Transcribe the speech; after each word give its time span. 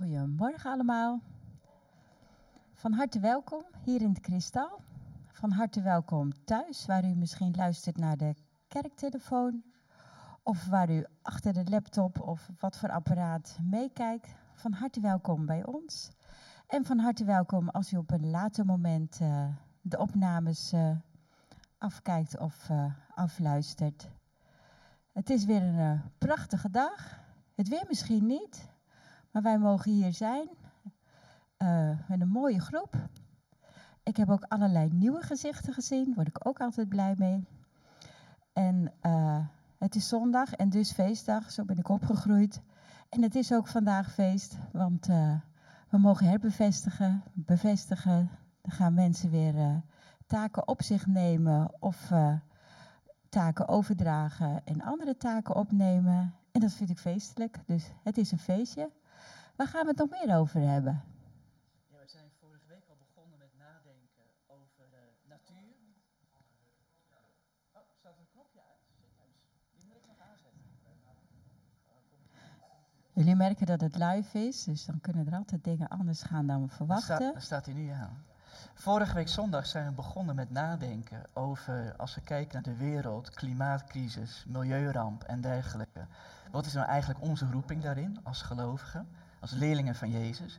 Goedemorgen 0.00 0.70
allemaal. 0.70 1.20
Van 2.72 2.92
harte 2.92 3.20
welkom 3.20 3.64
hier 3.84 4.00
in 4.00 4.08
het 4.08 4.20
Kristal. 4.20 4.80
Van 5.28 5.50
harte 5.50 5.82
welkom 5.82 6.44
thuis, 6.44 6.86
waar 6.86 7.04
u 7.04 7.14
misschien 7.14 7.54
luistert 7.56 7.96
naar 7.96 8.16
de 8.16 8.34
kerktelefoon. 8.68 9.62
Of 10.42 10.66
waar 10.66 10.90
u 10.90 11.04
achter 11.22 11.52
de 11.52 11.64
laptop 11.64 12.20
of 12.20 12.50
wat 12.58 12.76
voor 12.76 12.90
apparaat 12.90 13.58
meekijkt. 13.62 14.28
Van 14.52 14.72
harte 14.72 15.00
welkom 15.00 15.46
bij 15.46 15.66
ons. 15.66 16.10
En 16.66 16.84
van 16.84 16.98
harte 16.98 17.24
welkom 17.24 17.68
als 17.68 17.92
u 17.92 17.96
op 17.96 18.10
een 18.10 18.30
later 18.30 18.64
moment 18.64 19.18
uh, 19.22 19.48
de 19.80 19.98
opnames 19.98 20.72
uh, 20.72 20.90
afkijkt 21.78 22.38
of 22.38 22.68
uh, 22.68 22.92
afluistert. 23.14 24.10
Het 25.12 25.30
is 25.30 25.44
weer 25.44 25.62
een 25.62 26.00
prachtige 26.18 26.70
dag. 26.70 27.18
Het 27.54 27.68
weer 27.68 27.84
misschien 27.88 28.26
niet, 28.26 28.68
maar 29.30 29.42
wij 29.42 29.58
mogen 29.58 29.92
hier 29.92 30.12
zijn 30.12 30.48
uh, 31.62 31.98
met 32.08 32.20
een 32.20 32.28
mooie 32.28 32.60
groep. 32.60 32.94
Ik 34.02 34.16
heb 34.16 34.30
ook 34.30 34.44
allerlei 34.48 34.90
nieuwe 34.92 35.22
gezichten 35.22 35.72
gezien, 35.72 36.04
daar 36.04 36.14
word 36.14 36.28
ik 36.28 36.46
ook 36.46 36.60
altijd 36.60 36.88
blij 36.88 37.14
mee. 37.18 37.46
En 38.52 38.92
uh, 39.02 39.46
het 39.78 39.94
is 39.94 40.08
zondag 40.08 40.52
en 40.52 40.68
dus 40.68 40.92
feestdag, 40.92 41.50
zo 41.50 41.64
ben 41.64 41.78
ik 41.78 41.88
opgegroeid. 41.88 42.60
En 43.08 43.22
het 43.22 43.34
is 43.34 43.52
ook 43.52 43.66
vandaag 43.66 44.12
feest, 44.12 44.56
want 44.72 45.08
uh, 45.08 45.34
we 45.88 45.98
mogen 45.98 46.26
herbevestigen, 46.26 47.22
bevestigen. 47.32 48.30
Er 48.62 48.72
gaan 48.72 48.94
mensen 48.94 49.30
weer 49.30 49.82
taken 50.26 50.68
op 50.68 50.82
zich 50.82 51.06
nemen 51.06 51.82
of 51.82 52.12
taken 53.28 53.68
overdragen 53.68 54.66
en 54.66 54.82
andere 54.82 55.16
taken 55.16 55.54
opnemen. 55.54 56.34
En 56.52 56.60
dat 56.60 56.72
vind 56.72 56.90
ik 56.90 56.98
feestelijk, 56.98 57.58
dus 57.66 57.92
het 58.02 58.18
is 58.18 58.32
een 58.32 58.38
feestje. 58.38 58.90
Waar 59.60 59.68
gaan 59.68 59.82
we 59.82 59.88
het 59.88 59.98
nog 59.98 60.10
meer 60.10 60.36
over 60.36 60.60
hebben? 60.60 61.02
Ja, 61.86 61.98
we 61.98 62.06
zijn 62.06 62.30
vorige 62.40 62.66
week 62.68 62.84
al 62.88 62.96
begonnen 62.96 63.38
met 63.38 63.50
nadenken 63.58 64.24
over 64.46 64.84
uh, 64.92 64.98
natuur. 65.28 65.74
Oh, 67.72 67.82
staat 67.98 68.18
een 68.18 68.28
knopje 68.32 68.60
uit? 68.70 68.84
Die 69.78 69.86
moet 69.86 69.96
ik 69.96 70.06
nog 70.06 70.20
aanzetten. 70.30 70.60
Jullie 73.12 73.34
merken 73.34 73.66
dat 73.66 73.80
het 73.80 73.96
live 73.96 74.38
is, 74.38 74.64
dus 74.64 74.84
dan 74.84 75.00
kunnen 75.00 75.26
er 75.26 75.34
altijd 75.34 75.64
dingen 75.64 75.88
anders 75.88 76.22
gaan 76.22 76.46
dan 76.46 76.62
we 76.62 76.68
verwachten. 76.68 77.16
Staat, 77.16 77.42
staat 77.42 77.64
hij 77.64 77.74
nu 77.74 77.88
aan. 77.88 78.24
Vorige 78.74 79.14
week 79.14 79.28
zondag 79.28 79.66
zijn 79.66 79.86
we 79.86 79.92
begonnen 79.92 80.34
met 80.34 80.50
nadenken 80.50 81.22
over, 81.32 81.94
als 81.96 82.14
we 82.14 82.20
kijken 82.20 82.52
naar 82.52 82.74
de 82.74 82.84
wereld, 82.84 83.30
klimaatcrisis, 83.30 84.44
milieuramp 84.48 85.22
en 85.22 85.40
dergelijke. 85.40 86.06
Wat 86.50 86.66
is 86.66 86.72
nou 86.72 86.86
eigenlijk 86.86 87.20
onze 87.20 87.50
roeping 87.50 87.82
daarin 87.82 88.18
als 88.22 88.42
gelovigen, 88.42 89.08
als 89.40 89.50
leerlingen 89.50 89.94
van 89.94 90.10
Jezus? 90.10 90.58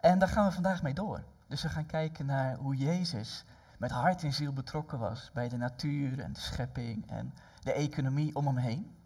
En 0.00 0.18
daar 0.18 0.28
gaan 0.28 0.46
we 0.46 0.52
vandaag 0.52 0.82
mee 0.82 0.94
door. 0.94 1.22
Dus 1.46 1.62
we 1.62 1.68
gaan 1.68 1.86
kijken 1.86 2.26
naar 2.26 2.56
hoe 2.56 2.76
Jezus 2.76 3.44
met 3.78 3.90
hart 3.90 4.22
en 4.22 4.32
ziel 4.32 4.52
betrokken 4.52 4.98
was 4.98 5.30
bij 5.32 5.48
de 5.48 5.56
natuur 5.56 6.20
en 6.20 6.32
de 6.32 6.40
schepping 6.40 7.10
en 7.10 7.34
de 7.62 7.72
economie 7.72 8.34
om 8.34 8.46
hem 8.46 8.56
heen. 8.56 8.96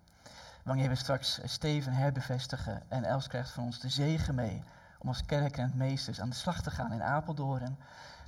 Wanneer 0.63 0.89
we 0.89 0.95
straks 0.95 1.41
Steven 1.45 1.93
herbevestigen 1.93 2.83
en 2.89 3.05
Els 3.05 3.27
krijgt 3.27 3.51
van 3.51 3.65
ons 3.65 3.79
de 3.79 3.89
zegen 3.89 4.35
mee 4.35 4.63
om 4.99 5.09
als 5.09 5.25
kerk 5.25 5.57
en 5.57 5.73
meesters 5.75 6.21
aan 6.21 6.29
de 6.29 6.37
slag 6.37 6.63
te 6.63 6.71
gaan 6.71 6.93
in 6.93 7.03
Apeldoorn, 7.03 7.77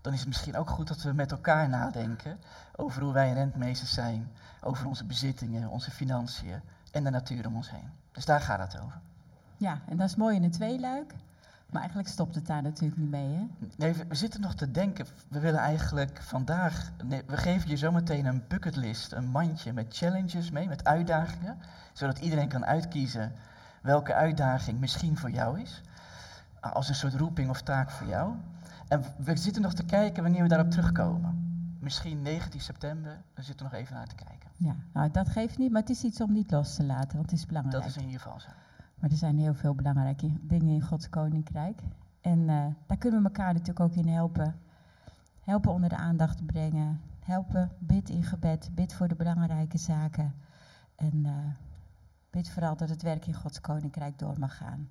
dan 0.00 0.12
is 0.12 0.18
het 0.18 0.28
misschien 0.28 0.56
ook 0.56 0.70
goed 0.70 0.88
dat 0.88 1.02
we 1.02 1.12
met 1.12 1.30
elkaar 1.30 1.68
nadenken 1.68 2.40
over 2.76 3.02
hoe 3.02 3.12
wij 3.12 3.32
rentmeesters 3.32 3.94
zijn, 3.94 4.32
over 4.60 4.86
onze 4.86 5.04
bezittingen, 5.04 5.68
onze 5.68 5.90
financiën 5.90 6.60
en 6.90 7.04
de 7.04 7.10
natuur 7.10 7.46
om 7.46 7.56
ons 7.56 7.70
heen. 7.70 7.90
Dus 8.12 8.24
daar 8.24 8.40
gaat 8.40 8.72
het 8.72 8.80
over. 8.80 9.00
Ja, 9.56 9.80
en 9.88 9.96
dat 9.96 10.08
is 10.08 10.16
mooi 10.16 10.36
in 10.36 10.42
een 10.42 10.50
tweeluik. 10.50 11.14
Maar 11.70 11.82
eigenlijk 11.82 12.12
stopt 12.12 12.34
het 12.34 12.46
daar 12.46 12.62
natuurlijk 12.62 13.00
niet 13.00 13.10
mee, 13.10 13.34
hè? 13.34 13.46
Nee, 13.76 13.94
we, 14.08 14.14
zitten 14.14 14.40
nog 14.40 14.54
te 14.54 14.70
denken. 14.70 15.06
We 15.28 15.40
willen 15.40 15.60
eigenlijk 15.60 16.22
vandaag. 16.22 16.90
Nee, 17.04 17.22
we 17.26 17.36
geven 17.36 17.70
je 17.70 17.76
zometeen 17.76 18.26
een 18.26 18.42
bucketlist, 18.48 19.12
een 19.12 19.26
mandje 19.26 19.72
met 19.72 19.96
challenges 19.96 20.50
mee, 20.50 20.68
met 20.68 20.84
uitdagingen. 20.84 21.58
Zodat 21.92 22.18
iedereen 22.18 22.48
kan 22.48 22.64
uitkiezen 22.66 23.32
welke 23.82 24.14
uitdaging 24.14 24.80
misschien 24.80 25.16
voor 25.16 25.30
jou 25.30 25.60
is. 25.60 25.82
Als 26.60 26.88
een 26.88 26.94
soort 26.94 27.14
roeping 27.14 27.50
of 27.50 27.62
taak 27.62 27.90
voor 27.90 28.06
jou. 28.06 28.34
En 28.88 29.02
we 29.16 29.36
zitten 29.36 29.62
nog 29.62 29.74
te 29.74 29.84
kijken 29.84 30.22
wanneer 30.22 30.42
we 30.42 30.48
daarop 30.48 30.70
terugkomen. 30.70 31.42
Misschien 31.80 32.22
19 32.22 32.60
september, 32.60 33.22
daar 33.34 33.44
zitten 33.44 33.66
we 33.66 33.72
nog 33.72 33.80
even 33.80 33.94
naar 33.94 34.06
te 34.06 34.14
kijken. 34.14 34.50
Ja, 34.56 34.76
nou 34.92 35.10
dat 35.10 35.28
geeft 35.28 35.58
niet, 35.58 35.70
maar 35.70 35.80
het 35.80 35.90
is 35.90 36.02
iets 36.02 36.20
om 36.20 36.32
niet 36.32 36.50
los 36.50 36.74
te 36.74 36.84
laten, 36.84 37.16
want 37.16 37.30
het 37.30 37.38
is 37.38 37.46
belangrijk. 37.46 37.82
Dat 37.82 37.90
is 37.90 37.96
in 37.96 38.04
ieder 38.04 38.20
geval 38.20 38.40
zo. 38.40 38.48
Maar 39.04 39.12
er 39.12 39.18
zijn 39.18 39.38
heel 39.38 39.54
veel 39.54 39.74
belangrijke 39.74 40.30
dingen 40.40 40.74
in 40.74 40.82
Gods 40.82 41.08
Koninkrijk. 41.08 41.80
En 42.20 42.38
uh, 42.38 42.66
daar 42.86 42.96
kunnen 42.98 43.22
we 43.22 43.26
elkaar 43.26 43.52
natuurlijk 43.52 43.80
ook 43.80 43.94
in 43.94 44.08
helpen. 44.08 44.54
Helpen 45.40 45.72
onder 45.72 45.88
de 45.88 45.96
aandacht 45.96 46.46
brengen. 46.46 47.00
Helpen, 47.20 47.70
bid 47.78 48.08
in 48.08 48.22
gebed, 48.22 48.70
bid 48.74 48.94
voor 48.94 49.08
de 49.08 49.14
belangrijke 49.14 49.78
zaken. 49.78 50.34
En 50.96 51.14
uh, 51.14 51.32
bid 52.30 52.50
vooral 52.50 52.76
dat 52.76 52.88
het 52.88 53.02
werk 53.02 53.26
in 53.26 53.34
Gods 53.34 53.60
Koninkrijk 53.60 54.18
door 54.18 54.38
mag 54.38 54.56
gaan. 54.56 54.88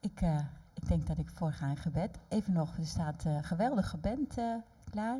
Ik, 0.00 0.20
uh, 0.20 0.38
ik 0.74 0.88
denk 0.88 1.06
dat 1.06 1.18
ik 1.18 1.30
voorga 1.34 1.66
in 1.66 1.76
gebed. 1.76 2.18
Even 2.28 2.52
nog, 2.52 2.76
er 2.76 2.86
staat 2.86 3.24
een 3.24 3.44
geweldige 3.44 3.96
band 3.96 4.34
klaar. 4.90 5.18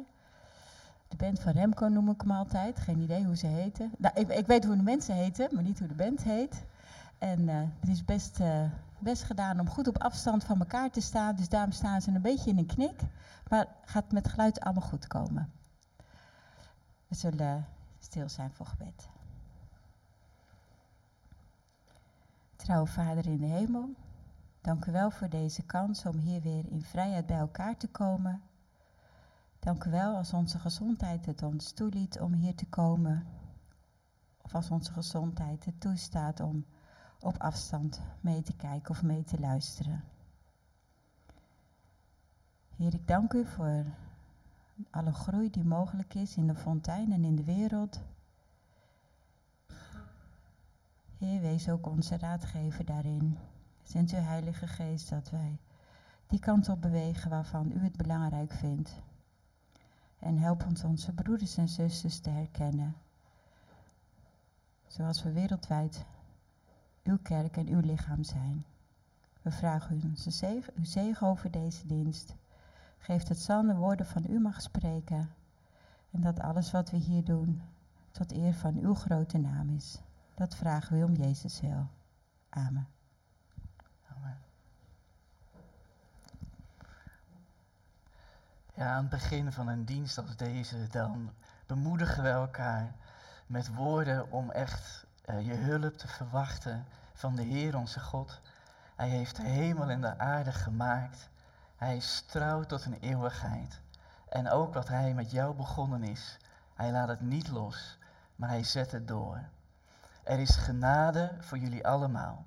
De 1.08 1.16
band 1.16 1.40
van 1.40 1.52
Remco 1.52 1.86
noem 1.86 2.10
ik 2.10 2.20
hem 2.20 2.30
altijd. 2.30 2.78
Geen 2.78 3.00
idee 3.00 3.24
hoe 3.24 3.36
ze 3.36 3.46
heten. 3.46 3.90
Nou, 3.98 4.20
ik, 4.20 4.28
ik 4.28 4.46
weet 4.46 4.64
hoe 4.64 4.76
de 4.76 4.82
mensen 4.82 5.14
heten, 5.14 5.48
maar 5.52 5.62
niet 5.62 5.78
hoe 5.78 5.88
de 5.88 5.94
band 5.94 6.22
heet. 6.22 6.66
En 7.18 7.40
uh, 7.40 7.62
het 7.80 7.88
is 7.88 8.04
best, 8.04 8.40
uh, 8.40 8.64
best 8.98 9.22
gedaan 9.22 9.60
om 9.60 9.68
goed 9.68 9.88
op 9.88 9.98
afstand 9.98 10.44
van 10.44 10.58
elkaar 10.58 10.90
te 10.90 11.00
staan. 11.00 11.36
Dus 11.36 11.48
daarom 11.48 11.72
staan 11.72 12.00
ze 12.00 12.10
een 12.10 12.22
beetje 12.22 12.50
in 12.50 12.58
een 12.58 12.66
knik. 12.66 13.00
Maar 13.48 13.66
gaat 13.84 14.12
met 14.12 14.28
geluid 14.28 14.60
allemaal 14.60 14.88
goed 14.88 15.06
komen. 15.06 15.52
We 17.08 17.14
zullen 17.14 17.66
stil 17.98 18.28
zijn 18.28 18.50
voor 18.50 18.66
gebed. 18.66 19.08
Trouwe 22.56 22.86
Vader 22.86 23.26
in 23.26 23.38
de 23.38 23.46
hemel, 23.46 23.94
dank 24.60 24.86
u 24.86 24.92
wel 24.92 25.10
voor 25.10 25.28
deze 25.28 25.62
kans 25.62 26.06
om 26.06 26.16
hier 26.16 26.40
weer 26.40 26.64
in 26.70 26.82
vrijheid 26.82 27.26
bij 27.26 27.38
elkaar 27.38 27.76
te 27.76 27.88
komen. 27.88 28.42
Dank 29.58 29.84
u 29.84 29.90
wel 29.90 30.16
als 30.16 30.32
onze 30.32 30.58
gezondheid 30.58 31.26
het 31.26 31.42
ons 31.42 31.72
toeliet 31.72 32.20
om 32.20 32.32
hier 32.32 32.54
te 32.54 32.66
komen. 32.66 33.26
Of 34.42 34.54
als 34.54 34.70
onze 34.70 34.92
gezondheid 34.92 35.64
het 35.64 35.80
toestaat 35.80 36.40
om 36.40 36.64
op 37.20 37.38
afstand 37.38 38.00
mee 38.20 38.42
te 38.42 38.56
kijken 38.56 38.90
of 38.90 39.02
mee 39.02 39.24
te 39.24 39.40
luisteren. 39.40 40.04
Heer, 42.76 42.94
ik 42.94 43.06
dank 43.06 43.32
u 43.32 43.46
voor 43.46 43.84
alle 44.90 45.12
groei 45.12 45.50
die 45.50 45.64
mogelijk 45.64 46.14
is 46.14 46.36
in 46.36 46.46
de 46.46 46.54
fontein 46.54 47.12
en 47.12 47.24
in 47.24 47.36
de 47.36 47.44
wereld. 47.44 48.00
Heer, 51.18 51.40
wees 51.40 51.68
ook 51.68 51.86
onze 51.86 52.18
raadgever 52.18 52.84
daarin. 52.84 53.38
Zend 53.82 54.12
uw 54.12 54.20
Heilige 54.20 54.66
Geest 54.66 55.10
dat 55.10 55.30
wij 55.30 55.58
die 56.26 56.38
kant 56.38 56.68
op 56.68 56.80
bewegen 56.80 57.30
waarvan 57.30 57.72
u 57.72 57.82
het 57.82 57.96
belangrijk 57.96 58.52
vindt. 58.52 59.00
En 60.18 60.38
help 60.38 60.64
ons 60.66 60.84
onze 60.84 61.12
broeders 61.12 61.56
en 61.56 61.68
zusters 61.68 62.18
te 62.18 62.30
herkennen. 62.30 62.96
Zoals 64.86 65.22
we 65.22 65.32
wereldwijd 65.32 66.04
uw 67.08 67.18
kerk 67.22 67.56
en 67.56 67.68
uw 67.68 67.80
lichaam 67.80 68.24
zijn. 68.24 68.64
We 69.42 69.50
vragen 69.50 70.00
u 70.04 70.30
zegen, 70.30 70.86
zegen 70.86 71.26
over 71.26 71.50
deze 71.50 71.86
dienst. 71.86 72.34
Geef 72.98 73.22
dat 73.22 73.38
San 73.38 73.66
de 73.66 73.74
woorden 73.74 74.06
van 74.06 74.24
u 74.28 74.40
mag 74.40 74.62
spreken. 74.62 75.30
En 76.10 76.20
dat 76.20 76.40
alles 76.40 76.70
wat 76.70 76.90
we 76.90 76.96
hier 76.96 77.24
doen 77.24 77.62
tot 78.10 78.32
eer 78.32 78.54
van 78.54 78.76
uw 78.76 78.94
grote 78.94 79.38
naam 79.38 79.68
is. 79.68 79.98
Dat 80.34 80.56
vragen 80.56 80.98
we 80.98 81.04
om 81.04 81.14
Jezus 81.14 81.60
wil. 81.60 81.88
Amen. 82.48 82.88
Amen. 84.16 84.38
Ja, 88.74 88.92
aan 88.92 89.00
het 89.00 89.10
begin 89.10 89.52
van 89.52 89.68
een 89.68 89.84
dienst 89.84 90.18
als 90.18 90.36
deze, 90.36 90.86
dan 90.90 91.30
bemoedigen 91.66 92.22
we 92.22 92.28
elkaar 92.28 92.94
met 93.46 93.74
woorden 93.74 94.32
om 94.32 94.50
echt 94.50 95.06
je 95.36 95.54
hulp 95.54 95.98
te 95.98 96.08
verwachten 96.08 96.86
van 97.12 97.36
de 97.36 97.42
Heer 97.42 97.76
onze 97.76 98.00
God. 98.00 98.40
Hij 98.96 99.08
heeft 99.08 99.36
de 99.36 99.42
hemel 99.42 99.88
en 99.88 100.00
de 100.00 100.18
aarde 100.18 100.52
gemaakt. 100.52 101.28
Hij 101.76 101.96
is 101.96 102.24
trouw 102.26 102.62
tot 102.62 102.84
een 102.84 102.98
eeuwigheid. 103.00 103.80
En 104.28 104.50
ook 104.50 104.74
wat 104.74 104.88
hij 104.88 105.14
met 105.14 105.30
jou 105.30 105.54
begonnen 105.54 106.02
is, 106.02 106.36
hij 106.74 106.92
laat 106.92 107.08
het 107.08 107.20
niet 107.20 107.48
los, 107.48 107.98
maar 108.36 108.48
hij 108.48 108.64
zet 108.64 108.92
het 108.92 109.08
door. 109.08 109.40
Er 110.22 110.38
is 110.38 110.56
genade 110.56 111.36
voor 111.40 111.58
jullie 111.58 111.86
allemaal 111.86 112.46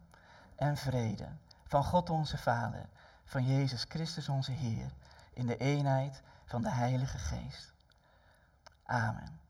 en 0.56 0.78
vrede 0.78 1.28
van 1.64 1.84
God 1.84 2.10
onze 2.10 2.38
Vader, 2.38 2.86
van 3.26 3.46
Jezus 3.46 3.86
Christus 3.90 4.30
onze 4.30 4.52
Heer, 4.52 4.92
in 5.34 5.48
de 5.48 5.58
eenheid 5.58 6.22
van 6.46 6.62
de 6.62 6.70
Heilige 6.70 7.18
Geest. 7.18 7.74
Amen. 8.84 9.41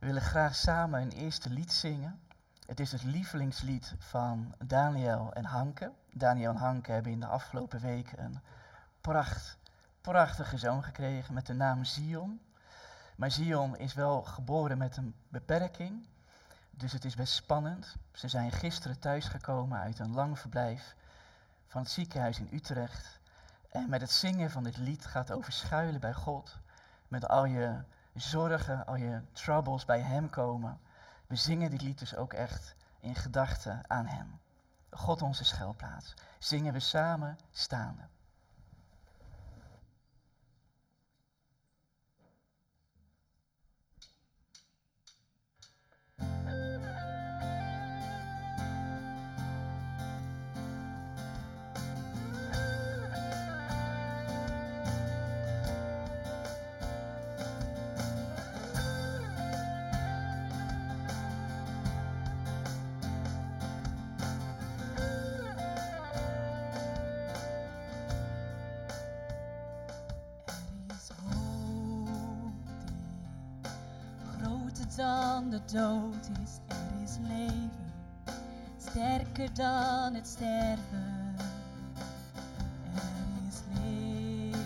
We 0.00 0.06
willen 0.06 0.22
graag 0.22 0.54
samen 0.54 1.00
een 1.00 1.10
eerste 1.10 1.50
lied 1.50 1.72
zingen. 1.72 2.20
Het 2.66 2.80
is 2.80 2.92
het 2.92 3.02
lievelingslied 3.02 3.94
van 3.98 4.54
Daniel 4.64 5.32
en 5.32 5.44
Hanke. 5.44 5.92
Daniel 6.12 6.50
en 6.50 6.56
Hanke 6.56 6.92
hebben 6.92 7.12
in 7.12 7.20
de 7.20 7.26
afgelopen 7.26 7.80
weken 7.80 8.22
een 8.24 8.40
pracht, 9.00 9.58
prachtige 10.00 10.58
zoon 10.58 10.82
gekregen 10.82 11.34
met 11.34 11.46
de 11.46 11.52
naam 11.52 11.84
Zion. 11.84 12.40
Maar 13.16 13.30
Zion 13.30 13.76
is 13.76 13.94
wel 13.94 14.22
geboren 14.22 14.78
met 14.78 14.96
een 14.96 15.14
beperking, 15.28 16.06
dus 16.70 16.92
het 16.92 17.04
is 17.04 17.14
best 17.14 17.34
spannend. 17.34 17.96
Ze 18.12 18.28
zijn 18.28 18.52
gisteren 18.52 18.98
thuisgekomen 18.98 19.78
uit 19.78 19.98
een 19.98 20.12
lang 20.12 20.38
verblijf 20.38 20.94
van 21.66 21.82
het 21.82 21.90
ziekenhuis 21.90 22.38
in 22.38 22.48
Utrecht. 22.52 23.20
En 23.70 23.88
met 23.88 24.00
het 24.00 24.10
zingen 24.10 24.50
van 24.50 24.64
dit 24.64 24.76
lied 24.76 25.06
gaat 25.06 25.32
over 25.32 25.52
schuilen 25.52 26.00
bij 26.00 26.14
God. 26.14 26.58
Met 27.08 27.28
al 27.28 27.44
je 27.44 27.82
zorgen, 28.14 28.86
al 28.86 28.96
je 28.96 29.20
troubles 29.32 29.84
bij 29.84 30.00
Hem 30.00 30.30
komen. 30.30 30.80
We 31.26 31.36
zingen 31.36 31.70
dit 31.70 31.82
lied 31.82 31.98
dus 31.98 32.16
ook 32.16 32.32
echt 32.32 32.74
in 33.00 33.14
gedachten 33.14 33.80
aan 33.86 34.06
Hem. 34.06 34.40
God 34.90 35.22
onze 35.22 35.44
schuilplaats. 35.44 36.14
Zingen 36.38 36.72
we 36.72 36.80
samen 36.80 37.38
staande. 37.50 38.02
Dan 75.00 75.50
de 75.50 75.60
dood 75.72 76.28
is, 76.42 76.58
er 76.68 77.02
is 77.04 77.16
leven, 77.20 77.92
sterker 78.78 79.54
dan 79.54 80.14
het 80.14 80.26
sterven. 80.26 81.36
Er 82.94 83.46
is 83.48 83.60
licht 83.82 84.56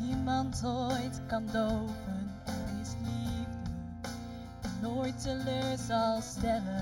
niemand 0.00 0.64
ooit 0.64 1.20
kan 1.26 1.46
doven. 1.52 2.30
Er 2.44 2.80
is 2.80 2.94
liefde 3.02 3.70
die 4.60 4.70
nooit 4.80 5.22
teleur 5.22 5.78
zal 5.86 6.20
stellen. 6.20 6.81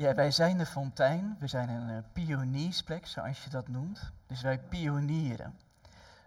Ja, 0.00 0.14
wij 0.14 0.30
zijn 0.30 0.58
de 0.58 0.66
fontein. 0.66 1.36
We 1.38 1.46
zijn 1.46 1.68
een 1.68 1.88
uh, 1.88 1.98
pioniersplek, 2.12 3.06
zoals 3.06 3.44
je 3.44 3.50
dat 3.50 3.68
noemt. 3.68 4.10
Dus 4.26 4.40
wij 4.40 4.58
pionieren. 4.58 5.58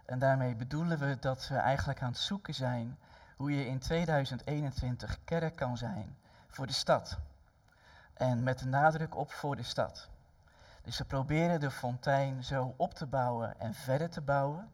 En 0.06 0.18
daarmee 0.18 0.54
bedoelen 0.54 0.98
we 0.98 1.16
dat 1.20 1.48
we 1.48 1.56
eigenlijk 1.56 2.02
aan 2.02 2.08
het 2.08 2.18
zoeken 2.18 2.54
zijn 2.54 2.98
hoe 3.36 3.50
je 3.56 3.66
in 3.66 3.78
2021 3.78 5.18
kerk 5.24 5.56
kan 5.56 5.76
zijn 5.76 6.16
voor 6.48 6.66
de 6.66 6.72
stad. 6.72 7.18
En 8.12 8.42
met 8.42 8.58
de 8.58 8.66
nadruk 8.66 9.16
op 9.16 9.32
voor 9.32 9.56
de 9.56 9.62
stad. 9.62 10.08
Dus 10.82 10.98
we 10.98 11.04
proberen 11.04 11.60
de 11.60 11.70
fontein 11.70 12.44
zo 12.44 12.74
op 12.76 12.94
te 12.94 13.06
bouwen 13.06 13.60
en 13.60 13.74
verder 13.74 14.10
te 14.10 14.20
bouwen, 14.20 14.70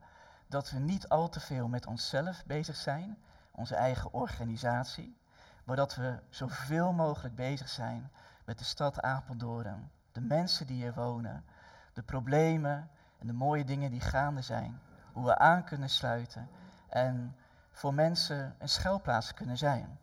dat 0.46 0.70
we 0.70 0.78
niet 0.78 1.08
al 1.08 1.28
te 1.28 1.40
veel 1.40 1.68
met 1.68 1.86
onszelf 1.86 2.44
bezig 2.46 2.76
zijn, 2.76 3.18
onze 3.50 3.74
eigen 3.74 4.12
organisatie, 4.12 5.16
maar 5.64 5.76
dat 5.76 5.94
we 5.94 6.18
zoveel 6.28 6.92
mogelijk 6.92 7.34
bezig 7.34 7.68
zijn 7.68 8.10
met 8.44 8.58
de 8.58 8.64
stad 8.64 9.00
Apeldoorn, 9.00 9.90
de 10.12 10.20
mensen 10.20 10.66
die 10.66 10.76
hier 10.76 10.94
wonen, 10.94 11.44
de 11.92 12.02
problemen 12.02 12.90
en 13.18 13.26
de 13.26 13.32
mooie 13.32 13.64
dingen 13.64 13.90
die 13.90 14.00
gaande 14.00 14.42
zijn, 14.42 14.80
hoe 15.12 15.24
we 15.24 15.38
aan 15.38 15.64
kunnen 15.64 15.90
sluiten 15.90 16.48
en 16.88 17.36
voor 17.72 17.94
mensen 17.94 18.54
een 18.58 18.68
schuilplaats 18.68 19.34
kunnen 19.34 19.58
zijn. 19.58 19.98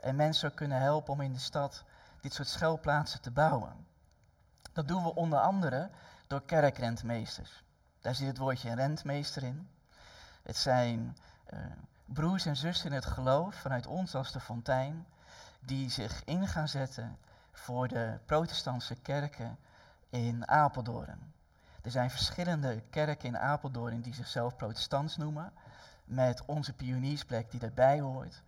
En 0.00 0.16
mensen 0.16 0.54
kunnen 0.54 0.80
helpen 0.80 1.12
om 1.12 1.20
in 1.20 1.32
de 1.32 1.38
stad 1.38 1.84
dit 2.20 2.34
soort 2.34 2.48
schuilplaatsen 2.48 3.20
te 3.20 3.30
bouwen. 3.30 3.86
Dat 4.72 4.88
doen 4.88 5.02
we 5.02 5.14
onder 5.14 5.38
andere 5.38 5.90
door 6.26 6.42
kerkrentmeesters. 6.42 7.64
Daar 8.00 8.14
zit 8.14 8.26
het 8.26 8.38
woordje 8.38 8.74
rentmeester 8.74 9.42
in. 9.42 9.68
Het 10.42 10.56
zijn 10.56 11.16
uh, 11.54 11.60
broers 12.04 12.46
en 12.46 12.56
zussen 12.56 12.86
in 12.90 12.94
het 12.94 13.06
geloof 13.06 13.54
vanuit 13.54 13.86
ons 13.86 14.14
als 14.14 14.32
de 14.32 14.40
fontein, 14.40 15.06
die 15.60 15.90
zich 15.90 16.24
in 16.24 16.48
gaan 16.48 16.68
zetten 16.68 17.18
voor 17.58 17.88
de 17.88 18.18
protestantse 18.26 18.94
kerken 18.94 19.58
in 20.10 20.48
Apeldoorn. 20.48 21.32
Er 21.82 21.90
zijn 21.90 22.10
verschillende 22.10 22.82
kerken 22.90 23.28
in 23.28 23.38
Apeldoorn 23.38 24.00
die 24.00 24.14
zichzelf 24.14 24.56
protestants 24.56 25.16
noemen, 25.16 25.52
met 26.04 26.44
onze 26.44 26.72
pioniersplek 26.72 27.50
die 27.50 27.60
daarbij 27.60 28.00
hoort. 28.00 28.42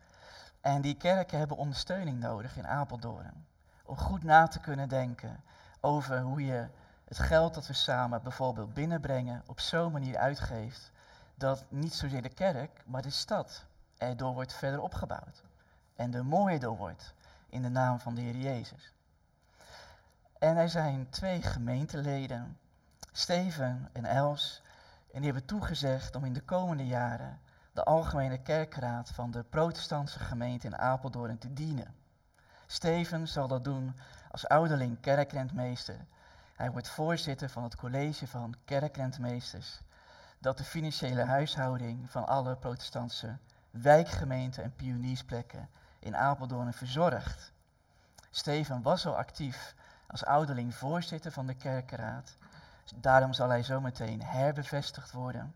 En 0.61 0.81
die 0.81 0.97
kerken 0.97 1.39
hebben 1.39 1.57
ondersteuning 1.57 2.21
nodig 2.21 2.57
in 2.57 2.67
Apeldoorn. 2.67 3.47
Om 3.85 3.97
goed 3.97 4.23
na 4.23 4.47
te 4.47 4.61
kunnen 4.61 4.89
denken 4.89 5.43
over 5.81 6.21
hoe 6.21 6.45
je 6.45 6.69
het 7.05 7.19
geld 7.19 7.55
dat 7.55 7.67
we 7.67 7.73
samen 7.73 8.23
bijvoorbeeld 8.23 8.75
binnenbrengen 8.75 9.43
op 9.47 9.61
zo'n 9.61 9.93
manier 9.93 10.17
uitgeeft 10.17 10.93
dat 11.35 11.65
niet 11.69 11.95
zozeer 11.95 12.23
de 12.23 12.29
kerk, 12.35 12.83
maar 12.87 13.03
de 13.03 13.11
stad 13.11 13.65
erdoor 13.97 14.33
wordt 14.33 14.55
verder 14.55 14.81
opgebouwd. 14.81 15.43
En 15.97 16.15
er 16.15 16.25
mooier 16.25 16.61
door 16.61 16.77
wordt 16.77 17.15
in 17.49 17.63
de 17.63 17.69
naam 17.69 18.01
van 18.01 18.15
de 18.15 18.21
Heer 18.21 18.37
Jezus. 18.37 18.93
En 20.39 20.57
er 20.57 20.69
zijn 20.69 21.11
twee 21.11 21.43
gemeenteleden, 21.43 22.59
Steven 23.13 23.89
en 23.93 24.05
Els, 24.05 24.63
en 25.13 25.17
die 25.17 25.31
hebben 25.31 25.49
toegezegd 25.49 26.15
om 26.15 26.25
in 26.25 26.33
de 26.33 26.41
komende 26.41 26.87
jaren 26.87 27.41
de 27.73 27.85
Algemene 27.85 28.43
Kerkraad 28.43 29.11
van 29.11 29.31
de 29.31 29.43
Protestantse 29.43 30.19
gemeente 30.19 30.67
in 30.67 30.79
Apeldoorn 30.79 31.39
te 31.39 31.53
dienen. 31.53 31.95
Steven 32.67 33.29
zal 33.29 33.49
dat 33.49 33.65
doen 33.65 33.97
als 34.31 34.49
ouderling 34.49 35.01
kerkrentmeester. 35.01 36.07
Hij 36.55 36.71
wordt 36.71 36.89
voorzitter 36.89 37.49
van 37.49 37.63
het 37.63 37.77
college 37.77 38.27
van 38.27 38.55
kerkrentmeesters, 38.65 39.81
dat 40.39 40.59
de 40.59 40.65
financiële 40.65 41.25
huishouding 41.25 42.11
van 42.11 42.27
alle 42.27 42.57
protestantse 42.57 43.39
wijkgemeenten 43.71 44.63
en 44.63 44.75
pioniersplekken 44.75 45.69
in 45.99 46.17
Apeldoorn 46.17 46.73
verzorgt. 46.73 47.53
Steven 48.31 48.83
was 48.83 49.07
al 49.07 49.17
actief 49.17 49.77
als 50.09 50.25
ouderling 50.25 50.75
voorzitter 50.75 51.33
van 51.33 51.47
de 51.47 51.55
kerkenraad. 51.55 52.37
Daarom 52.95 53.33
zal 53.33 53.49
hij 53.49 53.63
zometeen 53.63 54.23
herbevestigd 54.23 55.13
worden. 55.13 55.55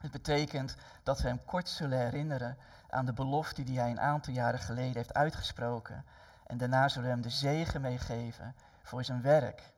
Het 0.00 0.10
betekent 0.10 0.76
dat 1.02 1.20
we 1.20 1.28
hem 1.28 1.44
kort 1.44 1.68
zullen 1.68 1.98
herinneren 1.98 2.56
aan 2.90 3.06
de 3.06 3.12
belofte 3.12 3.62
die 3.62 3.78
hij 3.78 3.90
een 3.90 4.00
aantal 4.00 4.32
jaren 4.32 4.60
geleden 4.60 4.96
heeft 4.96 5.14
uitgesproken. 5.14 6.04
En 6.46 6.58
daarna 6.58 6.88
zullen 6.88 7.08
we 7.08 7.14
hem 7.14 7.22
de 7.22 7.30
zegen 7.30 7.80
meegeven 7.80 8.54
voor 8.82 9.04
zijn 9.04 9.22
werk. 9.22 9.72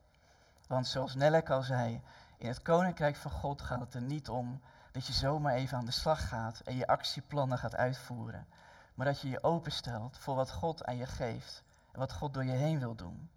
Want 0.67 0.87
zoals 0.87 1.15
Nellek 1.15 1.49
al 1.49 1.61
zei, 1.61 2.01
in 2.37 2.47
het 2.47 2.61
koninkrijk 2.61 3.15
van 3.15 3.31
God 3.31 3.61
gaat 3.61 3.79
het 3.79 3.93
er 3.93 4.01
niet 4.01 4.29
om 4.29 4.61
dat 4.91 5.05
je 5.07 5.13
zomaar 5.13 5.53
even 5.53 5.77
aan 5.77 5.85
de 5.85 5.91
slag 5.91 6.27
gaat 6.27 6.59
en 6.59 6.75
je 6.75 6.87
actieplannen 6.87 7.57
gaat 7.57 7.75
uitvoeren. 7.75 8.47
Maar 8.93 9.05
dat 9.05 9.21
je 9.21 9.29
je 9.29 9.43
openstelt 9.43 10.17
voor 10.17 10.35
wat 10.35 10.51
God 10.51 10.85
aan 10.85 10.97
je 10.97 11.05
geeft 11.05 11.63
en 11.91 11.99
wat 11.99 12.13
God 12.13 12.33
door 12.33 12.45
je 12.45 12.51
heen 12.51 12.79
wil 12.79 12.95
doen. 12.95 13.29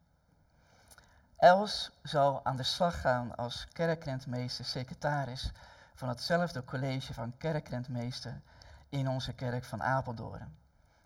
Els 1.37 1.91
zal 2.03 2.45
aan 2.45 2.57
de 2.57 2.63
slag 2.63 3.01
gaan 3.01 3.37
als 3.37 3.69
kerkrentmeester, 3.73 4.65
secretaris 4.65 5.53
van 5.95 6.09
hetzelfde 6.09 6.65
college 6.65 7.15
van 7.15 7.37
kerkrentmeester 7.39 8.41
in 8.89 9.09
onze 9.09 9.33
kerk 9.33 9.65
van 9.65 9.83
Apeldoorn. 9.83 10.57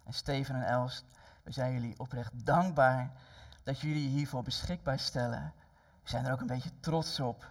En 0.05 0.13
Steven 0.13 0.55
en 0.55 0.67
Els, 0.67 1.05
we 1.43 1.53
zijn 1.53 1.73
jullie 1.73 1.99
oprecht 1.99 2.47
dankbaar 2.47 3.11
dat 3.63 3.81
jullie 3.81 4.09
hiervoor 4.09 4.43
beschikbaar 4.43 4.99
stellen. 4.99 5.53
We 6.03 6.09
zijn 6.09 6.25
er 6.25 6.33
ook 6.33 6.41
een 6.41 6.47
beetje 6.47 6.81
trots 6.81 7.21
op. 7.21 7.47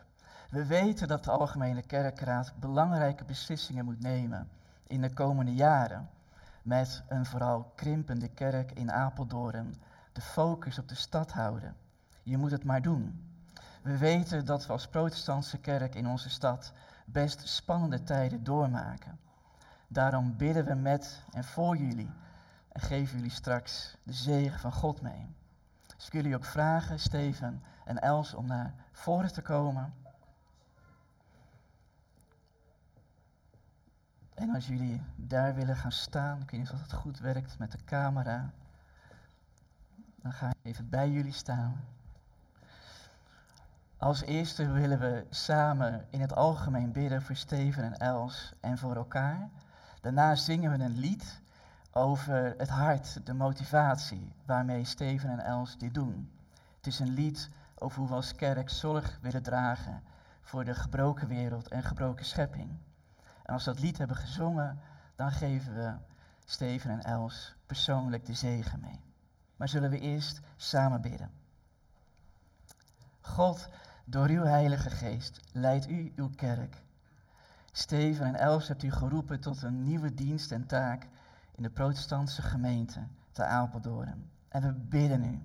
We 0.50 0.65
weten 0.65 1.07
dat 1.07 1.24
de 1.24 1.31
Algemene 1.31 1.81
Kerkraad 1.81 2.53
belangrijke 2.59 3.24
beslissingen 3.24 3.86
moet 3.86 4.01
nemen 4.01 4.50
in 4.88 5.01
de 5.01 5.13
komende 5.13 5.53
jaren. 5.53 6.09
Met 6.62 7.03
een 7.07 7.25
vooral 7.25 7.71
krimpende 7.75 8.29
kerk 8.29 8.71
in 8.71 8.91
Apeldoorn. 8.91 9.81
De 10.13 10.21
focus 10.21 10.79
op 10.79 10.88
de 10.88 10.95
stad 10.95 11.31
houden. 11.31 11.75
Je 12.29 12.38
moet 12.38 12.51
het 12.51 12.63
maar 12.63 12.81
doen. 12.81 13.24
We 13.81 13.98
weten 13.98 14.45
dat 14.45 14.65
we 14.65 14.71
als 14.71 14.88
protestantse 14.88 15.57
kerk 15.57 15.95
in 15.95 16.07
onze 16.07 16.29
stad 16.29 16.74
best 17.05 17.48
spannende 17.48 18.03
tijden 18.03 18.43
doormaken. 18.43 19.19
Daarom 19.88 20.38
bidden 20.38 20.65
we 20.65 20.74
met 20.74 21.24
en 21.31 21.43
voor 21.43 21.77
jullie 21.77 22.12
en 22.71 22.81
geven 22.81 23.15
jullie 23.15 23.31
straks 23.31 23.98
de 24.03 24.13
zegen 24.13 24.59
van 24.59 24.71
God 24.71 25.01
mee. 25.01 25.36
Dus 25.95 26.05
ik 26.05 26.12
wil 26.12 26.21
jullie 26.21 26.38
ook 26.38 26.45
vragen, 26.45 27.00
Steven 27.00 27.63
en 27.86 28.01
Els, 28.01 28.33
om 28.33 28.45
naar 28.45 28.74
voren 28.91 29.33
te 29.33 29.41
komen. 29.41 29.93
En 34.33 34.50
als 34.50 34.67
jullie 34.67 35.01
daar 35.15 35.55
willen 35.55 35.75
gaan 35.75 35.91
staan, 35.91 36.41
ik 36.41 36.51
weet 36.51 36.59
niet 36.59 36.71
of 36.71 36.81
het 36.81 36.93
goed 36.93 37.19
werkt 37.19 37.57
met 37.57 37.71
de 37.71 37.83
camera, 37.86 38.51
dan 40.15 40.33
ga 40.33 40.50
ik 40.50 40.55
even 40.62 40.89
bij 40.89 41.09
jullie 41.09 41.33
staan. 41.33 41.98
Als 43.99 44.21
eerste 44.21 44.71
willen 44.71 44.99
we 44.99 45.25
samen 45.29 46.05
in 46.09 46.21
het 46.21 46.35
algemeen 46.35 46.91
bidden 46.91 47.21
voor 47.21 47.35
Steven 47.35 47.83
en 47.83 47.97
Els 47.97 48.53
en 48.59 48.77
voor 48.77 48.95
elkaar. 48.95 49.49
Daarna 50.01 50.35
zingen 50.35 50.71
we 50.71 50.83
een 50.83 50.97
lied 50.97 51.41
over 51.91 52.53
het 52.57 52.69
hart, 52.69 53.25
de 53.25 53.33
motivatie 53.33 54.33
waarmee 54.45 54.85
Steven 54.85 55.29
en 55.29 55.39
Els 55.39 55.77
dit 55.77 55.93
doen. 55.93 56.31
Het 56.77 56.87
is 56.87 56.99
een 56.99 57.13
lied 57.13 57.49
over 57.75 57.99
hoe 57.99 58.07
we 58.07 58.13
als 58.13 58.35
kerk 58.35 58.69
zorg 58.69 59.17
willen 59.21 59.43
dragen 59.43 60.03
voor 60.41 60.65
de 60.65 60.75
gebroken 60.75 61.27
wereld 61.27 61.67
en 61.67 61.83
gebroken 61.83 62.25
schepping. 62.25 62.69
En 63.43 63.53
als 63.53 63.65
we 63.65 63.71
dat 63.71 63.81
lied 63.81 63.97
hebben 63.97 64.17
gezongen, 64.17 64.79
dan 65.15 65.31
geven 65.31 65.73
we 65.75 65.93
Steven 66.45 66.91
en 66.91 67.03
Els 67.03 67.55
persoonlijk 67.65 68.25
de 68.25 68.33
zegen 68.33 68.79
mee. 68.79 69.01
Maar 69.55 69.69
zullen 69.69 69.89
we 69.89 69.99
eerst 69.99 70.41
samen 70.55 71.01
bidden. 71.01 71.31
God, 73.21 73.69
door 74.09 74.27
uw 74.27 74.43
Heilige 74.43 74.89
Geest 74.89 75.39
leidt 75.51 75.89
u 75.89 76.13
uw 76.15 76.29
kerk. 76.35 76.81
Steven 77.71 78.25
en 78.25 78.35
Els 78.35 78.67
hebt 78.67 78.83
u 78.83 78.91
geroepen 78.91 79.39
tot 79.39 79.61
een 79.61 79.83
nieuwe 79.83 80.13
dienst 80.13 80.51
en 80.51 80.65
taak 80.65 81.07
in 81.55 81.63
de 81.63 81.69
protestantse 81.69 82.41
gemeente 82.41 82.99
te 83.31 83.43
Apeldoorn. 83.43 84.29
En 84.47 84.61
we 84.61 84.73
bidden 84.73 85.23
u, 85.23 85.43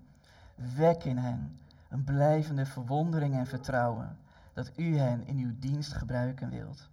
wek 0.77 1.05
in 1.05 1.17
hen 1.17 1.59
een 1.89 2.05
blijvende 2.05 2.67
verwondering 2.67 3.35
en 3.35 3.47
vertrouwen 3.47 4.19
dat 4.53 4.71
u 4.77 4.99
hen 4.99 5.27
in 5.27 5.37
uw 5.37 5.59
dienst 5.59 5.93
gebruiken 5.93 6.51
wilt. 6.51 6.89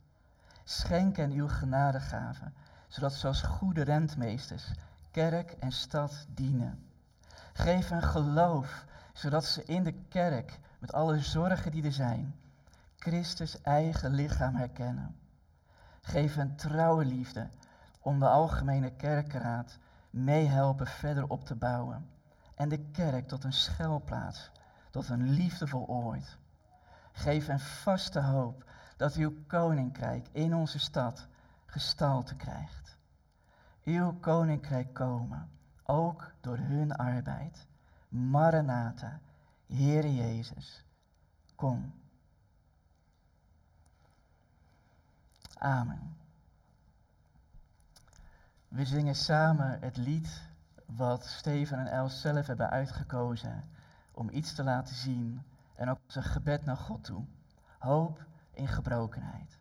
Schenk 0.63 1.15
hen 1.15 1.31
uw 1.31 1.47
genadegaven, 1.47 2.53
zodat 2.87 3.13
ze 3.13 3.27
als 3.27 3.41
goede 3.41 3.81
rentmeesters 3.81 4.71
kerk 5.11 5.51
en 5.51 5.71
stad 5.71 6.25
dienen. 6.33 6.85
Geef 7.53 7.89
hen 7.89 8.03
geloof, 8.03 8.85
zodat 9.13 9.45
ze 9.45 9.63
in 9.63 9.83
de 9.83 9.93
kerk, 10.09 10.59
met 10.81 10.93
alle 10.93 11.19
zorgen 11.19 11.71
die 11.71 11.83
er 11.83 11.91
zijn, 11.91 12.35
Christus 12.95 13.61
eigen 13.61 14.13
lichaam 14.13 14.55
herkennen. 14.55 15.15
Geef 16.01 16.35
hen 16.35 16.55
trouwe 16.55 17.05
liefde 17.05 17.50
om 18.00 18.19
de 18.19 18.27
algemene 18.27 18.91
kerkenraad 18.91 19.77
meehelpen 20.09 20.88
verder 20.88 21.27
op 21.27 21.45
te 21.45 21.55
bouwen 21.55 22.09
en 22.55 22.69
de 22.69 22.79
kerk 22.79 23.27
tot 23.27 23.43
een 23.43 23.53
schuilplaats, 23.53 24.51
tot 24.89 25.09
een 25.09 25.29
liefdevol 25.29 25.88
oord. 25.88 26.38
Geef 27.11 27.47
hen 27.47 27.59
vaste 27.59 28.21
hoop 28.21 28.69
dat 28.97 29.15
uw 29.15 29.33
koninkrijk 29.47 30.27
in 30.31 30.55
onze 30.55 30.79
stad 30.79 31.27
gestalte 31.65 32.35
krijgt. 32.35 32.97
Uw 33.83 34.13
koninkrijk 34.19 34.93
komen, 34.93 35.50
ook 35.83 36.31
door 36.39 36.57
hun 36.57 36.95
arbeid. 36.95 37.67
Maranatha, 38.09 39.19
Heere 39.71 40.15
Jezus, 40.15 40.83
kom. 41.55 41.93
Amen. 45.57 46.17
We 48.67 48.85
zingen 48.85 49.15
samen 49.15 49.79
het 49.79 49.97
lied 49.97 50.41
wat 50.85 51.25
Steven 51.25 51.79
en 51.79 51.87
Els 51.87 52.21
zelf 52.21 52.47
hebben 52.47 52.69
uitgekozen 52.69 53.63
om 54.11 54.29
iets 54.29 54.53
te 54.53 54.63
laten 54.63 54.95
zien 54.95 55.43
en 55.75 55.89
ook 55.89 55.99
zijn 56.07 56.25
gebed 56.25 56.65
naar 56.65 56.77
God 56.77 57.03
toe. 57.03 57.25
Hoop 57.79 58.25
in 58.51 58.67
gebrokenheid. 58.67 59.60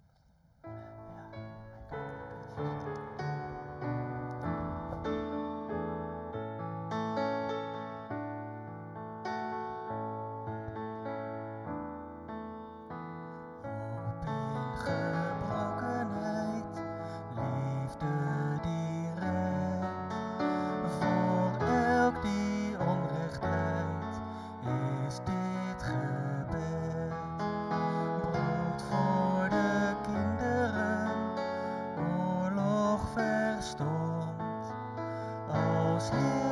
sad. 36.00 36.50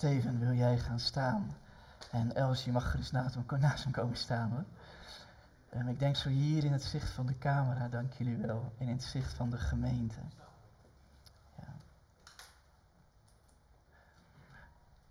Steven, 0.00 0.38
wil 0.38 0.52
jij 0.52 0.78
gaan 0.78 1.00
staan? 1.00 1.56
En 2.10 2.34
Els, 2.34 2.64
je 2.64 2.72
mag 2.72 2.90
gerust 2.90 3.12
naast 3.12 3.36
naast 3.58 3.84
hem 3.84 3.92
komen 3.92 4.16
staan 4.16 4.50
hoor. 4.50 4.64
Um, 5.80 5.88
ik 5.88 5.98
denk 5.98 6.16
zo 6.16 6.28
hier 6.28 6.64
in 6.64 6.72
het 6.72 6.82
zicht 6.82 7.10
van 7.10 7.26
de 7.26 7.38
camera, 7.38 7.88
dank 7.88 8.12
jullie 8.12 8.36
wel. 8.36 8.72
En 8.78 8.86
in 8.86 8.92
het 8.92 9.02
zicht 9.02 9.32
van 9.32 9.50
de 9.50 9.58
gemeente. 9.58 10.20
Ja, 11.56 11.74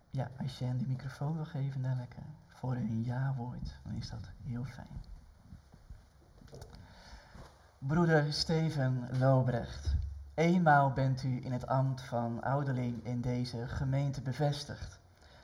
ja 0.09 0.29
als 0.39 0.57
je 0.57 0.65
hen 0.65 0.77
die 0.77 0.87
microfoon 0.87 1.35
wil 1.35 1.45
geven, 1.45 1.81
Nelleke, 1.81 2.21
voor 2.47 2.75
een 2.75 3.03
ja-woord, 3.03 3.77
dan 3.83 3.93
is 3.93 4.09
dat 4.09 4.29
heel 4.43 4.63
fijn. 4.63 5.01
Broeder 7.77 8.33
Steven 8.33 9.07
Lobrecht. 9.19 9.88
Eenmaal 10.39 10.91
bent 10.91 11.23
u 11.23 11.45
in 11.45 11.51
het 11.51 11.67
ambt 11.67 12.01
van 12.01 12.43
ouderling 12.43 13.05
in 13.05 13.21
deze 13.21 13.67
gemeente 13.67 14.21
bevestigd, 14.21 14.99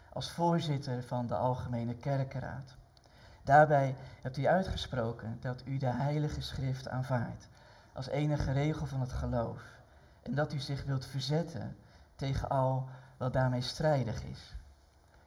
als 0.10 0.32
voorzitter 0.32 1.04
van 1.04 1.28
de 1.28 1.36
Algemene 1.36 1.96
Kerkenraad. 1.96 2.76
Daarbij 3.44 3.96
hebt 4.22 4.38
u 4.38 4.48
uitgesproken 4.48 5.38
dat 5.42 5.62
u 5.66 5.78
de 5.78 5.92
Heilige 5.92 6.42
Schrift 6.42 6.88
aanvaardt 6.88 7.50
als 7.94 8.08
enige 8.08 8.52
regel 8.52 8.86
van 8.86 9.00
het 9.00 9.12
geloof 9.12 9.64
en 10.22 10.36
dat 10.36 10.54
u 10.54 10.60
zich 10.60 10.84
wilt 10.84 11.06
verzetten 11.06 11.78
tegen 12.16 12.50
al 12.50 12.90
wat 13.18 13.34
daarmee 13.34 13.62
strijdig 13.62 14.24
is. 14.24 14.56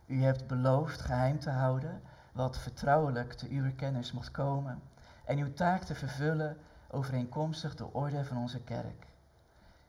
U 0.07 0.23
hebt 0.23 0.47
beloofd 0.47 1.01
geheim 1.01 1.39
te 1.39 1.51
houden 1.51 2.03
wat 2.33 2.59
vertrouwelijk 2.59 3.33
te 3.33 3.49
uw 3.49 3.75
kennis 3.75 4.13
mocht 4.13 4.31
komen 4.31 4.83
en 5.25 5.39
uw 5.39 5.53
taak 5.53 5.83
te 5.83 5.95
vervullen 5.95 6.57
overeenkomstig 6.91 7.75
de 7.75 7.93
orde 7.93 8.25
van 8.25 8.37
onze 8.37 8.61
kerk 8.61 9.07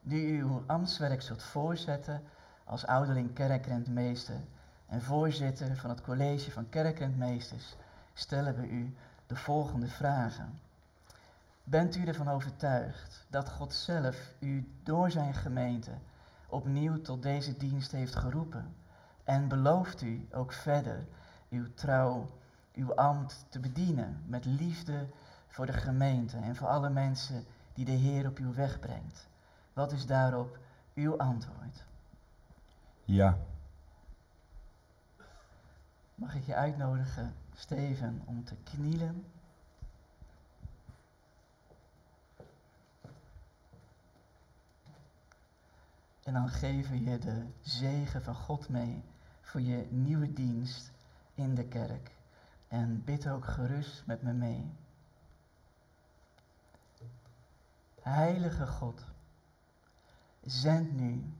die 0.01 0.41
uw 0.41 0.63
ambtswerk 0.67 1.21
zult 1.21 1.43
voorzetten 1.43 2.23
als 2.63 2.85
ouderling 2.85 3.33
kerkrentmeester 3.33 4.41
en 4.87 5.01
voorzitter 5.01 5.75
van 5.75 5.89
het 5.89 6.01
college 6.01 6.51
van 6.51 6.69
kerkrentmeesters, 6.69 7.75
stellen 8.13 8.55
we 8.55 8.67
u 8.67 8.95
de 9.27 9.35
volgende 9.35 9.87
vragen. 9.87 10.59
Bent 11.63 11.95
u 11.95 12.05
ervan 12.05 12.29
overtuigd 12.29 13.25
dat 13.27 13.49
God 13.49 13.73
zelf 13.73 14.33
u 14.39 14.71
door 14.83 15.11
zijn 15.11 15.33
gemeente 15.33 15.91
opnieuw 16.47 17.01
tot 17.01 17.23
deze 17.23 17.57
dienst 17.57 17.91
heeft 17.91 18.15
geroepen? 18.15 18.75
En 19.23 19.47
belooft 19.47 20.01
u 20.01 20.27
ook 20.31 20.51
verder 20.51 21.05
uw 21.49 21.65
trouw, 21.73 22.29
uw 22.73 22.95
ambt 22.95 23.45
te 23.49 23.59
bedienen 23.59 24.23
met 24.25 24.45
liefde 24.45 25.07
voor 25.47 25.65
de 25.65 25.73
gemeente 25.73 26.37
en 26.37 26.55
voor 26.55 26.67
alle 26.67 26.89
mensen 26.89 27.45
die 27.73 27.85
de 27.85 27.91
Heer 27.91 28.27
op 28.27 28.37
uw 28.37 28.53
weg 28.53 28.79
brengt? 28.79 29.27
Wat 29.79 29.91
is 29.91 30.05
daarop 30.05 30.57
uw 30.93 31.17
antwoord? 31.17 31.85
Ja. 33.05 33.37
Mag 36.15 36.35
ik 36.35 36.45
je 36.45 36.55
uitnodigen, 36.55 37.35
Steven, 37.53 38.21
om 38.25 38.43
te 38.43 38.55
knielen? 38.63 39.25
En 46.23 46.33
dan 46.33 46.49
geven 46.49 47.03
je 47.03 47.17
de 47.17 47.45
zegen 47.61 48.21
van 48.21 48.35
God 48.35 48.69
mee 48.69 49.03
voor 49.41 49.61
je 49.61 49.87
nieuwe 49.89 50.33
dienst 50.33 50.91
in 51.33 51.55
de 51.55 51.67
kerk. 51.67 52.11
En 52.67 53.03
bid 53.03 53.27
ook 53.27 53.45
gerust 53.45 54.05
met 54.05 54.21
me 54.21 54.33
mee. 54.33 54.71
Heilige 58.01 58.67
God, 58.67 59.03
zend 60.51 60.95
nu 60.95 61.33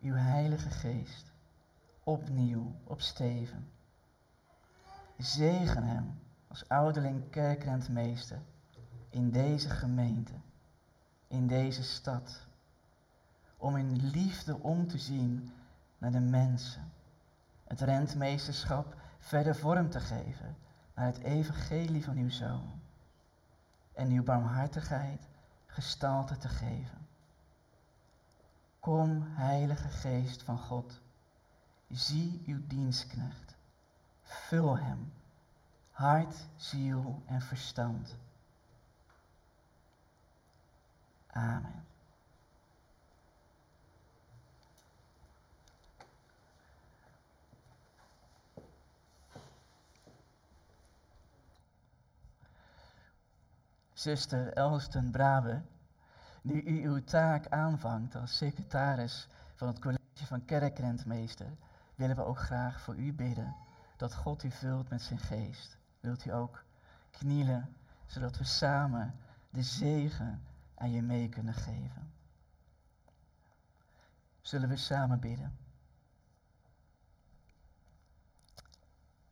uw 0.00 0.14
Heilige 0.14 0.70
Geest 0.70 1.32
opnieuw 2.04 2.74
op 2.84 3.00
Steven. 3.00 3.70
Zegen 5.16 5.82
hem 5.82 6.20
als 6.48 6.68
ouderling 6.68 7.30
kerkrentmeester 7.30 8.40
in 9.08 9.30
deze 9.30 9.70
gemeente, 9.70 10.32
in 11.28 11.46
deze 11.46 11.82
stad, 11.82 12.46
om 13.56 13.76
in 13.76 13.96
liefde 13.96 14.58
om 14.58 14.86
te 14.86 14.98
zien 14.98 15.52
naar 15.98 16.12
de 16.12 16.20
mensen, 16.20 16.92
het 17.64 17.80
rentmeesterschap 17.80 18.96
verder 19.18 19.56
vorm 19.56 19.90
te 19.90 20.00
geven 20.00 20.56
naar 20.94 21.06
het 21.06 21.18
evangelie 21.18 22.04
van 22.04 22.16
uw 22.16 22.30
zoon 22.30 22.80
en 23.92 24.10
uw 24.10 24.22
barmhartigheid 24.22 25.28
gestalte 25.66 26.36
te 26.36 26.48
geven. 26.48 26.97
Kom, 28.88 29.22
Heilige 29.36 29.88
Geest 29.88 30.42
van 30.42 30.58
God, 30.58 31.00
zie 31.88 32.42
uw 32.46 32.66
dienstknecht, 32.66 33.56
vul 34.22 34.78
hem, 34.78 35.12
hart, 35.90 36.46
ziel 36.56 37.22
en 37.26 37.40
verstand. 37.40 38.16
Amen. 41.26 41.84
Zuster 53.92 54.52
Elston 54.52 55.10
Brabe, 55.10 55.62
nu 56.42 56.62
u 56.62 56.88
uw 56.88 57.04
taak 57.04 57.48
aanvangt 57.48 58.14
als 58.14 58.36
secretaris 58.36 59.28
van 59.54 59.68
het 59.68 59.78
college 59.78 60.26
van 60.26 60.44
kerkrentmeester, 60.44 61.56
willen 61.94 62.16
we 62.16 62.24
ook 62.24 62.38
graag 62.38 62.80
voor 62.80 62.96
u 62.96 63.12
bidden 63.12 63.56
dat 63.96 64.14
God 64.14 64.42
u 64.42 64.50
vult 64.50 64.88
met 64.88 65.02
zijn 65.02 65.18
geest. 65.18 65.76
Wilt 66.00 66.24
u 66.24 66.32
ook 66.32 66.64
knielen, 67.10 67.76
zodat 68.06 68.38
we 68.38 68.44
samen 68.44 69.14
de 69.50 69.62
zegen 69.62 70.42
aan 70.74 70.90
je 70.90 71.02
mee 71.02 71.28
kunnen 71.28 71.54
geven. 71.54 72.12
Zullen 74.40 74.68
we 74.68 74.76
samen 74.76 75.20
bidden? 75.20 75.58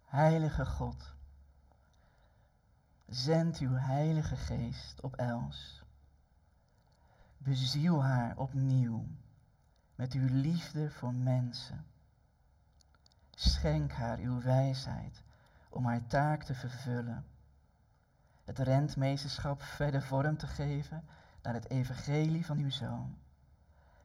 Heilige 0.04 0.66
God, 0.66 1.14
zend 3.06 3.58
uw 3.58 3.74
Heilige 3.74 4.36
Geest 4.36 5.00
op 5.00 5.14
Els. 5.16 5.85
Beziel 7.38 8.04
haar 8.04 8.36
opnieuw 8.36 9.06
met 9.94 10.12
uw 10.12 10.28
liefde 10.30 10.90
voor 10.90 11.14
mensen. 11.14 11.86
Schenk 13.30 13.92
haar 13.92 14.18
uw 14.18 14.40
wijsheid 14.40 15.22
om 15.68 15.84
haar 15.84 16.06
taak 16.06 16.42
te 16.42 16.54
vervullen. 16.54 17.26
Het 18.44 18.58
rentmeesterschap 18.58 19.62
verder 19.62 20.02
vorm 20.02 20.36
te 20.36 20.46
geven 20.46 21.04
naar 21.42 21.54
het 21.54 21.70
evangelie 21.70 22.46
van 22.46 22.58
uw 22.58 22.70
zoon. 22.70 23.16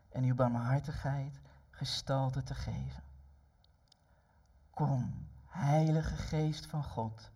En 0.09 0.23
uw 0.23 0.35
barmhartigheid 0.35 1.39
gestalte 1.69 2.43
te 2.43 2.55
geven. 2.55 3.03
Kom, 4.69 5.27
Heilige 5.45 6.15
Geest 6.15 6.65
van 6.65 6.83
God, 6.83 7.31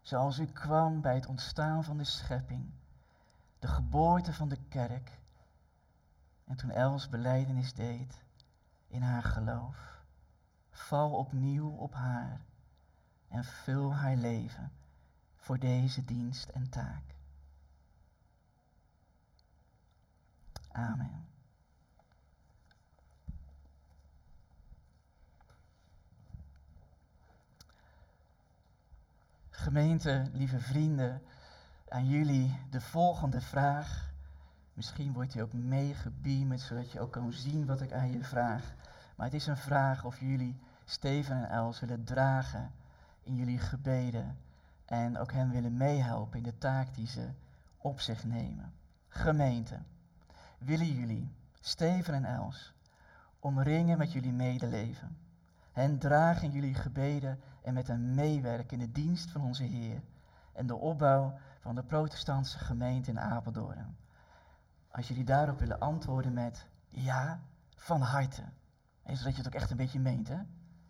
zoals 0.00 0.38
u 0.38 0.46
kwam 0.46 1.00
bij 1.00 1.14
het 1.14 1.26
ontstaan 1.26 1.84
van 1.84 1.96
de 1.96 2.04
schepping, 2.04 2.70
de 3.60 3.68
geboorte 3.68 4.32
van 4.32 4.48
de 4.48 4.58
kerk, 4.68 5.18
en 6.44 6.56
toen 6.56 6.70
Els 6.70 7.08
beleidenis 7.08 7.74
deed 7.74 8.22
in 8.86 9.02
haar 9.02 9.22
geloof. 9.22 10.02
Val 10.70 11.10
opnieuw 11.12 11.70
op 11.70 11.94
haar 11.94 12.40
en 13.28 13.44
vul 13.44 13.94
haar 13.94 14.16
leven 14.16 14.72
voor 15.36 15.58
deze 15.58 16.04
dienst 16.04 16.48
en 16.48 16.68
taak. 16.68 17.02
Amen. 20.72 21.28
Gemeente, 29.50 30.30
lieve 30.32 30.60
vrienden, 30.60 31.22
aan 31.90 32.08
jullie 32.08 32.58
de 32.70 32.80
volgende 32.80 33.40
vraag. 33.40 34.12
Misschien 34.72 35.12
wordt 35.12 35.32
die 35.32 35.42
ook 35.42 35.52
meegebeamd, 35.52 36.60
zodat 36.60 36.92
je 36.92 37.00
ook 37.00 37.12
kan 37.12 37.32
zien 37.32 37.66
wat 37.66 37.80
ik 37.80 37.92
aan 37.92 38.10
je 38.10 38.24
vraag. 38.24 38.74
Maar 39.16 39.26
het 39.26 39.34
is 39.34 39.46
een 39.46 39.56
vraag 39.56 40.04
of 40.04 40.20
jullie 40.20 40.60
Steven 40.84 41.36
en 41.36 41.48
Els 41.48 41.80
willen 41.80 42.04
dragen 42.04 42.70
in 43.22 43.34
jullie 43.34 43.58
gebeden. 43.58 44.38
En 44.84 45.18
ook 45.18 45.32
hen 45.32 45.50
willen 45.50 45.76
meehelpen 45.76 46.38
in 46.38 46.44
de 46.44 46.58
taak 46.58 46.94
die 46.94 47.06
ze 47.06 47.28
op 47.76 48.00
zich 48.00 48.24
nemen. 48.24 48.72
Gemeente, 49.08 49.78
willen 50.58 50.92
jullie, 50.92 51.32
Steven 51.60 52.14
en 52.14 52.24
Els, 52.24 52.72
omringen 53.38 53.98
met 53.98 54.12
jullie 54.12 54.32
medeleven. 54.32 55.16
Hen 55.72 55.98
dragen 55.98 56.42
in 56.42 56.52
jullie 56.52 56.74
gebeden 56.74 57.40
en 57.62 57.74
met 57.74 57.86
hen 57.86 58.14
meewerken 58.14 58.80
in 58.80 58.86
de 58.86 58.92
dienst 58.92 59.30
van 59.30 59.42
onze 59.42 59.64
Heer 59.64 60.00
en 60.52 60.66
de 60.66 60.76
opbouw 60.76 61.38
van 61.60 61.74
de 61.74 61.82
protestantse 61.82 62.58
gemeente 62.58 63.10
in 63.10 63.20
Apeldoorn. 63.20 63.96
Als 64.90 65.08
jullie 65.08 65.24
daarop 65.24 65.58
willen 65.58 65.78
antwoorden 65.78 66.32
met 66.32 66.66
ja, 66.88 67.40
van 67.76 68.00
harte. 68.00 68.42
En 69.02 69.16
zodat 69.16 69.32
je 69.32 69.42
het 69.42 69.46
ook 69.46 69.60
echt 69.60 69.70
een 69.70 69.76
beetje 69.76 70.00
meent, 70.00 70.28
hè? 70.28 70.38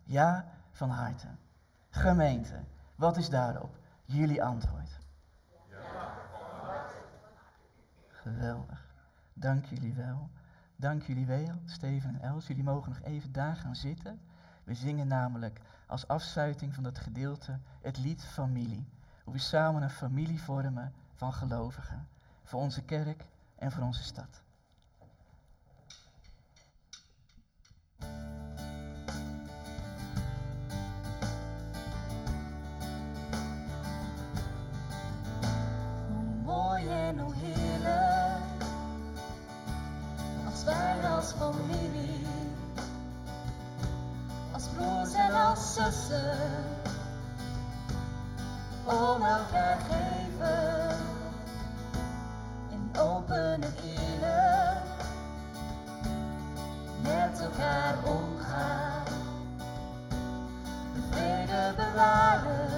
Ja, 0.03 0.45
van 0.71 0.89
harte. 0.89 1.27
Gemeente, 1.89 2.63
wat 2.95 3.17
is 3.17 3.29
daarop 3.29 3.77
jullie 4.05 4.43
antwoord? 4.43 4.99
Ja, 5.69 6.17
van 6.31 6.65
harte. 6.65 6.95
Geweldig. 8.07 8.95
Dank 9.33 9.65
jullie 9.65 9.93
wel. 9.93 10.29
Dank 10.75 11.03
jullie 11.03 11.25
wel, 11.25 11.61
Steven 11.65 12.09
en 12.09 12.21
Els. 12.21 12.47
Jullie 12.47 12.63
mogen 12.63 12.89
nog 12.89 13.01
even 13.01 13.31
daar 13.31 13.55
gaan 13.55 13.75
zitten. 13.75 14.21
We 14.63 14.73
zingen 14.73 15.07
namelijk 15.07 15.61
als 15.87 16.07
afsluiting 16.07 16.73
van 16.73 16.83
dat 16.83 16.97
gedeelte 16.97 17.59
het 17.81 17.97
lied 17.97 18.23
Familie. 18.23 18.87
Hoe 19.31 19.39
we 19.39 19.45
samen 19.45 19.81
een 19.81 19.89
familie 19.89 20.41
vormen 20.41 20.93
van 21.15 21.33
gelovigen. 21.33 22.07
Voor 22.43 22.59
onze 22.61 22.81
kerk 22.81 23.25
en 23.55 23.71
voor 23.71 23.83
onze 23.83 24.03
stad. 24.03 24.41
Mooi 36.43 36.87
en 36.87 37.19
hoe 37.19 37.33
heerlijk, 37.35 38.63
als 40.45 40.63
wij 40.63 41.09
als 41.09 41.31
familie, 41.31 42.25
als 44.51 44.67
broers 44.67 45.13
en 45.13 45.33
als 45.33 45.73
zussen, 45.73 46.80
om 48.91 49.25
elkaar 49.25 49.77
geven. 49.89 50.97
In 52.69 52.99
open 52.99 53.53
en 53.53 53.73
eerlijk, 53.83 54.99
met 57.01 57.41
elkaar 57.41 57.95
omgaan, 58.03 59.03
de 60.93 61.01
vrede 61.11 61.73
bewaren. 61.75 62.69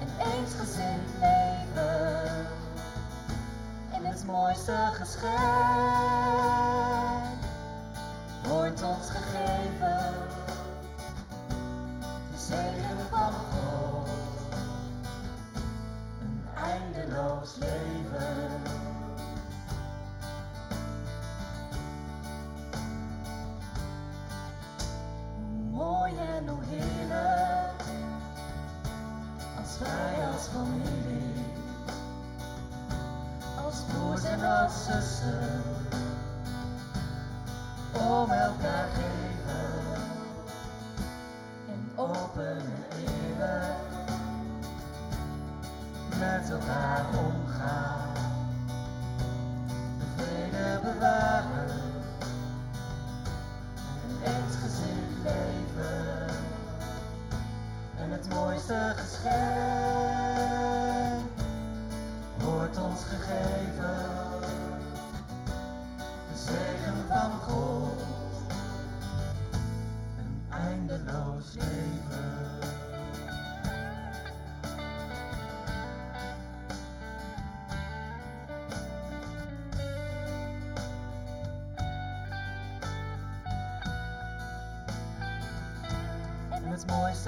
En 0.00 0.32
eensgezind 0.32 1.08
leven. 1.20 2.46
In 3.92 4.04
het 4.04 4.26
mooiste 4.26 4.90
geschenk. 4.92 5.34
Wordt 8.42 8.82
ons 8.82 9.10
gegeven 9.10 10.25
Stop. 17.46 17.75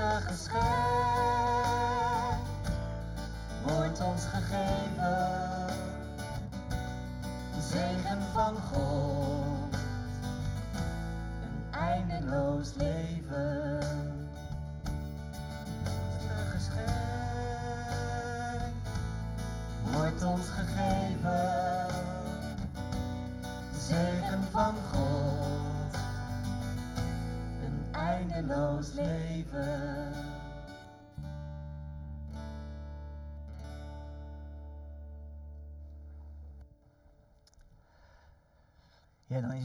Het 0.00 0.48
mooiste 0.52 1.27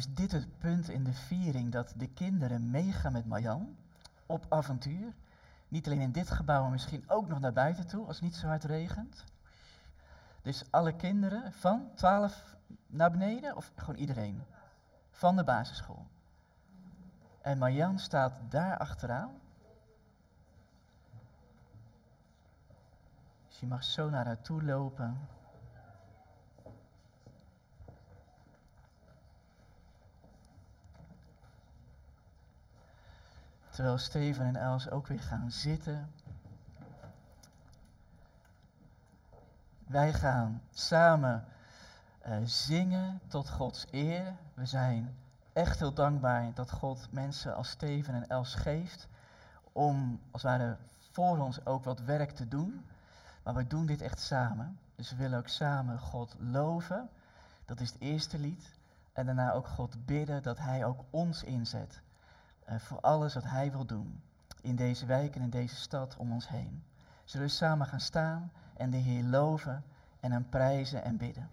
is 0.04 0.14
dit 0.14 0.32
het 0.32 0.58
punt 0.58 0.90
in 0.90 1.04
de 1.04 1.14
viering 1.14 1.72
dat 1.72 1.94
de 1.96 2.08
kinderen 2.08 2.70
meegaan 2.70 3.12
met 3.12 3.26
Marjan 3.26 3.76
op 4.26 4.46
avontuur. 4.50 5.14
Niet 5.68 5.86
alleen 5.86 6.02
in 6.02 6.12
dit 6.12 6.30
gebouw, 6.30 6.62
maar 6.62 6.72
misschien 6.72 7.04
ook 7.08 7.28
nog 7.28 7.40
naar 7.40 7.54
buiten 7.54 7.88
toe 7.88 8.06
als 8.06 8.16
het 8.16 8.26
niet 8.26 8.36
zo 8.36 8.48
hard 8.48 8.64
regent. 8.64 9.24
Dus 10.42 10.64
alle 10.70 10.96
kinderen 10.96 11.54
van 11.54 11.90
12 11.96 12.56
naar 12.88 13.12
beneden 13.12 13.56
of 13.56 13.72
gewoon 13.76 13.96
iedereen? 13.96 14.44
Van 15.12 15.36
de 15.36 15.44
basisschool. 15.44 16.08
En 17.42 17.58
Marjan 17.58 18.00
staat 18.00 18.34
daar 18.50 18.78
achteraan. 18.78 19.32
Dus 23.48 23.60
je 23.60 23.68
mag 23.68 23.84
zo 23.84 24.10
naar 24.10 24.26
haar 24.26 24.42
toe 24.42 24.64
lopen. 24.64 25.28
Terwijl 33.74 33.98
Steven 33.98 34.46
en 34.46 34.56
Els 34.56 34.90
ook 34.90 35.08
weer 35.08 35.20
gaan 35.20 35.52
zitten. 35.52 36.12
Wij 39.88 40.14
gaan 40.14 40.62
samen 40.72 41.46
eh, 42.22 42.38
zingen 42.44 43.20
tot 43.28 43.50
Gods 43.50 43.86
eer. 43.92 44.36
We 44.54 44.66
zijn 44.66 45.16
echt 45.54 45.80
heel 45.80 45.94
dankbaar 45.94 46.54
dat 46.54 46.72
God 46.72 47.08
mensen 47.12 47.56
als 47.56 47.70
Steven 47.70 48.14
en 48.14 48.30
Els 48.30 48.56
geeft 48.56 49.08
om 49.72 50.20
als 50.32 50.42
het 50.42 50.52
ware 50.52 50.78
voor 51.12 51.38
ons 51.38 51.66
ook 51.66 51.84
wat 51.84 52.00
werk 52.00 52.32
te 52.32 52.48
doen. 52.48 52.86
Maar 53.44 53.54
we 53.54 53.68
doen 53.68 53.86
dit 53.86 54.02
echt 54.02 54.20
samen. 54.20 54.80
Dus 54.96 55.10
we 55.10 55.16
willen 55.16 55.38
ook 55.38 55.48
samen 55.48 56.00
God 56.00 56.36
loven. 56.40 57.10
Dat 57.66 57.80
is 57.80 57.92
het 57.92 58.02
eerste 58.02 58.40
lied. 58.40 58.74
En 59.14 59.26
daarna 59.26 59.52
ook 59.52 59.68
God 59.68 60.06
bidden 60.06 60.44
dat 60.44 60.58
Hij 60.58 60.86
ook 60.86 61.04
ons 61.10 61.44
inzet. 61.44 62.03
Eh, 62.66 62.80
voor 62.80 63.00
alles 63.00 63.34
wat 63.34 63.44
Hij 63.44 63.72
wil 63.72 63.86
doen. 63.86 64.22
In 64.62 64.76
deze 64.76 65.06
wijk 65.06 65.36
en 65.36 65.42
in 65.42 65.50
deze 65.50 65.76
stad 65.76 66.18
om 66.18 66.32
ons 66.32 66.48
heen. 66.48 66.84
Zullen 67.24 67.48
we 67.48 67.54
samen 67.54 67.88
gaan 67.88 68.00
staan 68.00 68.52
en 68.74 68.90
de 68.90 68.98
Heer 68.98 69.24
loven 69.24 69.84
en 70.20 70.32
hem 70.32 70.50
prijzen 70.50 71.04
en 71.04 71.18
bidden. 71.18 71.50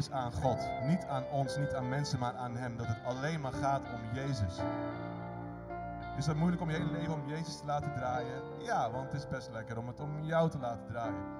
is 0.00 0.10
aan 0.10 0.32
God. 0.32 0.68
Niet 0.86 1.06
aan 1.08 1.24
ons, 1.32 1.56
niet 1.56 1.74
aan 1.74 1.88
mensen, 1.88 2.18
maar 2.18 2.34
aan 2.34 2.56
Hem. 2.56 2.76
Dat 2.76 2.86
het 2.86 3.04
alleen 3.04 3.40
maar 3.40 3.52
gaat 3.52 3.82
om 3.82 4.14
Jezus. 4.14 4.60
Is 6.16 6.24
dat 6.24 6.36
moeilijk 6.36 6.62
om 6.62 6.70
je 6.70 6.76
hele 6.76 6.90
leven 6.90 7.14
om 7.14 7.28
Jezus 7.28 7.58
te 7.58 7.66
laten 7.66 7.92
draaien? 7.92 8.42
Ja, 8.58 8.90
want 8.90 9.12
het 9.12 9.22
is 9.22 9.28
best 9.28 9.50
lekker 9.52 9.78
om 9.78 9.86
het 9.86 10.00
om 10.00 10.22
jou 10.22 10.50
te 10.50 10.58
laten 10.58 10.86
draaien. 10.86 11.38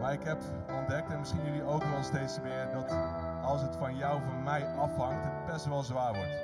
Maar 0.00 0.12
ik 0.12 0.22
heb 0.22 0.42
ontdekt, 0.78 1.10
en 1.10 1.18
misschien 1.18 1.44
jullie 1.44 1.62
ook 1.62 1.84
wel 1.84 2.02
steeds 2.02 2.40
meer, 2.40 2.70
dat 2.72 2.96
als 3.42 3.62
het 3.62 3.76
van 3.76 3.96
jou, 3.96 4.20
van 4.22 4.42
mij 4.42 4.66
afhangt, 4.76 5.24
het 5.24 5.46
best 5.46 5.64
wel 5.66 5.82
zwaar 5.82 6.14
wordt. 6.14 6.36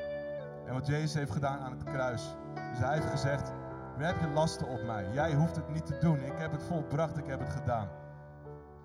En 0.66 0.74
wat 0.74 0.86
Jezus 0.86 1.14
heeft 1.14 1.32
gedaan 1.32 1.60
aan 1.60 1.72
het 1.72 1.82
kruis. 1.82 2.36
Dus 2.70 2.78
hij 2.78 2.94
heeft 2.94 3.10
gezegd, 3.10 3.52
we 3.96 4.04
heb 4.04 4.20
je 4.20 4.28
lasten 4.28 4.68
op 4.68 4.82
mij. 4.82 5.06
Jij 5.12 5.34
hoeft 5.34 5.56
het 5.56 5.68
niet 5.68 5.86
te 5.86 5.98
doen. 5.98 6.18
Ik 6.22 6.38
heb 6.38 6.52
het 6.52 6.62
volbracht, 6.62 7.18
ik 7.18 7.26
heb 7.26 7.38
het 7.38 7.50
gedaan. 7.50 7.88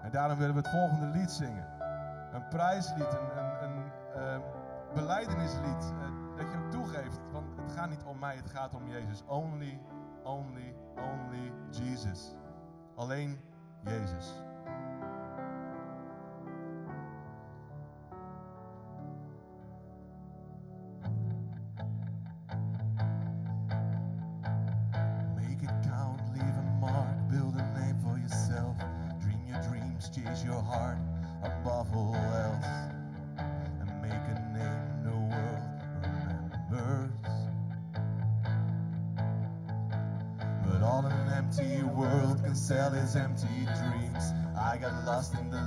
En 0.02 0.12
daarom 0.12 0.38
willen 0.38 0.56
we 0.56 0.62
het 0.62 0.70
volgende 0.70 1.06
lied 1.06 1.32
zingen 1.32 1.79
een 2.34 2.48
prijslied, 2.48 3.14
een, 3.14 3.38
een, 3.38 3.64
een 3.64 3.92
ehm, 4.16 4.42
beleidenislied. 4.94 5.94
Eh, 6.02 6.38
dat 6.38 6.52
je 6.52 6.58
ook 6.58 6.72
toegeeft, 6.72 7.20
want 7.32 7.58
het 7.62 7.72
gaat 7.72 7.90
niet 7.90 8.04
om 8.04 8.20
mij, 8.20 8.36
het 8.36 8.50
gaat 8.50 8.74
om 8.74 8.88
Jezus. 8.88 9.24
Only, 9.26 9.80
only, 10.24 10.76
only 10.96 11.52
Jesus. 11.70 12.36
Alleen 12.96 13.40
Jezus. 13.84 14.34
And. 45.36 45.59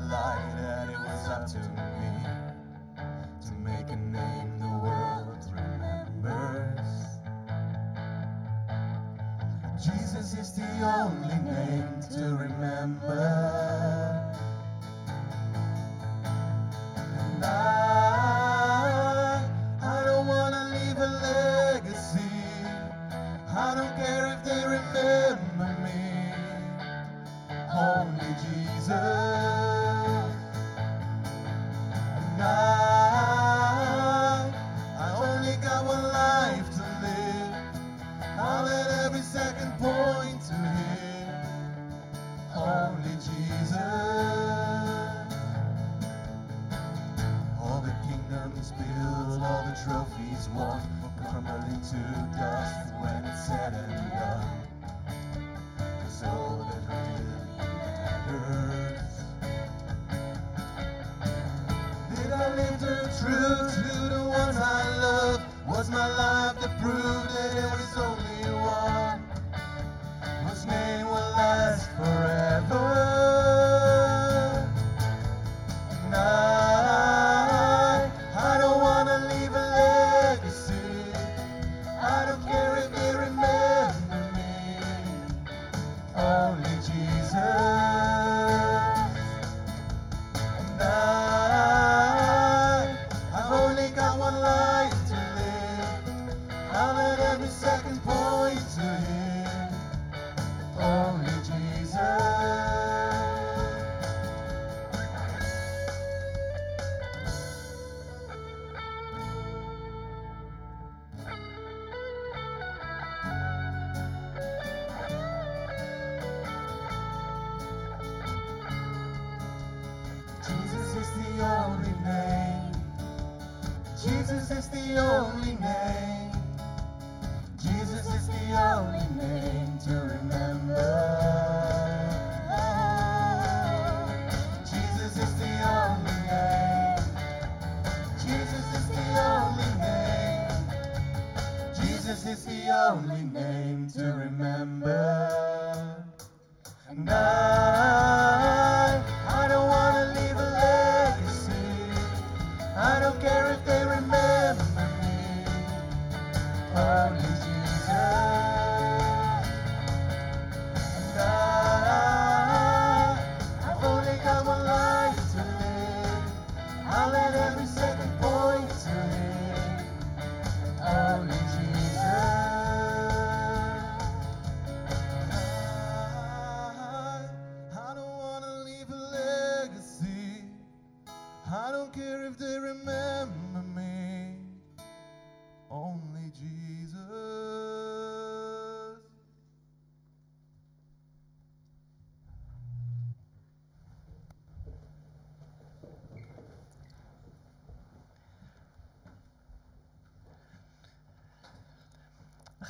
religion. 43.05 43.42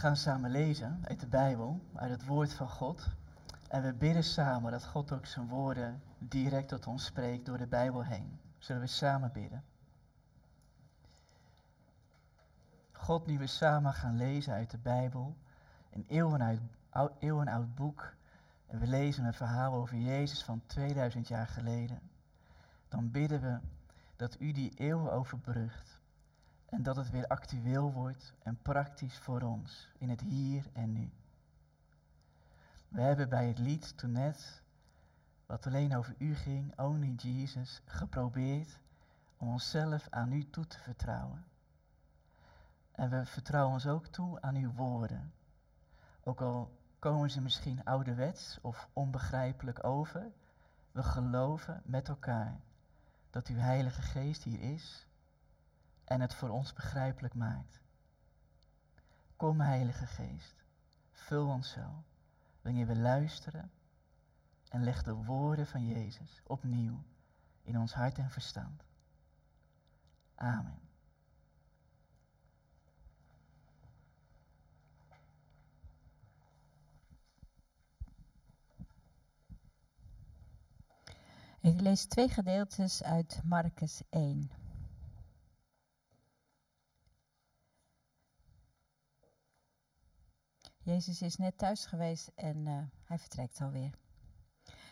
gaan 0.02 0.16
samen 0.16 0.50
lezen 0.50 1.00
uit 1.04 1.20
de 1.20 1.26
Bijbel, 1.26 1.80
uit 1.94 2.10
het 2.10 2.26
woord 2.26 2.52
van 2.52 2.68
God. 2.68 3.08
En 3.68 3.82
we 3.82 3.92
bidden 3.92 4.24
samen 4.24 4.72
dat 4.72 4.84
God 4.84 5.12
ook 5.12 5.26
zijn 5.26 5.48
woorden 5.48 6.02
direct 6.18 6.68
tot 6.68 6.86
ons 6.86 7.04
spreekt 7.04 7.46
door 7.46 7.58
de 7.58 7.66
Bijbel 7.66 8.04
heen. 8.04 8.40
Zullen 8.58 8.82
we 8.82 8.88
samen 8.88 9.32
bidden? 9.32 9.64
God, 12.92 13.26
nu 13.26 13.38
we 13.38 13.46
samen 13.46 13.92
gaan 13.92 14.16
lezen 14.16 14.52
uit 14.52 14.70
de 14.70 14.78
Bijbel, 14.78 15.36
een 15.90 16.04
eeuwenoud, 16.08 16.58
oud, 16.90 17.12
eeuwenoud 17.18 17.74
boek, 17.74 18.14
en 18.66 18.78
we 18.78 18.86
lezen 18.86 19.24
een 19.24 19.34
verhaal 19.34 19.74
over 19.74 19.96
Jezus 19.96 20.44
van 20.44 20.62
2000 20.66 21.28
jaar 21.28 21.48
geleden, 21.48 22.00
dan 22.88 23.10
bidden 23.10 23.40
we 23.40 23.58
dat 24.16 24.40
u 24.40 24.52
die 24.52 24.72
eeuwen 24.74 25.12
overbrugt 25.12 26.00
en 26.72 26.82
dat 26.82 26.96
het 26.96 27.10
weer 27.10 27.26
actueel 27.26 27.92
wordt 27.92 28.34
en 28.42 28.62
praktisch 28.62 29.18
voor 29.18 29.40
ons 29.40 29.88
in 29.98 30.08
het 30.08 30.20
hier 30.20 30.66
en 30.72 30.92
nu. 30.92 31.10
We 32.88 33.00
hebben 33.00 33.28
bij 33.28 33.48
het 33.48 33.58
lied 33.58 33.96
toen 33.96 34.12
net, 34.12 34.62
wat 35.46 35.66
alleen 35.66 35.96
over 35.96 36.14
u 36.18 36.34
ging, 36.34 36.78
Only 36.78 37.14
Jesus, 37.16 37.82
geprobeerd 37.84 38.78
om 39.36 39.48
onszelf 39.48 40.06
aan 40.10 40.32
u 40.32 40.50
toe 40.50 40.66
te 40.66 40.78
vertrouwen. 40.78 41.44
En 42.92 43.10
we 43.10 43.26
vertrouwen 43.26 43.72
ons 43.72 43.86
ook 43.86 44.06
toe 44.06 44.40
aan 44.40 44.56
uw 44.56 44.72
woorden. 44.72 45.32
Ook 46.22 46.40
al 46.40 46.78
komen 46.98 47.30
ze 47.30 47.40
misschien 47.40 47.84
ouderwets 47.84 48.58
of 48.62 48.88
onbegrijpelijk 48.92 49.84
over, 49.84 50.32
we 50.92 51.02
geloven 51.02 51.82
met 51.84 52.08
elkaar 52.08 52.60
dat 53.30 53.46
uw 53.46 53.58
Heilige 53.58 54.02
Geest 54.02 54.42
hier 54.42 54.60
is 54.60 55.06
en 56.12 56.20
het 56.20 56.34
voor 56.34 56.48
ons 56.48 56.72
begrijpelijk 56.72 57.34
maakt. 57.34 57.80
Kom, 59.36 59.60
Heilige 59.60 60.06
Geest, 60.06 60.64
vul 61.10 61.48
ons 61.48 61.70
zo, 61.70 62.04
wanneer 62.62 62.86
we 62.86 62.96
luisteren 62.96 63.70
en 64.68 64.84
leg 64.84 65.02
de 65.02 65.14
woorden 65.14 65.66
van 65.66 65.86
Jezus 65.86 66.40
opnieuw 66.46 67.02
in 67.62 67.78
ons 67.78 67.94
hart 67.94 68.18
en 68.18 68.30
verstand. 68.30 68.84
Amen. 70.34 70.80
Ik 81.60 81.80
lees 81.80 82.04
twee 82.04 82.28
gedeeltes 82.28 83.02
uit 83.02 83.40
Marcus 83.44 84.02
1. 84.10 84.61
Jezus 90.84 91.22
is 91.22 91.36
net 91.36 91.58
thuis 91.58 91.86
geweest 91.86 92.30
en 92.34 92.66
uh, 92.66 92.82
hij 93.04 93.18
vertrekt 93.18 93.60
alweer. 93.60 93.98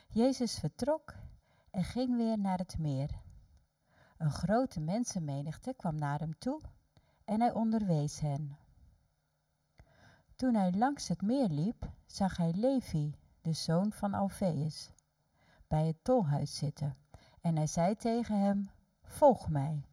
Jezus 0.09 0.59
vertrok 0.59 1.15
en 1.71 1.85
ging 1.85 2.17
weer 2.17 2.39
naar 2.39 2.59
het 2.59 2.79
meer. 2.79 3.21
Een 4.17 4.31
grote 4.31 4.81
mensenmenigte 4.81 5.75
kwam 5.77 5.99
naar 5.99 6.19
hem 6.19 6.39
toe 6.39 6.61
en 7.25 7.41
hij 7.41 7.53
onderwees 7.53 8.21
hen. 8.21 8.59
Toen 10.37 10.55
hij 10.55 10.73
langs 10.73 11.09
het 11.09 11.23
meer 11.23 11.49
liep, 11.49 11.91
zag 12.07 12.37
hij 12.37 12.53
Levi, 12.53 13.15
de 13.41 13.53
zoon 13.53 13.93
van 13.93 14.15
Alfeus, 14.15 14.91
bij 15.69 15.87
het 15.87 16.05
tolhuis 16.05 16.57
zitten. 16.57 16.97
En 17.41 17.57
hij 17.57 17.67
zei 17.67 17.95
tegen 17.95 18.41
hem: 18.41 18.71
Volg 19.03 19.49
mij. 19.49 19.85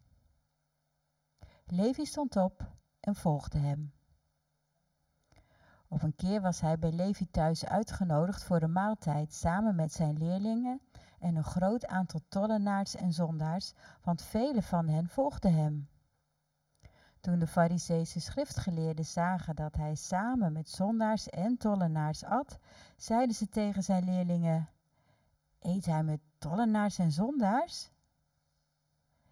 Levi 1.64 2.04
stond 2.04 2.36
op 2.36 2.72
en 3.00 3.14
volgde 3.14 3.58
hem. 3.58 3.92
Op 5.88 6.02
een 6.02 6.16
keer 6.16 6.40
was 6.40 6.60
hij 6.60 6.78
bij 6.78 6.92
Levi 6.92 7.30
thuis 7.30 7.64
uitgenodigd 7.64 8.44
voor 8.44 8.62
een 8.62 8.72
maaltijd 8.72 9.32
samen 9.32 9.74
met 9.74 9.92
zijn 9.92 10.18
leerlingen 10.18 10.80
en 11.18 11.36
een 11.36 11.44
groot 11.44 11.86
aantal 11.86 12.20
tollenaars 12.28 12.96
en 12.96 13.12
zondaars, 13.12 13.72
want 14.02 14.22
vele 14.22 14.62
van 14.62 14.88
hen 14.88 15.08
volgden 15.08 15.54
hem. 15.54 15.88
Toen 17.20 17.38
de 17.38 17.46
Fariseese 17.46 18.20
schriftgeleerden 18.20 19.04
zagen 19.04 19.56
dat 19.56 19.76
hij 19.76 19.94
samen 19.94 20.52
met 20.52 20.68
zondaars 20.68 21.28
en 21.28 21.56
tollenaars 21.56 22.24
at, 22.24 22.58
zeiden 22.96 23.34
ze 23.34 23.48
tegen 23.48 23.82
zijn 23.82 24.04
leerlingen: 24.04 24.68
Eet 25.58 25.84
hij 25.84 26.02
met 26.02 26.20
tollenaars 26.38 26.98
en 26.98 27.12
zondaars? 27.12 27.90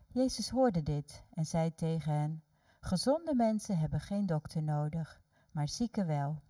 Jezus 0.07 0.51
hoorde 0.51 0.83
dit 0.83 1.25
en 1.31 1.47
zei 1.47 1.75
tegen 1.75 2.13
hen: 2.13 2.43
Gezonde 2.81 3.35
mensen 3.35 3.79
hebben 3.79 4.01
geen 4.01 4.27
dokter 4.27 4.63
nodig, 4.63 5.21
maar 5.57 5.69
zieken 5.69 6.07
wel. 6.07 6.43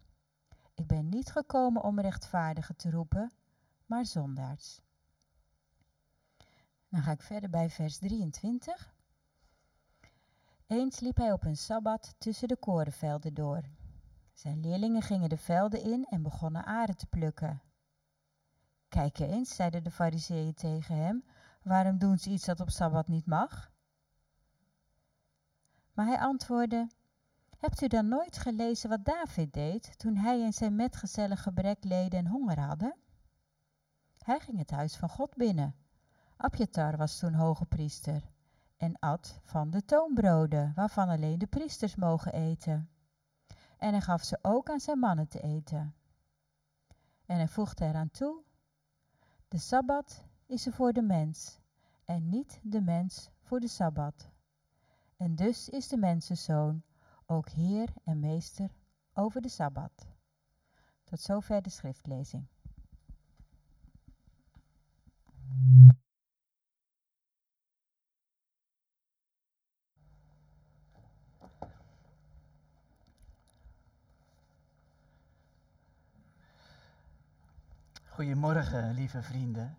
Ik 0.74 0.86
ben 0.86 1.08
niet 1.08 1.30
gekomen 1.30 1.82
om 1.82 2.00
rechtvaardigen 2.00 2.76
te 2.76 2.90
roepen, 2.90 3.32
maar 3.86 4.06
zondaars. 4.06 4.80
Dan 6.88 7.02
ga 7.02 7.10
ik 7.10 7.22
verder 7.22 7.50
bij 7.50 7.70
vers 7.70 7.98
23. 7.98 8.94
Eens 10.66 11.00
liep 11.00 11.16
hij 11.16 11.32
op 11.32 11.44
een 11.44 11.56
sabbat 11.56 12.14
tussen 12.18 12.48
de 12.48 12.56
korenvelden 12.56 13.34
door. 13.34 13.62
Zijn 14.32 14.60
leerlingen 14.60 15.02
gingen 15.02 15.28
de 15.28 15.38
velden 15.38 15.82
in 15.82 16.04
en 16.04 16.22
begonnen 16.22 16.64
aren 16.64 16.96
te 16.96 17.06
plukken. 17.06 17.62
Kijk 18.88 19.18
eens, 19.18 19.54
zeiden 19.54 19.84
de 19.84 19.90
fariseeën 19.90 20.54
tegen 20.54 20.96
hem, 20.96 21.24
waarom 21.62 21.98
doen 21.98 22.18
ze 22.18 22.30
iets 22.30 22.44
dat 22.44 22.60
op 22.60 22.70
sabbat 22.70 23.08
niet 23.08 23.26
mag? 23.26 23.70
Maar 25.92 26.06
hij 26.06 26.18
antwoordde, 26.18 26.88
Hebt 27.58 27.82
u 27.82 27.86
dan 27.86 28.08
nooit 28.08 28.38
gelezen 28.38 28.88
wat 28.88 29.04
David 29.04 29.52
deed 29.52 29.98
toen 29.98 30.16
hij 30.16 30.44
en 30.44 30.52
zijn 30.52 30.76
metgezellen 30.76 31.36
gebrek 31.36 31.84
leden 31.84 32.18
en 32.18 32.26
honger 32.26 32.60
hadden? 32.60 32.94
Hij 34.18 34.40
ging 34.40 34.58
het 34.58 34.70
huis 34.70 34.96
van 34.96 35.08
God 35.08 35.34
binnen. 35.34 35.74
Abjatar 36.36 36.96
was 36.96 37.18
toen 37.18 37.34
hoge 37.34 37.64
priester 37.64 38.22
en 38.76 38.98
at 38.98 39.40
van 39.42 39.70
de 39.70 39.84
toonbroden, 39.84 40.72
waarvan 40.74 41.08
alleen 41.08 41.38
de 41.38 41.46
priesters 41.46 41.94
mogen 41.94 42.32
eten. 42.32 42.90
En 43.78 43.90
hij 43.90 44.00
gaf 44.00 44.22
ze 44.22 44.38
ook 44.42 44.70
aan 44.70 44.80
zijn 44.80 44.98
mannen 44.98 45.28
te 45.28 45.40
eten. 45.40 45.94
En 47.26 47.36
hij 47.36 47.48
voegde 47.48 47.84
eraan 47.84 48.10
toe, 48.10 48.42
de 49.48 49.58
Sabbat 49.58 50.24
is 50.46 50.66
er 50.66 50.72
voor 50.72 50.92
de 50.92 51.02
mens 51.02 51.60
en 52.04 52.28
niet 52.28 52.60
de 52.62 52.80
mens 52.80 53.30
voor 53.42 53.60
de 53.60 53.68
Sabbat. 53.68 54.28
En 55.16 55.34
dus 55.34 55.68
is 55.68 55.88
de 55.88 55.96
mensenzoon 55.96 56.82
ook 57.26 57.48
Heer 57.48 57.88
en 58.04 58.20
Meester 58.20 58.70
over 59.12 59.40
de 59.40 59.48
Sabbat. 59.48 60.06
Tot 61.04 61.20
zover 61.20 61.62
de 61.62 61.70
schriftlezing. 61.70 62.46
Goedemorgen, 78.08 78.94
lieve 78.94 79.22
vrienden. 79.22 79.78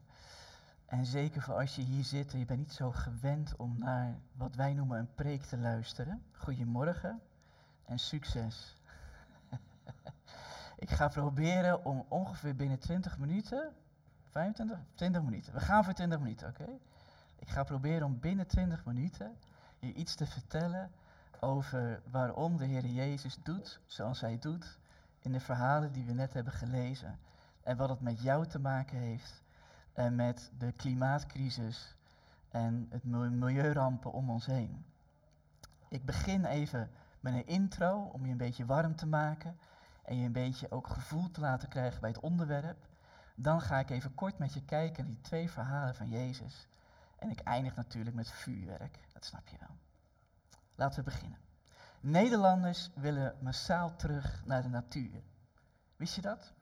En 0.85 1.05
zeker 1.05 1.41
voor 1.41 1.53
als 1.53 1.75
je 1.75 1.81
hier 1.81 2.03
zit 2.03 2.33
en 2.33 2.39
je 2.39 2.45
bent 2.45 2.59
niet 2.59 2.73
zo 2.73 2.91
gewend 2.91 3.55
om 3.55 3.77
naar 3.77 4.19
wat 4.33 4.55
wij 4.55 4.73
noemen 4.73 4.99
een 4.99 5.13
preek 5.15 5.41
te 5.41 5.57
luisteren. 5.57 6.23
Goedemorgen 6.31 7.21
en 7.87 7.99
succes. 7.99 8.75
Ik 10.85 10.89
ga 10.89 11.07
proberen 11.07 11.85
om 11.85 12.05
ongeveer 12.07 12.55
binnen 12.55 12.79
20 12.79 13.17
minuten, 13.17 13.73
25, 14.29 14.79
20 14.95 15.21
minuten. 15.21 15.53
We 15.53 15.59
gaan 15.59 15.83
voor 15.83 15.93
20 15.93 16.19
minuten, 16.19 16.47
oké? 16.47 16.67
Ik 17.35 17.49
ga 17.49 17.63
proberen 17.63 18.05
om 18.05 18.19
binnen 18.19 18.47
20 18.47 18.85
minuten 18.85 19.37
je 19.79 19.93
iets 19.93 20.15
te 20.15 20.25
vertellen 20.25 20.91
over 21.39 22.01
waarom 22.11 22.57
de 22.57 22.65
Heer 22.65 22.85
Jezus 22.85 23.37
doet 23.43 23.79
zoals 23.85 24.21
Hij 24.21 24.39
doet 24.39 24.79
in 25.19 25.31
de 25.31 25.39
verhalen 25.39 25.91
die 25.91 26.05
we 26.05 26.13
net 26.13 26.33
hebben 26.33 26.53
gelezen. 26.53 27.19
En 27.63 27.77
wat 27.77 27.89
het 27.89 28.01
met 28.01 28.21
jou 28.21 28.47
te 28.47 28.59
maken 28.59 28.97
heeft 28.97 29.43
en 29.93 30.15
met 30.15 30.51
de 30.57 30.71
klimaatcrisis 30.71 31.95
en 32.49 32.87
het 32.89 33.03
milieurampen 33.03 34.11
om 34.11 34.29
ons 34.29 34.45
heen. 34.45 34.85
Ik 35.89 36.05
begin 36.05 36.45
even 36.45 36.89
met 37.19 37.33
een 37.33 37.47
intro 37.47 38.09
om 38.13 38.25
je 38.25 38.31
een 38.31 38.37
beetje 38.37 38.65
warm 38.65 38.95
te 38.95 39.05
maken 39.05 39.59
en 40.03 40.17
je 40.17 40.25
een 40.25 40.31
beetje 40.31 40.71
ook 40.71 40.87
gevoel 40.87 41.31
te 41.31 41.41
laten 41.41 41.69
krijgen 41.69 42.01
bij 42.01 42.09
het 42.09 42.19
onderwerp. 42.19 42.87
Dan 43.35 43.61
ga 43.61 43.79
ik 43.79 43.89
even 43.89 44.15
kort 44.15 44.37
met 44.37 44.53
je 44.53 44.65
kijken 44.65 45.03
naar 45.03 45.13
die 45.13 45.21
twee 45.21 45.49
verhalen 45.49 45.95
van 45.95 46.09
Jezus. 46.09 46.67
En 47.19 47.29
ik 47.29 47.39
eindig 47.39 47.75
natuurlijk 47.75 48.15
met 48.15 48.31
vuurwerk, 48.31 48.99
dat 49.13 49.25
snap 49.25 49.47
je 49.47 49.57
wel. 49.59 49.77
Laten 50.75 50.99
we 50.99 51.03
beginnen. 51.03 51.39
Nederlanders 51.99 52.91
willen 52.95 53.35
massaal 53.41 53.95
terug 53.95 54.41
naar 54.45 54.61
de 54.61 54.67
natuur. 54.67 55.23
Wist 55.95 56.15
je 56.15 56.21
dat? 56.21 56.53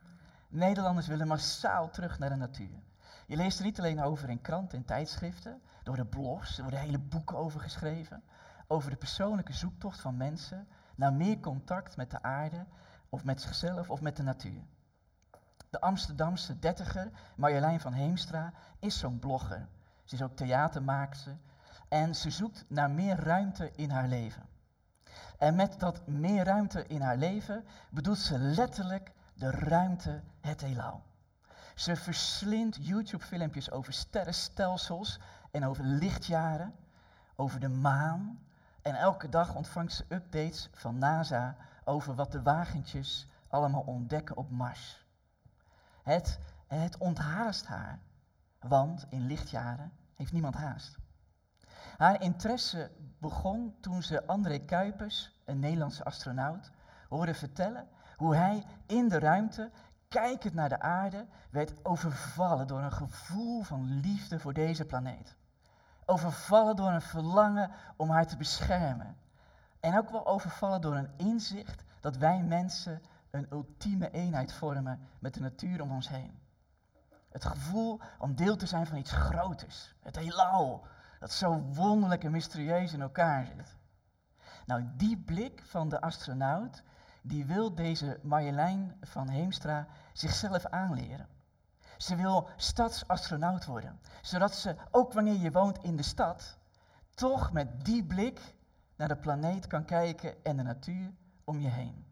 Nederlanders 0.48 1.08
willen 1.08 1.28
massaal 1.28 1.90
terug 1.90 2.20
naar 2.20 2.30
de 2.30 2.36
natuur. 2.36 2.84
Je 3.28 3.36
leest 3.36 3.60
er 3.60 3.66
niet 3.66 3.80
alleen 3.80 4.02
over 4.02 4.30
in 4.30 4.42
kranten 4.42 4.78
en 4.78 4.86
tijdschriften, 4.86 5.52
er 5.52 5.86
worden 5.86 6.10
blogs, 6.10 6.58
er 6.58 6.62
worden 6.62 6.80
hele 6.80 7.00
boeken 7.00 7.38
over 7.38 7.60
geschreven 7.60 8.24
over 8.68 8.90
de 8.90 8.96
persoonlijke 8.96 9.54
zoektocht 9.54 10.00
van 10.00 10.18
mensen 10.18 10.68
naar 10.96 11.14
meer 11.14 11.40
contact 11.40 11.98
met 11.98 12.12
de 12.12 12.22
aarde 12.22 12.66
of 13.10 13.24
met 13.24 13.42
zichzelf 13.42 13.90
of 13.90 14.02
met 14.02 14.16
de 14.16 14.24
natuur. 14.24 14.62
De 15.70 15.82
Amsterdamse 15.82 16.60
dertiger 16.60 17.12
Marjolein 17.36 17.80
van 17.80 17.94
Heemstra 17.94 18.54
is 18.80 19.00
zo'n 19.00 19.20
blogger. 19.20 19.68
Ze 20.04 20.16
is 20.16 20.22
ook 20.22 20.36
theatermaakster 20.36 21.38
en 21.88 22.16
ze 22.16 22.32
zoekt 22.32 22.66
naar 22.68 22.92
meer 22.92 23.16
ruimte 23.16 23.72
in 23.72 23.90
haar 23.90 24.08
leven. 24.08 24.44
En 25.38 25.56
met 25.56 25.80
dat 25.80 26.08
meer 26.08 26.44
ruimte 26.44 26.88
in 26.88 27.02
haar 27.02 27.18
leven 27.18 27.66
bedoelt 27.90 28.18
ze 28.18 28.38
letterlijk 28.38 29.12
de 29.34 29.52
ruimte, 29.52 30.22
het 30.42 30.62
heelal. 30.62 31.04
Ze 31.76 31.96
verslindt 31.96 32.78
YouTube-filmpjes 32.82 33.72
over 33.72 33.94
sterrenstelsels 33.94 35.20
en 35.52 35.66
over 35.66 35.84
lichtjaren, 35.84 36.76
over 37.36 37.60
de 37.60 37.70
maan. 37.70 38.40
En 38.86 38.96
elke 38.96 39.30
dag 39.30 39.56
ontvangt 39.56 39.94
ze 39.94 40.06
updates 40.10 40.70
van 40.74 40.98
NASA 40.98 41.56
over 41.84 42.16
wat 42.16 42.32
de 42.32 42.42
wagentjes 42.42 43.28
allemaal 43.48 43.82
ontdekken 43.82 44.38
op 44.38 44.52
Mars. 44.52 45.06
Het, 46.04 46.40
het 46.68 46.98
onthaast 46.98 47.66
haar, 47.66 48.00
want 48.60 49.06
in 49.10 49.26
lichtjaren 49.26 49.92
heeft 50.16 50.32
niemand 50.32 50.56
haast. 50.56 50.98
Haar 51.98 52.22
interesse 52.22 52.92
begon 53.20 53.76
toen 53.80 54.04
ze 54.04 54.28
André 54.28 54.58
Kuipers, 54.58 55.42
een 55.46 55.60
Nederlandse 55.60 56.04
astronaut, 56.04 56.72
hoorde 57.10 57.34
vertellen 57.34 57.88
hoe 58.16 58.36
hij 58.36 58.64
in 58.86 59.08
de 59.08 59.20
ruimte, 59.20 59.72
kijkend 60.08 60.54
naar 60.54 60.70
de 60.70 60.80
aarde, 60.80 61.26
werd 61.50 61.86
overvallen 61.86 62.68
door 62.68 62.82
een 62.82 62.92
gevoel 62.92 63.64
van 63.64 64.00
liefde 64.00 64.40
voor 64.40 64.54
deze 64.54 64.86
planeet. 64.86 65.36
Overvallen 66.06 66.76
door 66.76 66.92
een 66.92 67.02
verlangen 67.02 67.72
om 67.96 68.10
haar 68.10 68.28
te 68.28 68.38
beschermen. 68.38 69.18
En 69.80 69.98
ook 69.98 70.10
wel 70.10 70.28
overvallen 70.28 70.82
door 70.82 70.96
een 70.96 71.12
inzicht 71.18 71.84
dat 72.00 72.18
wij 72.18 72.44
mensen 72.44 73.02
een 73.32 73.48
ultieme 73.52 74.12
eenheid 74.12 74.54
vormen 74.54 75.00
met 75.20 75.34
de 75.34 75.40
natuur 75.40 75.82
om 75.82 75.92
ons 75.92 76.10
heen. 76.10 76.40
Het 77.30 77.46
gevoel 77.46 78.00
om 78.20 78.36
deel 78.36 78.56
te 78.56 78.66
zijn 78.66 78.88
van 78.88 78.98
iets 78.98 79.12
groters. 79.12 79.96
Het 80.02 80.16
heelal, 80.16 80.88
dat 81.20 81.32
zo 81.32 81.60
wonderlijk 81.60 82.24
en 82.24 82.32
mysterieus 82.32 82.94
in 82.94 83.02
elkaar 83.02 83.46
zit. 83.46 83.76
Nou, 84.66 84.84
die 84.96 85.18
blik 85.18 85.62
van 85.66 85.90
de 85.90 86.02
astronaut, 86.02 86.84
die 87.22 87.46
wil 87.46 87.76
deze 87.76 88.20
Marjolein 88.24 88.98
van 89.02 89.30
Heemstra 89.30 89.88
zichzelf 90.14 90.66
aanleren. 90.66 91.28
Ze 91.98 92.16
wil 92.16 92.50
stadsastronaut 92.58 93.66
worden, 93.66 94.00
zodat 94.22 94.56
ze, 94.56 94.76
ook 94.92 95.14
wanneer 95.14 95.40
je 95.40 95.52
woont 95.52 95.84
in 95.84 95.96
de 95.96 96.04
stad, 96.04 96.58
toch 97.14 97.52
met 97.52 97.86
die 97.86 98.04
blik 98.04 98.56
naar 98.96 99.08
de 99.08 99.18
planeet 99.18 99.68
kan 99.68 99.86
kijken 99.86 100.44
en 100.44 100.58
de 100.58 100.64
natuur 100.64 101.14
om 101.44 101.60
je 101.60 101.70
heen. 101.70 102.06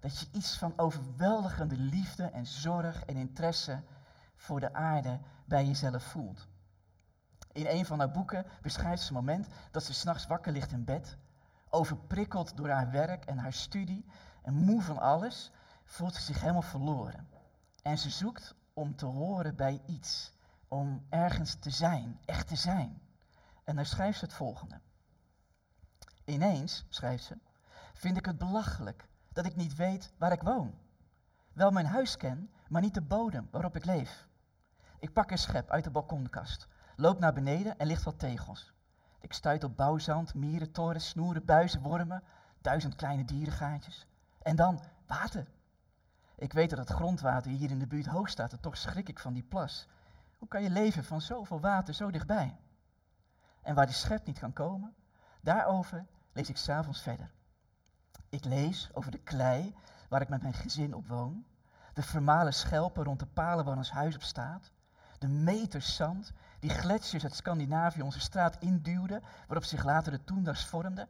Dat 0.00 0.18
je 0.18 0.28
iets 0.32 0.58
van 0.58 0.72
overweldigende 0.76 1.76
liefde 1.76 2.24
en 2.24 2.46
zorg 2.46 3.04
en 3.04 3.16
interesse 3.16 3.82
voor 4.36 4.60
de 4.60 4.74
aarde 4.74 5.20
bij 5.44 5.66
jezelf 5.66 6.02
voelt. 6.02 6.46
In 7.52 7.66
een 7.66 7.86
van 7.86 7.98
haar 7.98 8.10
boeken 8.10 8.46
beschrijft 8.62 9.02
ze 9.02 9.08
een 9.08 9.14
moment 9.14 9.46
dat 9.70 9.82
ze 9.82 9.94
s'nachts 9.94 10.26
wakker 10.26 10.52
ligt 10.52 10.72
in 10.72 10.84
bed, 10.84 11.16
overprikkeld 11.68 12.56
door 12.56 12.68
haar 12.68 12.90
werk 12.90 13.24
en 13.24 13.38
haar 13.38 13.52
studie 13.52 14.04
en 14.42 14.54
moe 14.54 14.82
van 14.82 14.98
alles, 14.98 15.52
voelt 15.84 16.14
ze 16.14 16.22
zich 16.22 16.40
helemaal 16.40 16.62
verloren. 16.62 17.28
En 17.82 17.98
ze 17.98 18.10
zoekt 18.10 18.54
om 18.78 18.96
te 18.96 19.06
horen 19.06 19.56
bij 19.56 19.82
iets, 19.86 20.32
om 20.68 21.06
ergens 21.08 21.54
te 21.54 21.70
zijn, 21.70 22.18
echt 22.24 22.48
te 22.48 22.56
zijn. 22.56 23.00
En 23.64 23.76
dan 23.76 23.84
schrijft 23.86 24.18
ze 24.18 24.24
het 24.24 24.34
volgende. 24.34 24.80
Ineens, 26.24 26.84
schrijft 26.88 27.24
ze, 27.24 27.38
vind 27.92 28.16
ik 28.16 28.26
het 28.26 28.38
belachelijk 28.38 29.08
dat 29.32 29.46
ik 29.46 29.56
niet 29.56 29.74
weet 29.74 30.12
waar 30.18 30.32
ik 30.32 30.42
woon. 30.42 30.74
Wel 31.52 31.70
mijn 31.70 31.86
huis 31.86 32.16
ken, 32.16 32.50
maar 32.68 32.82
niet 32.82 32.94
de 32.94 33.02
bodem 33.02 33.48
waarop 33.50 33.76
ik 33.76 33.84
leef. 33.84 34.28
Ik 34.98 35.12
pak 35.12 35.30
een 35.30 35.38
schep 35.38 35.70
uit 35.70 35.84
de 35.84 35.90
balkonkast, 35.90 36.68
loop 36.96 37.18
naar 37.18 37.32
beneden 37.32 37.78
en 37.78 37.86
licht 37.86 38.04
wat 38.04 38.18
tegels. 38.18 38.72
Ik 39.20 39.32
stuit 39.32 39.64
op 39.64 39.76
bouwzand, 39.76 40.34
mieren, 40.34 40.72
torens, 40.72 41.08
snoeren, 41.08 41.44
buizen, 41.44 41.82
wormen, 41.82 42.22
duizend 42.60 42.94
kleine 42.94 43.24
dierengaatjes. 43.24 44.06
En 44.42 44.56
dan 44.56 44.80
water. 45.06 45.46
Ik 46.38 46.52
weet 46.52 46.70
dat 46.70 46.78
het 46.78 46.90
grondwater 46.90 47.50
hier 47.50 47.70
in 47.70 47.78
de 47.78 47.86
buurt 47.86 48.06
hoog 48.06 48.28
staat 48.28 48.52
en 48.52 48.60
toch 48.60 48.76
schrik 48.76 49.08
ik 49.08 49.18
van 49.18 49.32
die 49.32 49.42
plas. 49.42 49.88
Hoe 50.36 50.48
kan 50.48 50.62
je 50.62 50.70
leven 50.70 51.04
van 51.04 51.20
zoveel 51.20 51.60
water 51.60 51.94
zo 51.94 52.10
dichtbij? 52.10 52.60
En 53.62 53.74
waar 53.74 53.86
die 53.86 53.94
schep 53.94 54.26
niet 54.26 54.38
kan 54.38 54.52
komen, 54.52 54.94
daarover 55.40 56.06
lees 56.32 56.48
ik 56.48 56.56
s'avonds 56.56 57.02
verder. 57.02 57.32
Ik 58.28 58.44
lees 58.44 58.90
over 58.92 59.10
de 59.10 59.18
klei 59.18 59.74
waar 60.08 60.20
ik 60.20 60.28
met 60.28 60.42
mijn 60.42 60.54
gezin 60.54 60.94
op 60.94 61.06
woon, 61.06 61.46
de 61.94 62.02
vermalen 62.02 62.54
schelpen 62.54 63.04
rond 63.04 63.18
de 63.18 63.26
palen 63.26 63.64
waar 63.64 63.76
ons 63.76 63.90
huis 63.90 64.14
op 64.14 64.22
staat, 64.22 64.72
de 65.18 65.28
meters 65.28 65.96
zand 65.96 66.32
die 66.60 66.70
gletsjers 66.70 67.22
uit 67.22 67.34
Scandinavië 67.34 68.02
onze 68.02 68.20
straat 68.20 68.56
induwden, 68.58 69.22
waarop 69.46 69.64
zich 69.64 69.84
later 69.84 70.12
de 70.12 70.24
toenders 70.24 70.64
vormden. 70.64 71.08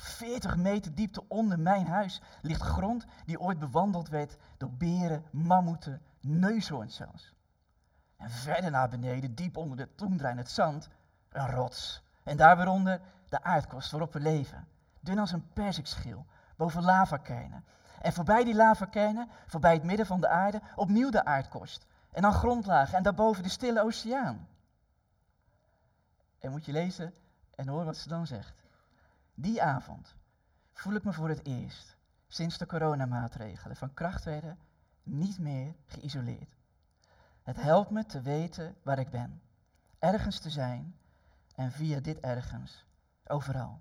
40 0.00 0.56
meter 0.56 0.94
diepte 0.94 1.28
onder 1.28 1.58
mijn 1.58 1.86
huis 1.86 2.20
ligt 2.42 2.62
grond 2.62 3.06
die 3.24 3.40
ooit 3.40 3.58
bewandeld 3.58 4.08
werd 4.08 4.36
door 4.56 4.70
beren, 4.72 5.24
mammoeten, 5.30 6.02
neushoorns 6.20 6.96
zelfs. 6.96 7.34
En 8.16 8.30
verder 8.30 8.70
naar 8.70 8.88
beneden, 8.88 9.34
diep 9.34 9.56
onder 9.56 9.76
de 9.76 9.94
toendra 9.94 10.34
het 10.34 10.50
zand, 10.50 10.88
een 11.28 11.50
rots. 11.50 12.02
En 12.22 12.36
daar 12.36 12.56
weer 12.56 13.00
de 13.28 13.42
aardkorst 13.42 13.90
waarop 13.90 14.12
we 14.12 14.20
leven. 14.20 14.68
Dun 15.00 15.18
als 15.18 15.32
een 15.32 15.52
perzikschil, 15.52 16.26
boven 16.56 16.82
lavakernen. 16.82 17.64
En 18.00 18.12
voorbij 18.12 18.44
die 18.44 18.54
lavakernen, 18.54 19.28
voorbij 19.46 19.74
het 19.74 19.84
midden 19.84 20.06
van 20.06 20.20
de 20.20 20.28
aarde, 20.28 20.60
opnieuw 20.74 21.10
de 21.10 21.24
aardkorst. 21.24 21.86
En 22.12 22.22
dan 22.22 22.32
grondlagen 22.32 22.96
en 22.96 23.02
daarboven 23.02 23.42
de 23.42 23.48
stille 23.48 23.82
oceaan. 23.82 24.48
En 26.38 26.50
moet 26.50 26.64
je 26.64 26.72
lezen 26.72 27.14
en 27.54 27.68
horen 27.68 27.86
wat 27.86 27.96
ze 27.96 28.08
dan 28.08 28.26
zegt. 28.26 28.54
Die 29.40 29.62
avond 29.62 30.14
voel 30.72 30.94
ik 30.94 31.04
me 31.04 31.12
voor 31.12 31.28
het 31.28 31.46
eerst, 31.46 31.96
sinds 32.28 32.58
de 32.58 32.66
coronamaatregelen 32.66 33.76
van 33.76 33.94
kracht 33.94 34.24
werden, 34.24 34.58
niet 35.02 35.38
meer 35.38 35.74
geïsoleerd. 35.86 36.56
Het 37.42 37.56
helpt 37.56 37.90
me 37.90 38.06
te 38.06 38.20
weten 38.20 38.76
waar 38.82 38.98
ik 38.98 39.10
ben, 39.10 39.42
ergens 39.98 40.38
te 40.38 40.50
zijn 40.50 40.98
en 41.54 41.72
via 41.72 42.00
dit 42.00 42.18
ergens 42.18 42.86
overal. 43.26 43.80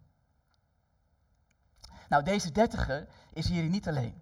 Nou, 2.09 2.23
deze 2.23 2.51
dertiger 2.51 3.07
is 3.33 3.47
hier 3.47 3.63
niet 3.63 3.87
alleen. 3.87 4.21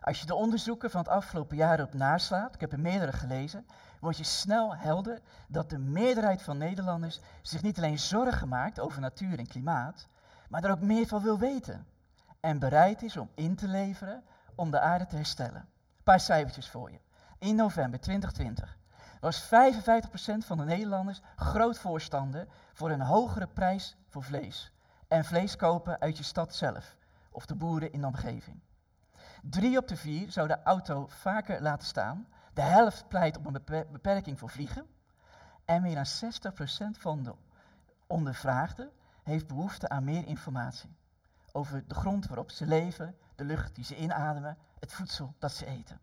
Als 0.00 0.20
je 0.20 0.26
de 0.26 0.34
onderzoeken 0.34 0.90
van 0.90 1.00
het 1.00 1.10
afgelopen 1.10 1.56
jaar 1.56 1.82
op 1.82 1.94
naslaat, 1.94 2.54
ik 2.54 2.60
heb 2.60 2.72
er 2.72 2.80
meerdere 2.80 3.12
gelezen, 3.12 3.66
word 4.00 4.16
je 4.16 4.24
snel 4.24 4.76
helder 4.76 5.20
dat 5.48 5.70
de 5.70 5.78
meerderheid 5.78 6.42
van 6.42 6.58
Nederlanders 6.58 7.20
zich 7.42 7.62
niet 7.62 7.76
alleen 7.78 7.98
zorgen 7.98 8.48
maakt 8.48 8.80
over 8.80 9.00
natuur 9.00 9.38
en 9.38 9.46
klimaat, 9.46 10.08
maar 10.48 10.64
er 10.64 10.70
ook 10.70 10.80
meer 10.80 11.06
van 11.06 11.22
wil 11.22 11.38
weten. 11.38 11.86
En 12.40 12.58
bereid 12.58 13.02
is 13.02 13.16
om 13.16 13.30
in 13.34 13.56
te 13.56 13.68
leveren 13.68 14.24
om 14.54 14.70
de 14.70 14.80
aarde 14.80 15.06
te 15.06 15.16
herstellen. 15.16 15.60
Een 15.60 16.02
paar 16.02 16.20
cijfertjes 16.20 16.68
voor 16.68 16.90
je. 16.90 16.98
In 17.38 17.56
november 17.56 18.00
2020 18.00 18.78
was 19.20 19.44
55% 19.44 19.48
van 20.38 20.56
de 20.56 20.64
Nederlanders 20.64 21.20
groot 21.36 21.78
voorstander 21.78 22.46
voor 22.72 22.90
een 22.90 23.00
hogere 23.00 23.46
prijs 23.46 23.96
voor 24.08 24.22
vlees. 24.22 24.72
En 25.08 25.24
vlees 25.24 25.56
kopen 25.56 26.00
uit 26.00 26.16
je 26.16 26.24
stad 26.24 26.54
zelf 26.54 26.96
of 27.30 27.46
de 27.46 27.54
boeren 27.54 27.92
in 27.92 28.00
de 28.00 28.06
omgeving. 28.06 28.60
Drie 29.42 29.78
op 29.78 29.88
de 29.88 29.96
vier 29.96 30.32
zou 30.32 30.48
de 30.48 30.62
auto 30.62 31.06
vaker 31.08 31.62
laten 31.62 31.86
staan. 31.86 32.26
De 32.54 32.62
helft 32.62 33.08
pleit 33.08 33.36
op 33.36 33.46
een 33.46 33.62
beperking 33.92 34.38
voor 34.38 34.50
vliegen. 34.50 34.86
En 35.64 35.82
meer 35.82 35.94
dan 35.94 36.06
60% 36.06 36.98
van 36.98 37.22
de 37.22 37.34
ondervraagden 38.06 38.90
heeft 39.28 39.46
behoefte 39.46 39.88
aan 39.88 40.04
meer 40.04 40.26
informatie. 40.26 40.96
Over 41.52 41.84
de 41.86 41.94
grond 41.94 42.26
waarop 42.26 42.50
ze 42.50 42.66
leven, 42.66 43.16
de 43.34 43.44
lucht 43.44 43.74
die 43.74 43.84
ze 43.84 43.96
inademen, 43.96 44.56
het 44.80 44.92
voedsel 44.92 45.34
dat 45.38 45.52
ze 45.52 45.66
eten. 45.66 46.00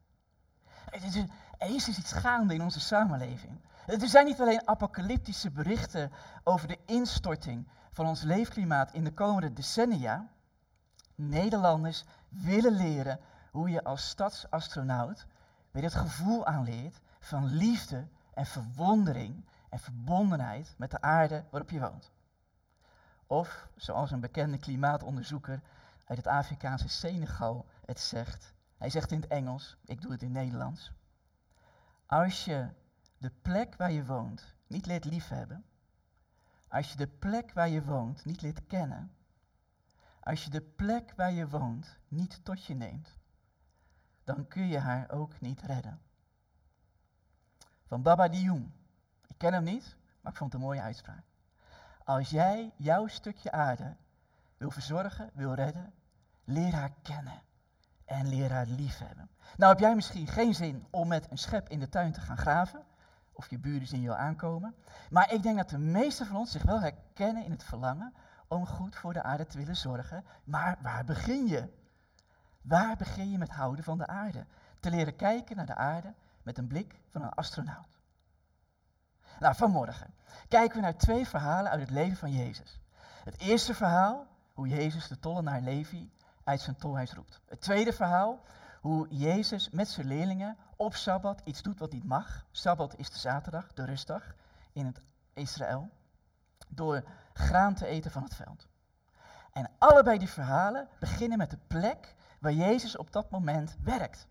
Er 1.58 1.76
is 1.76 1.86
dus 1.86 1.98
iets 1.98 2.12
gaande 2.12 2.54
in 2.54 2.62
onze 2.62 2.80
samenleving. 2.80 3.62
Er 3.86 4.08
zijn 4.08 4.26
niet 4.26 4.42
alleen 4.42 4.68
apocalyptische 4.68 5.52
berichten 5.52 6.12
over 6.44 6.68
de 6.68 6.80
instorting 6.86 7.68
van 7.92 8.08
ons 8.08 8.22
leefklimaat 8.22 8.94
in 8.94 9.04
de 9.04 9.14
komende 9.14 9.54
decennia. 9.54 10.30
Nederlanders 11.16 12.04
willen 12.30 12.72
leren 12.72 13.20
hoe 13.52 13.70
je 13.70 13.84
als 13.84 14.08
stadsastronaut 14.08 15.26
weer 15.72 15.84
het 15.84 15.96
gevoel 15.96 16.46
aanleert 16.46 17.02
van 17.20 17.46
liefde 17.46 18.08
en 18.34 18.46
verwondering 18.46 19.46
en 19.70 19.80
verbondenheid 19.80 20.74
met 20.78 20.92
de 20.92 21.02
aarde 21.02 21.44
waarop 21.50 21.70
je 21.70 21.80
woont. 21.80 22.12
Of, 23.28 23.68
zoals 23.76 24.12
een 24.12 24.20
bekende 24.20 24.58
klimaatonderzoeker 24.58 25.62
uit 26.06 26.18
het 26.18 26.28
Afrikaanse 26.28 26.90
Senegal 26.90 27.66
het 27.86 28.00
zegt, 28.00 28.54
hij 28.78 28.90
zegt 28.90 29.12
in 29.12 29.22
het 29.22 29.30
Engels, 29.30 29.78
ik 29.86 30.02
doe 30.02 30.12
het 30.12 30.22
in 30.22 30.36
het 30.36 30.44
Nederlands. 30.44 30.92
Als 32.06 32.46
je 32.46 32.70
de 33.18 33.32
plek 33.42 33.76
waar 33.76 33.92
je 33.92 34.06
woont 34.06 34.56
niet 34.68 34.86
leert 34.86 35.06
liefhebben, 35.06 35.66
als 36.68 36.92
je 36.92 36.98
de 36.98 37.08
plek 37.08 37.54
waar 37.54 37.70
je 37.70 37.84
woont 37.84 38.26
niet 38.26 38.42
leert 38.42 38.68
kennen, 38.68 39.16
als 40.20 40.44
je 40.44 40.50
de 40.50 40.62
plek 40.62 41.14
waar 41.16 41.32
je 41.32 41.48
woont 41.48 41.98
niet 42.08 42.46
tot 42.46 42.66
je 42.66 42.74
neemt, 42.74 43.18
dan 44.24 44.48
kun 44.48 44.68
je 44.68 44.80
haar 44.80 45.12
ook 45.12 45.42
niet 45.42 45.62
redden. 45.62 46.02
Van 47.86 48.02
Baba 48.02 48.28
Dioum. 48.28 48.74
Ik 49.28 49.38
ken 49.38 49.54
hem 49.54 49.64
niet, 49.64 49.96
maar 50.22 50.32
ik 50.32 50.38
vond 50.38 50.52
het 50.52 50.62
een 50.62 50.68
mooie 50.68 50.82
uitspraak. 50.82 51.24
Als 52.06 52.30
jij 52.30 52.74
jouw 52.76 53.08
stukje 53.08 53.52
aarde 53.52 53.96
wil 54.58 54.72
verzorgen, 54.72 55.30
wil 55.34 55.54
redden, 55.54 55.94
leer 56.44 56.74
haar 56.74 56.94
kennen 57.02 57.42
en 58.06 58.28
leer 58.28 58.52
haar 58.52 58.68
liefhebben. 58.68 59.30
Nou 59.58 59.72
heb 59.72 59.82
jij 59.82 59.96
misschien 59.96 60.28
geen 60.28 60.54
zin 60.54 60.88
om 60.90 61.08
met 61.08 61.32
een 61.32 61.38
schep 61.38 61.70
in 61.70 61.80
de 61.80 61.90
tuin 61.90 62.12
te 62.12 62.20
gaan 62.20 62.38
graven, 62.38 62.84
of 63.32 63.50
je 63.50 63.60
buren 63.60 63.88
zien 63.88 64.02
jou 64.02 64.18
aankomen, 64.18 64.76
maar 65.10 65.34
ik 65.34 65.44
denk 65.44 65.58
dat 65.58 65.70
de 65.70 65.78
meesten 65.78 66.26
van 66.26 66.36
ons 66.36 66.52
zich 66.52 66.64
wel 66.64 66.82
herkennen 66.82 67.46
in 67.46 67.52
het 67.52 67.64
verlangen 67.64 68.14
om 68.48 68.66
goed 68.66 68.96
voor 68.96 69.14
de 69.14 69.24
aarde 69.24 69.46
te 69.46 69.58
willen 69.58 69.76
zorgen. 69.76 70.26
Maar 70.44 70.78
waar 70.82 71.06
begin 71.06 71.48
je? 71.48 71.70
Waar 72.62 72.96
begin 72.96 73.32
je 73.32 73.38
met 73.38 73.50
houden 73.50 73.84
van 73.84 73.98
de 73.98 74.08
aarde? 74.08 74.46
Te 74.80 74.90
leren 74.90 75.16
kijken 75.16 75.56
naar 75.56 75.66
de 75.66 75.76
aarde 75.76 76.14
met 76.44 76.58
een 76.58 76.68
blik 76.68 77.00
van 77.12 77.22
een 77.22 77.34
astronaut. 77.34 77.95
Nou, 79.40 79.56
vanmorgen 79.56 80.14
kijken 80.48 80.76
we 80.76 80.82
naar 80.82 80.98
twee 80.98 81.28
verhalen 81.28 81.72
uit 81.72 81.82
het 81.82 81.90
leven 81.90 82.18
van 82.18 82.32
Jezus. 82.32 82.80
Het 83.24 83.40
eerste 83.40 83.74
verhaal, 83.74 84.28
hoe 84.54 84.68
Jezus 84.68 85.08
de 85.08 85.20
tollenaar 85.20 85.62
Levi 85.62 86.12
uit 86.44 86.62
zijn 86.62 86.76
tolhuis 86.76 87.14
roept. 87.14 87.42
Het 87.46 87.62
tweede 87.62 87.94
verhaal, 87.94 88.40
hoe 88.82 89.08
Jezus 89.10 89.70
met 89.70 89.88
zijn 89.88 90.08
leerlingen 90.08 90.58
op 90.76 90.96
Sabbat 90.96 91.42
iets 91.44 91.62
doet 91.62 91.80
wat 91.80 91.92
niet 91.92 92.04
mag. 92.04 92.46
Sabbat 92.52 92.98
is 92.98 93.10
de 93.10 93.18
zaterdag, 93.18 93.74
de 93.74 93.86
rustdag 93.86 94.36
in 94.74 94.86
het 94.86 95.02
Israël. 95.34 95.90
Door 96.68 97.04
graan 97.34 97.74
te 97.74 97.86
eten 97.86 98.12
van 98.12 98.24
het 98.24 98.36
veld. 98.36 98.68
En 99.52 99.70
allebei 99.78 100.18
die 100.18 100.30
verhalen 100.30 100.88
beginnen 101.00 101.38
met 101.38 101.50
de 101.50 101.60
plek 101.68 102.16
waar 102.40 102.54
Jezus 102.54 102.98
op 102.98 103.12
dat 103.12 103.30
moment 103.30 103.76
werkt. 103.84 104.28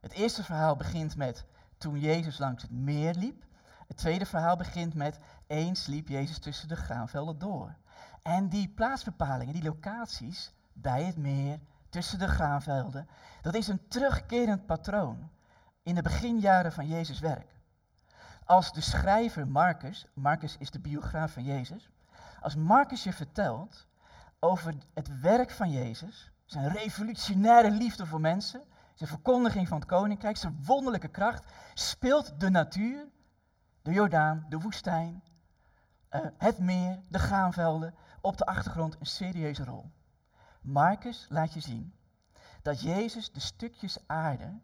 Het 0.00 0.12
eerste 0.12 0.44
verhaal 0.44 0.76
begint 0.76 1.16
met 1.16 1.44
toen 1.78 1.98
Jezus 1.98 2.38
langs 2.38 2.62
het 2.62 2.70
meer 2.70 3.14
liep. 3.14 3.44
Het 3.90 3.98
tweede 3.98 4.26
verhaal 4.26 4.56
begint 4.56 4.94
met 4.94 5.18
eens 5.46 5.86
liep 5.86 6.08
Jezus 6.08 6.38
tussen 6.38 6.68
de 6.68 6.76
graanvelden 6.76 7.38
door. 7.38 7.74
En 8.22 8.48
die 8.48 8.68
plaatsbepalingen, 8.68 9.54
die 9.54 9.62
locaties 9.62 10.52
bij 10.72 11.04
het 11.04 11.16
meer, 11.16 11.60
tussen 11.88 12.18
de 12.18 12.28
graanvelden, 12.28 13.08
dat 13.42 13.54
is 13.54 13.68
een 13.68 13.88
terugkerend 13.88 14.66
patroon 14.66 15.30
in 15.82 15.94
de 15.94 16.02
beginjaren 16.02 16.72
van 16.72 16.86
Jezus' 16.86 17.18
werk. 17.20 17.54
Als 18.44 18.72
de 18.72 18.80
schrijver 18.80 19.48
Marcus, 19.48 20.06
Marcus 20.14 20.56
is 20.56 20.70
de 20.70 20.80
biograaf 20.80 21.32
van 21.32 21.44
Jezus, 21.44 21.90
als 22.40 22.56
Marcus 22.56 23.04
je 23.04 23.12
vertelt 23.12 23.86
over 24.40 24.74
het 24.94 25.20
werk 25.20 25.50
van 25.50 25.70
Jezus, 25.70 26.30
zijn 26.44 26.68
revolutionaire 26.68 27.70
liefde 27.70 28.06
voor 28.06 28.20
mensen, 28.20 28.62
zijn 28.94 29.10
verkondiging 29.10 29.68
van 29.68 29.78
het 29.78 29.88
koninkrijk, 29.88 30.36
zijn 30.36 30.64
wonderlijke 30.64 31.08
kracht, 31.08 31.44
speelt 31.74 32.40
de 32.40 32.50
natuur, 32.50 33.06
de 33.82 33.92
Jordaan, 33.92 34.46
de 34.48 34.58
woestijn, 34.58 35.22
uh, 36.10 36.20
het 36.38 36.58
meer, 36.58 37.00
de 37.08 37.18
graanvelden 37.18 37.94
op 38.20 38.36
de 38.36 38.46
achtergrond 38.46 38.96
een 39.00 39.06
serieuze 39.06 39.64
rol. 39.64 39.90
Marcus 40.60 41.26
laat 41.28 41.52
je 41.52 41.60
zien 41.60 41.94
dat 42.62 42.80
Jezus 42.80 43.32
de 43.32 43.40
stukjes 43.40 43.98
aarde 44.06 44.58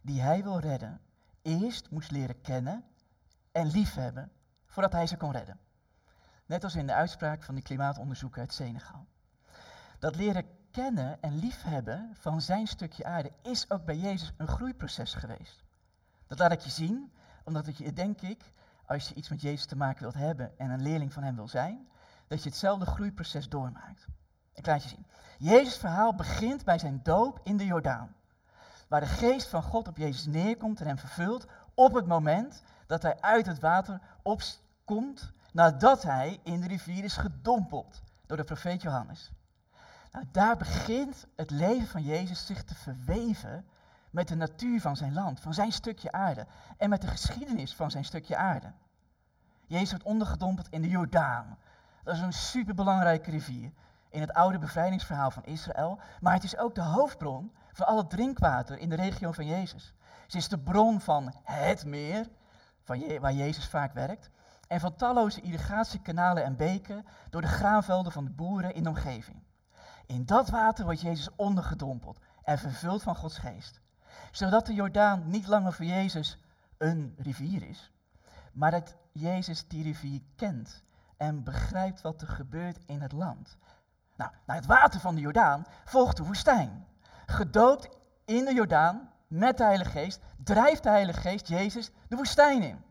die 0.00 0.20
hij 0.20 0.42
wil 0.42 0.58
redden, 0.58 1.00
eerst 1.42 1.90
moest 1.90 2.10
leren 2.10 2.40
kennen 2.40 2.84
en 3.52 3.66
liefhebben 3.66 4.32
voordat 4.66 4.92
hij 4.92 5.06
ze 5.06 5.16
kon 5.16 5.32
redden. 5.32 5.58
Net 6.46 6.64
als 6.64 6.74
in 6.74 6.86
de 6.86 6.94
uitspraak 6.94 7.42
van 7.42 7.54
die 7.54 7.64
klimaatonderzoeker 7.64 8.40
uit 8.40 8.52
Senegal. 8.52 9.06
Dat 9.98 10.16
leren 10.16 10.46
kennen 10.70 11.22
en 11.22 11.38
liefhebben 11.38 12.10
van 12.14 12.40
zijn 12.40 12.66
stukje 12.66 13.04
aarde 13.04 13.32
is 13.42 13.70
ook 13.70 13.84
bij 13.84 13.96
Jezus 13.96 14.32
een 14.36 14.48
groeiproces 14.48 15.14
geweest. 15.14 15.62
Dat 16.26 16.38
laat 16.38 16.52
ik 16.52 16.60
je 16.60 16.70
zien, 16.70 17.12
omdat 17.44 17.66
het 17.66 17.76
je, 17.76 17.92
denk 17.92 18.20
ik, 18.20 18.52
als 18.86 19.08
je 19.08 19.14
iets 19.14 19.28
met 19.28 19.40
Jezus 19.40 19.66
te 19.66 19.76
maken 19.76 20.02
wilt 20.02 20.14
hebben 20.14 20.58
en 20.58 20.70
een 20.70 20.82
leerling 20.82 21.12
van 21.12 21.22
hem 21.22 21.34
wil 21.34 21.48
zijn, 21.48 21.88
dat 22.26 22.42
je 22.42 22.48
hetzelfde 22.48 22.86
groeiproces 22.86 23.48
doormaakt. 23.48 24.06
Ik 24.54 24.66
laat 24.66 24.82
je 24.82 24.88
zien. 24.88 25.06
Jezus' 25.38 25.76
verhaal 25.76 26.14
begint 26.14 26.64
bij 26.64 26.78
zijn 26.78 27.00
doop 27.02 27.40
in 27.42 27.56
de 27.56 27.64
Jordaan. 27.64 28.14
Waar 28.88 29.00
de 29.00 29.06
geest 29.06 29.48
van 29.48 29.62
God 29.62 29.88
op 29.88 29.96
Jezus 29.96 30.26
neerkomt 30.26 30.80
en 30.80 30.86
hem 30.86 30.98
vervult 30.98 31.46
op 31.74 31.94
het 31.94 32.06
moment 32.06 32.62
dat 32.86 33.02
hij 33.02 33.20
uit 33.20 33.46
het 33.46 33.58
water 33.58 34.00
opkomt 34.22 35.32
nadat 35.52 36.02
hij 36.02 36.40
in 36.42 36.60
de 36.60 36.66
rivier 36.66 37.04
is 37.04 37.16
gedompeld 37.16 38.02
door 38.26 38.36
de 38.36 38.44
profeet 38.44 38.82
Johannes. 38.82 39.32
Nou, 40.12 40.26
daar 40.32 40.56
begint 40.56 41.26
het 41.36 41.50
leven 41.50 41.86
van 41.86 42.02
Jezus 42.02 42.46
zich 42.46 42.64
te 42.64 42.74
verweven 42.74 43.66
met 44.14 44.28
de 44.28 44.34
natuur 44.34 44.80
van 44.80 44.96
zijn 44.96 45.12
land, 45.12 45.40
van 45.40 45.54
zijn 45.54 45.72
stukje 45.72 46.12
aarde 46.12 46.46
en 46.76 46.88
met 46.88 47.00
de 47.00 47.06
geschiedenis 47.06 47.74
van 47.74 47.90
zijn 47.90 48.04
stukje 48.04 48.36
aarde. 48.36 48.72
Jezus 49.66 49.90
wordt 49.90 50.04
ondergedompeld 50.04 50.68
in 50.68 50.82
de 50.82 50.88
Jordaan. 50.88 51.58
Dat 52.02 52.14
is 52.14 52.20
een 52.20 52.32
superbelangrijke 52.32 53.30
rivier 53.30 53.72
in 54.08 54.20
het 54.20 54.32
oude 54.32 54.58
bevrijdingsverhaal 54.58 55.30
van 55.30 55.44
Israël, 55.44 56.00
maar 56.20 56.34
het 56.34 56.44
is 56.44 56.56
ook 56.56 56.74
de 56.74 56.82
hoofdbron 56.82 57.52
van 57.72 57.86
al 57.86 57.96
het 57.96 58.10
drinkwater 58.10 58.78
in 58.78 58.88
de 58.88 58.96
regio 58.96 59.32
van 59.32 59.46
Jezus. 59.46 59.94
Ze 60.26 60.36
is 60.36 60.48
de 60.48 60.58
bron 60.58 61.00
van 61.00 61.34
het 61.42 61.84
meer, 61.84 62.28
waar 63.20 63.32
Jezus 63.32 63.68
vaak 63.68 63.92
werkt, 63.92 64.30
en 64.68 64.80
van 64.80 64.96
talloze 64.96 65.40
irrigatiekanalen 65.40 66.44
en 66.44 66.56
beken 66.56 67.06
door 67.30 67.40
de 67.40 67.46
graanvelden 67.46 68.12
van 68.12 68.24
de 68.24 68.30
boeren 68.30 68.74
in 68.74 68.82
de 68.82 68.88
omgeving. 68.88 69.42
In 70.06 70.24
dat 70.24 70.48
water 70.48 70.84
wordt 70.84 71.00
Jezus 71.00 71.34
ondergedompeld 71.36 72.18
en 72.42 72.58
vervuld 72.58 73.02
van 73.02 73.16
Gods 73.16 73.38
geest. 73.38 73.82
Zodat 74.30 74.66
de 74.66 74.74
Jordaan 74.74 75.30
niet 75.30 75.46
langer 75.46 75.72
voor 75.72 75.84
Jezus 75.84 76.38
een 76.78 77.14
rivier 77.18 77.68
is, 77.68 77.92
maar 78.52 78.70
dat 78.70 78.94
Jezus 79.12 79.68
die 79.68 79.82
rivier 79.82 80.20
kent 80.36 80.82
en 81.16 81.42
begrijpt 81.42 82.00
wat 82.00 82.20
er 82.20 82.28
gebeurt 82.28 82.78
in 82.86 83.00
het 83.00 83.12
land. 83.12 83.56
Nou, 84.16 84.30
naar 84.46 84.56
het 84.56 84.66
water 84.66 85.00
van 85.00 85.14
de 85.14 85.20
Jordaan 85.20 85.66
volgt 85.84 86.16
de 86.16 86.24
woestijn. 86.24 86.86
Gedoopt 87.26 87.88
in 88.24 88.44
de 88.44 88.54
Jordaan 88.54 89.10
met 89.26 89.56
de 89.56 89.64
Heilige 89.64 89.90
Geest 89.90 90.20
drijft 90.44 90.82
de 90.82 90.88
Heilige 90.88 91.20
Geest 91.20 91.48
Jezus 91.48 91.90
de 92.08 92.16
woestijn 92.16 92.62
in. 92.62 92.84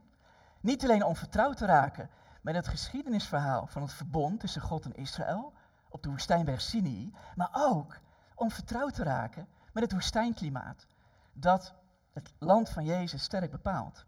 Niet 0.60 0.84
alleen 0.84 1.04
om 1.04 1.16
vertrouwd 1.16 1.56
te 1.56 1.66
raken 1.66 2.10
met 2.40 2.54
het 2.54 2.68
geschiedenisverhaal 2.68 3.66
van 3.66 3.82
het 3.82 3.92
verbond 3.92 4.40
tussen 4.40 4.62
God 4.62 4.84
en 4.84 4.94
Israël 4.94 5.52
op 5.88 6.02
de 6.02 6.08
woestijnberg 6.08 6.60
Sinai, 6.60 7.14
maar 7.34 7.50
ook 7.52 8.00
om 8.34 8.50
vertrouwd 8.50 8.94
te 8.94 9.02
raken 9.02 9.48
met 9.72 9.82
het 9.82 9.92
woestijnklimaat 9.92 10.86
dat 11.34 11.74
het 12.12 12.32
land 12.38 12.68
van 12.68 12.84
Jezus 12.84 13.22
sterk 13.22 13.50
bepaalt. 13.50 14.06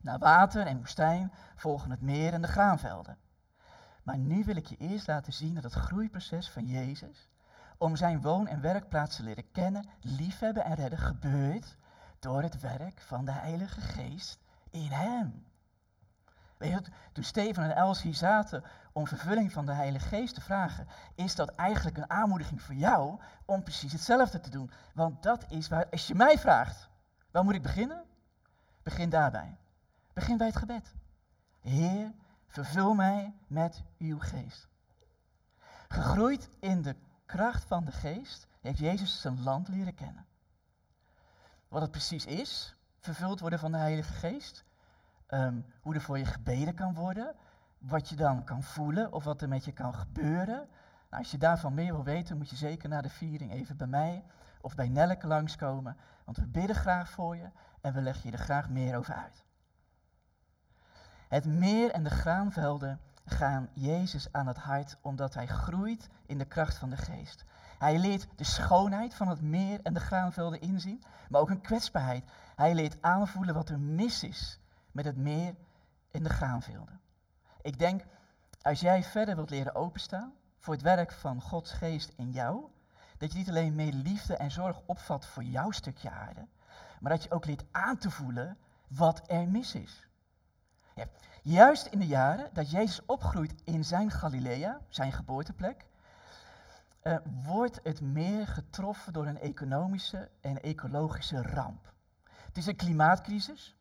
Na 0.00 0.18
water 0.18 0.66
en 0.66 0.78
woestijn 0.78 1.32
volgen 1.56 1.90
het 1.90 2.00
meer 2.00 2.32
en 2.32 2.42
de 2.42 2.48
graanvelden. 2.48 3.18
Maar 4.02 4.18
nu 4.18 4.44
wil 4.44 4.56
ik 4.56 4.66
je 4.66 4.76
eerst 4.76 5.06
laten 5.06 5.32
zien 5.32 5.54
dat 5.54 5.62
het 5.62 5.72
groeiproces 5.72 6.50
van 6.50 6.66
Jezus 6.66 7.28
om 7.78 7.96
zijn 7.96 8.20
woon- 8.20 8.46
en 8.46 8.60
werkplaats 8.60 9.16
te 9.16 9.22
leren 9.22 9.50
kennen, 9.50 9.88
liefhebben 10.00 10.64
en 10.64 10.74
redden 10.74 10.98
gebeurt 10.98 11.76
door 12.18 12.42
het 12.42 12.60
werk 12.60 13.00
van 13.00 13.24
de 13.24 13.32
Heilige 13.32 13.80
Geest 13.80 14.38
in 14.70 14.90
hem. 14.90 15.46
Weet 16.58 16.88
toen 17.12 17.24
Steven 17.24 17.64
en 17.64 17.76
Els 17.76 18.02
hier 18.02 18.14
zaten 18.14 18.64
om 18.92 19.06
vervulling 19.06 19.52
van 19.52 19.66
de 19.66 19.72
Heilige 19.72 20.08
Geest 20.08 20.34
te 20.34 20.40
vragen, 20.40 20.86
is 21.14 21.34
dat 21.34 21.48
eigenlijk 21.48 21.96
een 21.96 22.10
aanmoediging 22.10 22.62
voor 22.62 22.74
jou 22.74 23.20
om 23.44 23.62
precies 23.62 23.92
hetzelfde 23.92 24.40
te 24.40 24.50
doen. 24.50 24.70
Want 24.94 25.22
dat 25.22 25.44
is 25.48 25.68
waar, 25.68 25.88
als 25.90 26.06
je 26.06 26.14
mij 26.14 26.38
vraagt, 26.38 26.88
waar 27.30 27.44
moet 27.44 27.54
ik 27.54 27.62
beginnen? 27.62 28.04
Begin 28.82 29.10
daarbij. 29.10 29.58
Begin 30.12 30.36
bij 30.36 30.46
het 30.46 30.56
gebed. 30.56 30.94
Heer, 31.60 32.12
vervul 32.46 32.94
mij 32.94 33.34
met 33.46 33.82
uw 33.98 34.18
geest. 34.18 34.68
Gegroeid 35.88 36.48
in 36.60 36.82
de 36.82 36.96
kracht 37.26 37.64
van 37.64 37.84
de 37.84 37.92
geest 37.92 38.46
heeft 38.60 38.78
Jezus 38.78 39.20
zijn 39.20 39.42
land 39.42 39.68
leren 39.68 39.94
kennen. 39.94 40.26
Wat 41.68 41.82
het 41.82 41.90
precies 41.90 42.26
is, 42.26 42.76
vervuld 43.00 43.40
worden 43.40 43.58
van 43.58 43.72
de 43.72 43.78
Heilige 43.78 44.12
Geest, 44.12 44.64
um, 45.28 45.64
hoe 45.80 45.94
er 45.94 46.00
voor 46.00 46.18
je 46.18 46.24
gebeden 46.24 46.74
kan 46.74 46.94
worden, 46.94 47.34
wat 47.78 48.08
je 48.08 48.16
dan 48.16 48.44
kan 48.44 48.62
voelen 48.62 49.12
of 49.12 49.24
wat 49.24 49.42
er 49.42 49.48
met 49.48 49.64
je 49.64 49.72
kan 49.72 49.94
gebeuren. 49.94 50.68
Nou, 51.10 51.22
als 51.22 51.30
je 51.30 51.38
daarvan 51.38 51.74
meer 51.74 51.92
wil 51.92 52.04
weten, 52.04 52.36
moet 52.36 52.50
je 52.50 52.56
zeker 52.56 52.88
na 52.88 53.00
de 53.00 53.08
viering 53.08 53.52
even 53.52 53.76
bij 53.76 53.86
mij 53.86 54.24
of 54.60 54.74
bij 54.74 54.88
Nelleke 54.88 55.26
langskomen, 55.26 55.96
want 56.24 56.36
we 56.36 56.46
bidden 56.46 56.76
graag 56.76 57.10
voor 57.10 57.36
je 57.36 57.50
en 57.80 57.92
we 57.92 58.00
leggen 58.00 58.30
je 58.30 58.36
er 58.36 58.42
graag 58.42 58.68
meer 58.68 58.96
over 58.96 59.14
uit. 59.14 59.44
Het 61.28 61.44
meer 61.44 61.90
en 61.90 62.02
de 62.02 62.10
graanvelden 62.10 63.00
gaan 63.24 63.68
Jezus 63.72 64.32
aan 64.32 64.46
het 64.46 64.56
hart 64.56 64.98
omdat 65.00 65.34
hij 65.34 65.46
groeit 65.46 66.08
in 66.26 66.38
de 66.38 66.44
kracht 66.44 66.76
van 66.76 66.90
de 66.90 66.96
geest. 66.96 67.44
Hij 67.78 67.98
leert 67.98 68.28
de 68.36 68.44
schoonheid 68.44 69.14
van 69.14 69.28
het 69.28 69.40
meer 69.40 69.80
en 69.82 69.94
de 69.94 70.00
graanvelden 70.00 70.60
inzien, 70.60 71.02
maar 71.28 71.40
ook 71.40 71.50
een 71.50 71.60
kwetsbaarheid. 71.60 72.24
Hij 72.56 72.74
leert 72.74 73.02
aanvoelen 73.02 73.54
wat 73.54 73.68
er 73.68 73.80
mis 73.80 74.22
is 74.22 74.60
met 74.98 75.06
het 75.06 75.16
meer 75.16 75.54
en 76.10 76.22
de 76.22 76.28
graanvelden. 76.28 77.00
Ik 77.62 77.78
denk, 77.78 78.04
als 78.62 78.80
jij 78.80 79.04
verder 79.04 79.34
wilt 79.36 79.50
leren 79.50 79.74
openstaan 79.74 80.32
voor 80.58 80.74
het 80.74 80.82
werk 80.82 81.12
van 81.12 81.40
Gods 81.40 81.72
geest 81.72 82.12
in 82.16 82.30
jou, 82.30 82.64
dat 83.18 83.32
je 83.32 83.38
niet 83.38 83.48
alleen 83.48 83.74
meer 83.74 83.92
liefde 83.92 84.36
en 84.36 84.50
zorg 84.50 84.80
opvat 84.86 85.26
voor 85.26 85.42
jouw 85.42 85.70
stukje 85.70 86.10
aarde, 86.10 86.46
maar 87.00 87.12
dat 87.12 87.22
je 87.22 87.30
ook 87.30 87.44
leert 87.44 87.64
aan 87.70 87.98
te 87.98 88.10
voelen 88.10 88.58
wat 88.88 89.22
er 89.26 89.48
mis 89.48 89.74
is. 89.74 90.08
Juist 91.42 91.86
in 91.86 91.98
de 91.98 92.06
jaren 92.06 92.50
dat 92.52 92.70
Jezus 92.70 93.04
opgroeit 93.06 93.54
in 93.64 93.84
zijn 93.84 94.10
Galilea, 94.10 94.80
zijn 94.88 95.12
geboorteplek, 95.12 95.86
eh, 97.00 97.16
wordt 97.44 97.80
het 97.82 98.00
meer 98.00 98.46
getroffen 98.46 99.12
door 99.12 99.26
een 99.26 99.40
economische 99.40 100.30
en 100.40 100.62
ecologische 100.62 101.42
ramp. 101.42 101.92
Het 102.24 102.56
is 102.56 102.66
een 102.66 102.76
klimaatcrisis 102.76 103.77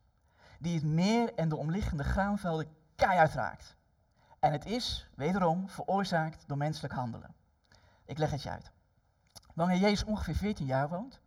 die 0.59 0.75
het 0.75 0.83
meer 0.83 1.33
en 1.33 1.49
de 1.49 1.55
omliggende 1.55 2.03
graanvelden 2.03 2.67
keihard 2.95 3.33
raakt. 3.33 3.75
En 4.39 4.51
het 4.51 4.65
is, 4.65 5.09
wederom, 5.15 5.69
veroorzaakt 5.69 6.47
door 6.47 6.57
menselijk 6.57 6.93
handelen. 6.93 7.35
Ik 8.05 8.17
leg 8.17 8.31
het 8.31 8.43
je 8.43 8.49
uit. 8.49 8.71
Wanneer 9.53 9.77
Jezus 9.77 10.03
ongeveer 10.03 10.35
14 10.35 10.65
jaar 10.65 10.89
woont, 10.89 11.19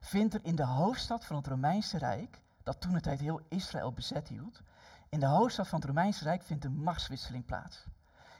vindt 0.00 0.34
er 0.34 0.40
in 0.42 0.56
de 0.56 0.64
hoofdstad 0.64 1.24
van 1.24 1.36
het 1.36 1.46
Romeinse 1.46 1.98
Rijk, 1.98 2.42
dat 2.62 2.80
toen 2.80 3.00
tijd 3.00 3.20
heel 3.20 3.40
Israël 3.48 3.92
bezet 3.92 4.28
hield, 4.28 4.60
in 5.08 5.20
de 5.20 5.26
hoofdstad 5.26 5.68
van 5.68 5.78
het 5.78 5.88
Romeinse 5.88 6.24
Rijk 6.24 6.42
vindt 6.42 6.64
een 6.64 6.82
machtswisseling 6.82 7.44
plaats. 7.44 7.84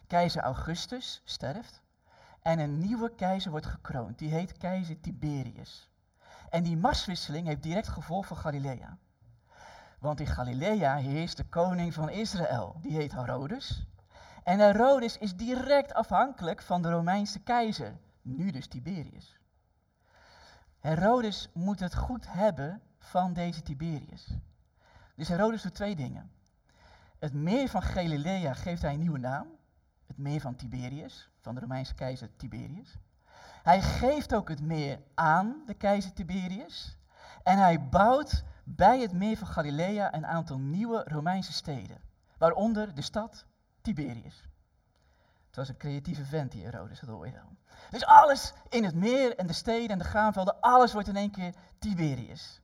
Keizer 0.07 0.42
Augustus 0.42 1.22
sterft 1.24 1.82
en 2.42 2.59
een 2.59 2.78
nieuwe 2.78 3.14
keizer 3.14 3.51
wordt 3.51 3.66
gekroond. 3.66 4.18
Die 4.18 4.30
heet 4.30 4.57
keizer 4.57 5.01
Tiberius. 5.01 5.90
En 6.51 6.62
die 6.62 6.76
machtswisseling 6.76 7.47
heeft 7.47 7.62
direct 7.62 7.88
gevolg 7.88 8.26
voor 8.26 8.36
Galilea. 8.36 8.99
Want 10.05 10.21
in 10.21 10.27
Galilea 10.27 10.97
heerst 10.97 11.37
de 11.37 11.45
koning 11.45 11.95
van 11.95 12.11
Israël. 12.11 12.77
Die 12.81 12.93
heet 12.93 13.13
Herodes. 13.13 13.87
En 14.43 14.59
Herodes 14.59 15.19
is 15.19 15.37
direct 15.37 15.95
afhankelijk 15.95 16.63
van 16.63 16.83
de 16.83 16.91
Romeinse 16.91 17.41
keizer. 17.41 17.97
Nu 18.23 18.51
dus 18.51 18.67
Tiberius. 18.67 19.39
Herodes 20.81 21.51
moet 21.53 21.81
het 21.81 21.95
goed 21.95 22.27
hebben 22.29 22.81
van 22.99 23.33
deze 23.33 23.63
Tiberius. 23.63 24.29
Dus 25.15 25.29
Herodes 25.29 25.63
doet 25.63 25.75
twee 25.75 25.97
dingen. 25.97 26.31
Het 27.19 27.33
meer 27.33 27.69
van 27.69 27.83
Galilea 27.83 28.55
geeft 28.55 28.83
hij 28.83 28.93
een 28.93 29.01
nieuwe 29.01 29.19
naam. 29.19 29.47
Het 30.07 30.19
meer 30.19 30.41
van 30.41 30.57
Tiberius, 30.57 31.31
van 31.41 31.55
de 31.55 31.61
Romeinse 31.61 31.95
keizer 31.95 32.37
Tiberius. 32.37 32.97
Hij 33.63 33.83
geeft 33.83 34.35
ook 34.35 34.49
het 34.49 34.61
meer 34.61 35.01
aan 35.15 35.63
de 35.67 35.75
keizer 35.75 36.13
Tiberius. 36.13 36.97
En 37.43 37.59
hij 37.59 37.89
bouwt 37.89 38.45
bij 38.65 39.01
het 39.01 39.12
meer 39.12 39.37
van 39.37 39.47
Galilea 39.47 40.15
een 40.15 40.27
aantal 40.27 40.59
nieuwe 40.59 41.05
Romeinse 41.07 41.53
steden. 41.53 42.01
Waaronder 42.39 42.95
de 42.95 43.03
stad 43.03 43.47
Tiberius. 43.81 44.45
Het 45.47 45.57
was 45.57 45.69
een 45.69 45.77
creatieve 45.77 46.25
vent, 46.25 46.53
die 46.53 46.65
Herodes, 46.65 47.01
dat 47.01 47.09
hoor. 47.09 47.33
Dus 47.91 48.05
alles 48.05 48.53
in 48.69 48.85
het 48.85 48.95
meer 48.95 49.37
en 49.37 49.47
de 49.47 49.53
steden 49.53 49.89
en 49.89 49.99
de 49.99 50.05
graanvelden, 50.05 50.61
alles 50.61 50.93
wordt 50.93 51.09
in 51.09 51.17
één 51.17 51.31
keer 51.31 51.55
Tiberius. 51.79 52.61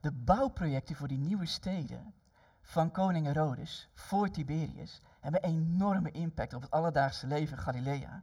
De 0.00 0.12
bouwprojecten 0.12 0.96
voor 0.96 1.08
die 1.08 1.18
nieuwe 1.18 1.46
steden 1.46 2.14
van 2.60 2.90
koning 2.90 3.26
Herodes 3.26 3.88
voor 3.94 4.30
Tiberius 4.30 5.00
hebben 5.20 5.42
enorme 5.42 6.10
impact 6.10 6.54
op 6.54 6.62
het 6.62 6.70
alledaagse 6.70 7.26
leven 7.26 7.56
in 7.56 7.62
Galilea. 7.62 8.22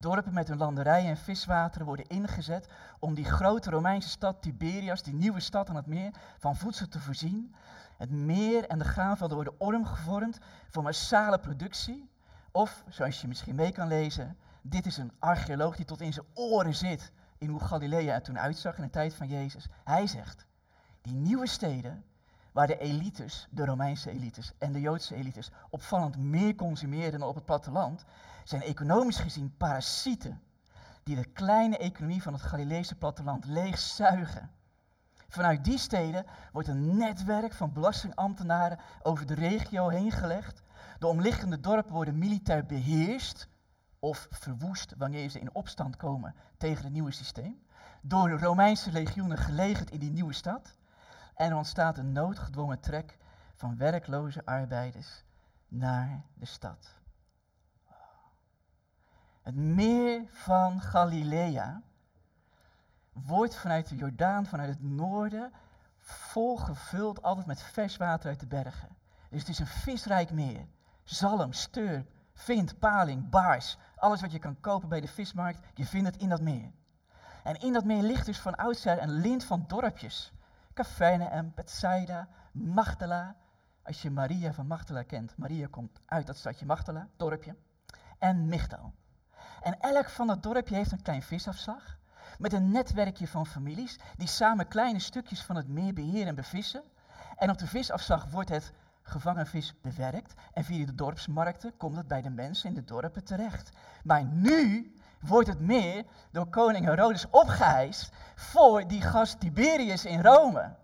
Dorpen 0.00 0.32
met 0.32 0.48
hun 0.48 0.58
landerijen 0.58 1.10
en 1.10 1.16
viswateren 1.16 1.86
worden 1.86 2.06
ingezet 2.06 2.68
om 2.98 3.14
die 3.14 3.24
grote 3.24 3.70
Romeinse 3.70 4.08
stad 4.08 4.42
Tiberias, 4.42 5.02
die 5.02 5.14
nieuwe 5.14 5.40
stad 5.40 5.68
aan 5.68 5.76
het 5.76 5.86
meer, 5.86 6.14
van 6.38 6.56
voedsel 6.56 6.88
te 6.88 7.00
voorzien. 7.00 7.54
Het 7.96 8.10
meer 8.10 8.66
en 8.66 8.78
de 8.78 8.84
graanvelden 8.84 9.36
worden 9.36 9.60
omgevormd 9.60 10.38
voor 10.68 10.82
massale 10.82 11.38
productie. 11.38 12.10
Of, 12.52 12.84
zoals 12.88 13.20
je 13.20 13.28
misschien 13.28 13.54
mee 13.54 13.72
kan 13.72 13.88
lezen, 13.88 14.36
dit 14.62 14.86
is 14.86 14.96
een 14.96 15.12
archeoloog 15.18 15.76
die 15.76 15.84
tot 15.84 16.00
in 16.00 16.12
zijn 16.12 16.26
oren 16.34 16.74
zit 16.74 17.12
in 17.38 17.48
hoe 17.48 17.60
Galilea 17.60 18.14
er 18.14 18.22
toen 18.22 18.38
uitzag 18.38 18.76
in 18.76 18.82
de 18.82 18.90
tijd 18.90 19.14
van 19.14 19.28
Jezus. 19.28 19.68
Hij 19.84 20.06
zegt, 20.06 20.46
die 21.02 21.14
nieuwe 21.14 21.46
steden, 21.46 22.04
waar 22.52 22.66
de 22.66 22.78
elites, 22.78 23.48
de 23.50 23.64
Romeinse 23.64 24.10
elites 24.10 24.52
en 24.58 24.72
de 24.72 24.80
Joodse 24.80 25.14
elites, 25.14 25.50
opvallend 25.70 26.16
meer 26.16 26.54
consumeren 26.54 27.18
dan 27.18 27.28
op 27.28 27.34
het 27.34 27.44
platteland, 27.44 28.04
zijn 28.48 28.62
economisch 28.62 29.18
gezien 29.18 29.56
parasieten 29.56 30.42
die 31.02 31.16
de 31.16 31.24
kleine 31.24 31.78
economie 31.78 32.22
van 32.22 32.32
het 32.32 32.42
Galileese 32.42 32.94
platteland 32.94 33.44
leegzuigen. 33.44 34.50
Vanuit 35.28 35.64
die 35.64 35.78
steden 35.78 36.26
wordt 36.52 36.68
een 36.68 36.96
netwerk 36.96 37.52
van 37.52 37.72
belastingambtenaren 37.72 38.78
over 39.02 39.26
de 39.26 39.34
regio 39.34 39.88
heen 39.88 40.10
gelegd. 40.10 40.62
De 40.98 41.06
omliggende 41.06 41.60
dorpen 41.60 41.92
worden 41.92 42.18
militair 42.18 42.66
beheerst 42.66 43.48
of 43.98 44.26
verwoest 44.30 44.94
wanneer 44.98 45.30
ze 45.30 45.40
in 45.40 45.54
opstand 45.54 45.96
komen 45.96 46.34
tegen 46.56 46.84
het 46.84 46.92
nieuwe 46.92 47.12
systeem. 47.12 47.62
Door 48.02 48.28
de 48.28 48.36
Romeinse 48.36 48.92
legioenen 48.92 49.38
gelegerd 49.38 49.90
in 49.90 49.98
die 49.98 50.10
nieuwe 50.10 50.32
stad. 50.32 50.76
En 51.34 51.50
er 51.50 51.56
ontstaat 51.56 51.98
een 51.98 52.12
noodgedwongen 52.12 52.80
trek 52.80 53.18
van 53.54 53.76
werkloze 53.76 54.44
arbeiders 54.44 55.24
naar 55.68 56.22
de 56.34 56.46
stad. 56.46 56.97
Het 59.48 59.56
meer 59.56 60.22
van 60.30 60.80
Galilea 60.80 61.82
wordt 63.12 63.56
vanuit 63.56 63.88
de 63.88 63.96
Jordaan, 63.96 64.46
vanuit 64.46 64.68
het 64.68 64.82
noorden, 64.82 65.52
volgevuld 65.98 67.22
altijd 67.22 67.46
met 67.46 67.62
vers 67.62 67.96
water 67.96 68.28
uit 68.28 68.40
de 68.40 68.46
bergen. 68.46 68.96
Dus 69.30 69.40
het 69.40 69.48
is 69.48 69.58
een 69.58 69.66
visrijk 69.66 70.30
meer. 70.30 70.66
Zalm, 71.04 71.52
steur, 71.52 72.06
vind, 72.34 72.78
paling, 72.78 73.28
baars, 73.28 73.78
alles 73.96 74.20
wat 74.20 74.32
je 74.32 74.38
kan 74.38 74.60
kopen 74.60 74.88
bij 74.88 75.00
de 75.00 75.08
vismarkt, 75.08 75.60
je 75.74 75.86
vindt 75.86 76.06
het 76.06 76.20
in 76.20 76.28
dat 76.28 76.40
meer. 76.40 76.70
En 77.42 77.54
in 77.60 77.72
dat 77.72 77.84
meer 77.84 78.02
ligt 78.02 78.26
dus 78.26 78.40
van 78.40 78.54
oudsher 78.54 79.02
een 79.02 79.12
lint 79.20 79.44
van 79.44 79.64
dorpjes. 79.66 80.32
en 80.74 81.52
Bethsaida, 81.54 82.28
Magdala. 82.52 83.36
Als 83.82 84.02
je 84.02 84.10
Maria 84.10 84.52
van 84.52 84.66
Magdala 84.66 85.02
kent, 85.02 85.36
Maria 85.36 85.66
komt 85.70 86.00
uit 86.04 86.26
dat 86.26 86.36
stadje 86.36 86.66
Magdala, 86.66 87.08
dorpje. 87.16 87.56
En 88.18 88.46
Migdal. 88.46 88.92
En 89.62 89.80
elk 89.80 90.08
van 90.08 90.26
dat 90.26 90.42
dorpje 90.42 90.74
heeft 90.74 90.92
een 90.92 91.02
klein 91.02 91.22
visafslag. 91.22 91.98
Met 92.38 92.52
een 92.52 92.70
netwerkje 92.70 93.28
van 93.28 93.46
families 93.46 93.98
die 94.16 94.28
samen 94.28 94.68
kleine 94.68 94.98
stukjes 94.98 95.42
van 95.42 95.56
het 95.56 95.68
meer 95.68 95.94
beheren 95.94 96.26
en 96.26 96.34
bevissen. 96.34 96.82
En 97.36 97.50
op 97.50 97.58
de 97.58 97.66
visafslag 97.66 98.30
wordt 98.30 98.48
het 98.48 98.72
gevangen 99.02 99.46
vis 99.46 99.74
bewerkt. 99.80 100.34
En 100.52 100.64
via 100.64 100.86
de 100.86 100.94
dorpsmarkten 100.94 101.76
komt 101.76 101.96
het 101.96 102.08
bij 102.08 102.22
de 102.22 102.30
mensen 102.30 102.68
in 102.68 102.74
de 102.74 102.84
dorpen 102.84 103.24
terecht. 103.24 103.70
Maar 104.04 104.24
nu 104.24 104.92
wordt 105.20 105.48
het 105.48 105.60
meer 105.60 106.04
door 106.30 106.46
koning 106.46 106.84
Herodes 106.84 107.30
opgeheist 107.30 108.10
voor 108.34 108.86
die 108.86 109.02
gast 109.02 109.40
Tiberius 109.40 110.04
in 110.04 110.22
Rome. 110.22 110.76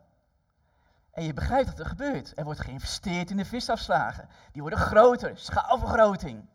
En 1.12 1.24
je 1.24 1.32
begrijpt 1.32 1.68
wat 1.68 1.78
er 1.78 1.86
gebeurt. 1.86 2.32
Er 2.38 2.44
wordt 2.44 2.60
geïnvesteerd 2.60 3.30
in 3.30 3.36
de 3.36 3.44
visafslagen. 3.44 4.28
Die 4.52 4.62
worden 4.62 4.78
groter, 4.78 5.38
schaalvergroting. 5.38 6.48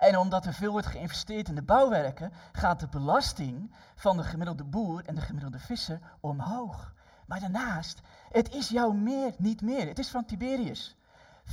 En 0.00 0.18
omdat 0.18 0.46
er 0.46 0.54
veel 0.54 0.70
wordt 0.70 0.86
geïnvesteerd 0.86 1.48
in 1.48 1.54
de 1.54 1.62
bouwwerken, 1.62 2.32
gaat 2.52 2.80
de 2.80 2.88
belasting 2.88 3.74
van 3.94 4.16
de 4.16 4.22
gemiddelde 4.22 4.64
boer 4.64 5.04
en 5.04 5.14
de 5.14 5.20
gemiddelde 5.20 5.58
visser 5.58 6.00
omhoog. 6.20 6.94
Maar 7.26 7.40
daarnaast, 7.40 8.00
het 8.30 8.54
is 8.54 8.68
jouw 8.68 8.90
meer 8.90 9.34
niet 9.38 9.62
meer. 9.62 9.86
Het 9.86 9.98
is 9.98 10.08
van 10.08 10.24
Tiberius. 10.24 10.96
75% 11.46 11.52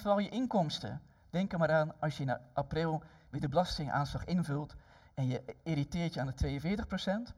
van 0.00 0.12
al 0.12 0.18
je 0.18 0.28
inkomsten. 0.28 1.00
Denk 1.30 1.52
er 1.52 1.58
maar 1.58 1.72
aan 1.72 2.00
als 2.00 2.16
je 2.16 2.22
in 2.24 2.38
april 2.52 3.02
weer 3.30 3.40
de 3.40 3.48
belastingaanslag 3.48 4.24
invult 4.24 4.74
en 5.14 5.26
je 5.26 5.56
irriteert 5.62 6.14
je 6.14 6.20
aan 6.20 6.32
de 6.36 6.60
42%. 7.30 7.34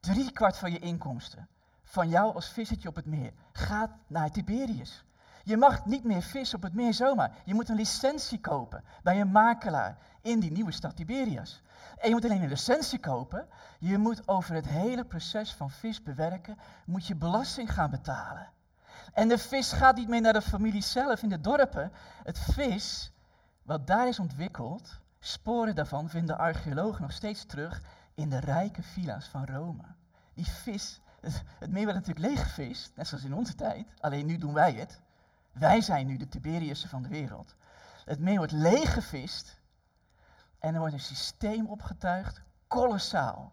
Drie 0.00 0.32
kwart 0.32 0.58
van 0.58 0.72
je 0.72 0.78
inkomsten, 0.78 1.48
van 1.84 2.08
jou 2.08 2.34
als 2.34 2.48
vissertje 2.48 2.88
op 2.88 2.96
het 2.96 3.06
meer, 3.06 3.32
gaat 3.52 3.90
naar 4.06 4.30
Tiberius. 4.30 5.04
Je 5.46 5.56
mag 5.56 5.84
niet 5.84 6.04
meer 6.04 6.22
vissen 6.22 6.56
op 6.56 6.62
het 6.62 6.74
meer 6.74 6.94
zomaar. 6.94 7.32
Je 7.44 7.54
moet 7.54 7.68
een 7.68 7.76
licentie 7.76 8.40
kopen 8.40 8.84
bij 9.02 9.20
een 9.20 9.30
makelaar 9.30 9.98
in 10.22 10.40
die 10.40 10.50
nieuwe 10.50 10.72
stad 10.72 10.96
Tiberias. 10.96 11.62
En 11.98 12.08
je 12.08 12.14
moet 12.14 12.24
alleen 12.24 12.42
een 12.42 12.48
licentie 12.48 12.98
kopen. 12.98 13.48
Je 13.78 13.98
moet 13.98 14.28
over 14.28 14.54
het 14.54 14.66
hele 14.66 15.04
proces 15.04 15.54
van 15.54 15.70
vis 15.70 16.02
bewerken, 16.02 16.58
moet 16.86 17.06
je 17.06 17.16
belasting 17.16 17.72
gaan 17.72 17.90
betalen. 17.90 18.48
En 19.12 19.28
de 19.28 19.38
vis 19.38 19.72
gaat 19.72 19.96
niet 19.96 20.08
meer 20.08 20.20
naar 20.20 20.32
de 20.32 20.42
familie 20.42 20.82
zelf 20.82 21.22
in 21.22 21.28
de 21.28 21.40
dorpen. 21.40 21.92
Het 22.22 22.38
vis, 22.38 23.12
wat 23.62 23.86
daar 23.86 24.08
is 24.08 24.18
ontwikkeld, 24.18 25.00
sporen 25.18 25.74
daarvan 25.74 26.08
vinden 26.08 26.38
archeologen 26.38 27.02
nog 27.02 27.12
steeds 27.12 27.44
terug 27.44 27.82
in 28.14 28.28
de 28.28 28.40
rijke 28.40 28.82
villa's 28.82 29.26
van 29.26 29.44
Rome. 29.44 29.84
Die 30.34 30.46
vis, 30.46 31.00
het 31.58 31.70
meer 31.70 31.84
werd 31.84 31.96
natuurlijk 32.06 32.26
leeggevist, 32.26 32.92
net 32.96 33.06
zoals 33.06 33.24
in 33.24 33.34
onze 33.34 33.54
tijd, 33.54 33.94
alleen 34.00 34.26
nu 34.26 34.38
doen 34.38 34.52
wij 34.52 34.72
het. 34.72 35.04
Wij 35.58 35.80
zijn 35.80 36.06
nu 36.06 36.16
de 36.16 36.28
Tiberiussen 36.28 36.88
van 36.88 37.02
de 37.02 37.08
wereld. 37.08 37.54
Het 38.04 38.20
meer 38.20 38.36
wordt 38.36 38.52
leeggevist 38.52 39.60
en 40.58 40.74
er 40.74 40.78
wordt 40.78 40.94
een 40.94 41.00
systeem 41.00 41.66
opgetuigd, 41.66 42.42
kolossaal, 42.66 43.52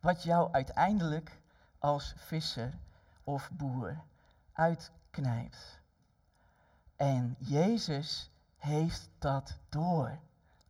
wat 0.00 0.22
jou 0.22 0.52
uiteindelijk 0.52 1.40
als 1.78 2.14
visser 2.16 2.72
of 3.24 3.50
boer 3.52 4.00
uitknijpt. 4.52 5.80
En 6.96 7.36
Jezus 7.38 8.30
heeft 8.56 9.10
dat 9.18 9.58
door. 9.68 10.18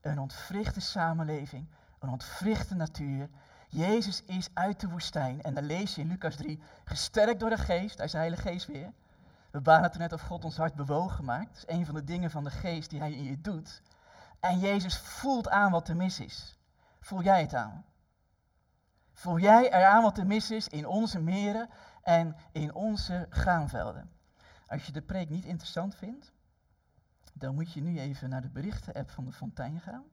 Een 0.00 0.18
ontwrichte 0.18 0.80
samenleving, 0.80 1.66
een 1.98 2.08
ontwrichte 2.08 2.74
natuur. 2.74 3.28
Jezus 3.68 4.22
is 4.24 4.48
uit 4.54 4.80
de 4.80 4.88
woestijn. 4.88 5.42
En 5.42 5.54
dan 5.54 5.64
lees 5.64 5.94
je 5.94 6.00
in 6.00 6.08
Lucas 6.08 6.36
3, 6.36 6.62
gesterkt 6.84 7.40
door 7.40 7.50
de 7.50 7.58
geest, 7.58 7.96
hij 7.96 8.06
is 8.06 8.12
Heilige 8.12 8.42
Geest 8.42 8.66
weer. 8.66 8.92
We 9.50 9.60
banen 9.60 9.90
het 9.90 9.98
net 9.98 10.12
of 10.12 10.20
God 10.20 10.44
ons 10.44 10.56
hart 10.56 10.74
bewogen 10.74 11.24
maakt. 11.24 11.54
Dat 11.54 11.68
is 11.68 11.76
een 11.76 11.86
van 11.86 11.94
de 11.94 12.04
dingen 12.04 12.30
van 12.30 12.44
de 12.44 12.50
geest 12.50 12.90
die 12.90 13.00
hij 13.00 13.12
in 13.12 13.24
je 13.24 13.40
doet. 13.40 13.82
En 14.40 14.58
Jezus 14.58 14.98
voelt 14.98 15.48
aan 15.48 15.70
wat 15.70 15.88
er 15.88 15.96
mis 15.96 16.20
is. 16.20 16.58
Voel 17.00 17.22
jij 17.22 17.40
het 17.40 17.54
aan? 17.54 17.84
Voel 19.12 19.38
jij 19.38 19.72
eraan 19.72 20.02
wat 20.02 20.18
er 20.18 20.26
mis 20.26 20.50
is 20.50 20.68
in 20.68 20.86
onze 20.86 21.20
meren 21.20 21.68
en 22.02 22.36
in 22.52 22.74
onze 22.74 23.26
graanvelden? 23.30 24.10
Als 24.66 24.86
je 24.86 24.92
de 24.92 25.02
preek 25.02 25.28
niet 25.28 25.44
interessant 25.44 25.94
vindt, 25.94 26.32
dan 27.32 27.54
moet 27.54 27.72
je 27.72 27.82
nu 27.82 27.98
even 27.98 28.28
naar 28.28 28.42
de 28.42 28.48
berichten-app 28.48 29.10
van 29.10 29.24
de 29.24 29.32
Fontein 29.32 29.80
gaan. 29.80 30.04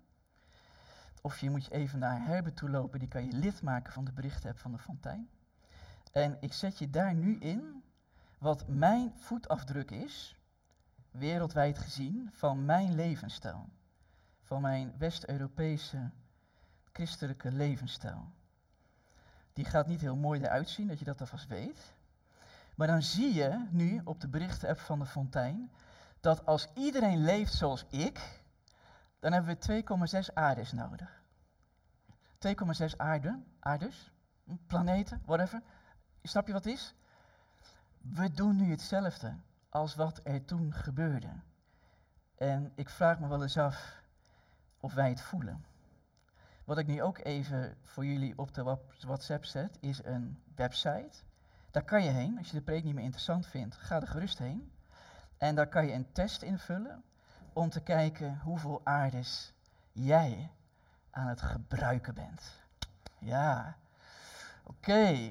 Of 1.21 1.39
je 1.39 1.49
moet 1.49 1.71
even 1.71 1.99
naar 1.99 2.25
Herbert 2.25 2.55
toe 2.55 2.69
lopen, 2.69 2.99
die 2.99 3.07
kan 3.07 3.25
je 3.25 3.31
lid 3.31 3.61
maken 3.61 3.93
van 3.93 4.05
de 4.05 4.11
berichten-app 4.11 4.59
van 4.59 4.71
de 4.71 4.77
Fontein. 4.77 5.29
En 6.11 6.37
ik 6.39 6.53
zet 6.53 6.77
je 6.77 6.89
daar 6.89 7.13
nu 7.13 7.37
in 7.39 7.83
wat 8.37 8.67
mijn 8.67 9.13
voetafdruk 9.15 9.91
is, 9.91 10.35
wereldwijd 11.11 11.77
gezien, 11.77 12.29
van 12.31 12.65
mijn 12.65 12.95
levensstijl. 12.95 13.69
Van 14.41 14.61
mijn 14.61 14.93
West-Europese 14.97 16.11
christelijke 16.91 17.51
levensstijl. 17.51 18.31
Die 19.53 19.65
gaat 19.65 19.87
niet 19.87 20.01
heel 20.01 20.15
mooi 20.15 20.41
eruit 20.41 20.69
zien, 20.69 20.87
dat 20.87 20.99
je 20.99 21.05
dat 21.05 21.21
alvast 21.21 21.47
weet. 21.47 21.93
Maar 22.75 22.87
dan 22.87 23.01
zie 23.01 23.33
je 23.33 23.67
nu 23.69 24.01
op 24.03 24.21
de 24.21 24.27
berichten-app 24.27 24.79
van 24.79 24.99
de 24.99 25.05
Fontein 25.05 25.71
dat 26.19 26.45
als 26.45 26.67
iedereen 26.73 27.23
leeft 27.23 27.53
zoals 27.53 27.85
ik, 27.89 28.41
dan 29.19 29.31
hebben 29.33 29.57
we 29.59 29.83
2,6 30.27 30.33
aardes 30.33 30.71
nodig. 30.71 31.21
2,6 32.47 32.97
aarde, 32.97 33.39
aardes, 33.59 34.11
planeten, 34.67 35.21
whatever. 35.25 35.61
Snap 36.23 36.47
je 36.47 36.53
wat 36.53 36.63
het 36.63 36.73
is? 36.73 36.95
We 38.01 38.31
doen 38.31 38.55
nu 38.55 38.69
hetzelfde 38.69 39.33
als 39.69 39.95
wat 39.95 40.19
er 40.23 40.45
toen 40.45 40.73
gebeurde. 40.73 41.29
En 42.37 42.71
ik 42.75 42.89
vraag 42.89 43.19
me 43.19 43.27
wel 43.27 43.41
eens 43.41 43.57
af 43.57 44.01
of 44.79 44.93
wij 44.93 45.09
het 45.09 45.21
voelen. 45.21 45.65
Wat 46.63 46.77
ik 46.77 46.87
nu 46.87 47.01
ook 47.01 47.17
even 47.17 47.77
voor 47.83 48.05
jullie 48.05 48.37
op 48.37 48.53
de 48.53 48.77
WhatsApp 48.99 49.45
zet, 49.45 49.77
is 49.79 50.03
een 50.03 50.43
website. 50.55 51.23
Daar 51.71 51.83
kan 51.83 52.03
je 52.03 52.09
heen. 52.09 52.37
Als 52.37 52.49
je 52.49 52.57
de 52.57 52.63
preek 52.63 52.83
niet 52.83 52.93
meer 52.93 53.03
interessant 53.03 53.47
vindt, 53.47 53.75
ga 53.75 54.01
er 54.01 54.07
gerust 54.07 54.37
heen. 54.37 54.71
En 55.37 55.55
daar 55.55 55.67
kan 55.67 55.85
je 55.85 55.93
een 55.93 56.11
test 56.11 56.41
invullen 56.41 57.03
om 57.53 57.69
te 57.69 57.81
kijken 57.81 58.39
hoeveel 58.39 58.81
aardes 58.83 59.53
jij 59.91 60.51
aan 61.11 61.27
het 61.27 61.41
gebruiken 61.41 62.13
bent. 62.13 62.63
Ja, 63.19 63.75
oké. 64.63 65.29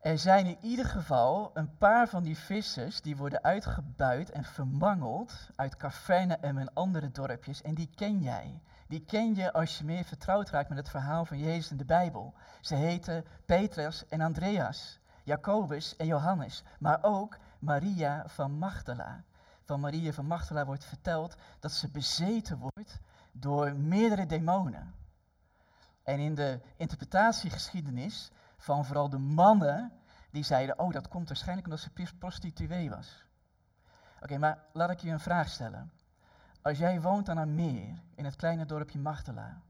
Er 0.00 0.18
zijn 0.18 0.46
in 0.46 0.58
ieder 0.60 0.84
geval 0.84 1.50
een 1.54 1.76
paar 1.76 2.08
van 2.08 2.22
die 2.22 2.38
vissers 2.38 3.00
die 3.00 3.16
worden 3.16 3.42
uitgebuit 3.42 4.30
en 4.30 4.44
vermangeld 4.44 5.50
uit 5.56 5.76
Cavernaum 5.76 6.58
en 6.58 6.72
andere 6.74 7.10
dorpjes. 7.10 7.62
En 7.62 7.74
die 7.74 7.90
ken 7.94 8.22
jij. 8.22 8.60
Die 8.88 9.04
ken 9.04 9.34
je 9.34 9.52
als 9.52 9.78
je 9.78 9.84
meer 9.84 10.04
vertrouwd 10.04 10.50
raakt 10.50 10.68
met 10.68 10.78
het 10.78 10.88
verhaal 10.88 11.24
van 11.24 11.38
Jezus 11.38 11.70
in 11.70 11.76
de 11.76 11.84
Bijbel. 11.84 12.34
Ze 12.60 12.74
heten 12.74 13.24
Petrus 13.46 14.08
en 14.08 14.20
Andreas, 14.20 15.00
Jacobus 15.22 15.96
en 15.96 16.06
Johannes, 16.06 16.62
maar 16.78 16.98
ook 17.02 17.38
Maria 17.58 18.24
van 18.26 18.58
Magdala. 18.58 19.24
Van 19.64 19.80
Maria 19.80 20.12
van 20.12 20.26
Magdala 20.26 20.64
wordt 20.64 20.84
verteld 20.84 21.36
dat 21.60 21.72
ze 21.72 21.90
bezeten 21.90 22.58
wordt 22.58 23.00
door 23.32 23.76
meerdere 23.76 24.26
demonen. 24.26 24.94
En 26.02 26.18
in 26.18 26.34
de 26.34 26.60
interpretatiegeschiedenis 26.76 28.30
van 28.66 28.84
vooral 28.84 29.08
de 29.08 29.18
mannen, 29.18 29.92
die 30.30 30.42
zeiden, 30.42 30.78
oh 30.78 30.92
dat 30.92 31.08
komt 31.08 31.28
waarschijnlijk 31.28 31.66
omdat 31.66 31.82
ze 31.82 32.14
prostituee 32.18 32.90
was. 32.90 33.24
Oké, 34.20 34.38
maar 34.38 34.58
laat 34.72 34.90
ik 34.90 35.00
je 35.00 35.10
een 35.10 35.20
vraag 35.20 35.48
stellen. 35.48 35.92
Als 36.62 36.78
jij 36.78 37.00
woont 37.00 37.28
aan 37.28 37.36
een 37.36 37.54
meer 37.54 38.02
in 38.14 38.24
het 38.24 38.36
kleine 38.36 38.66
dorpje 38.66 38.98
Magdala 38.98 39.60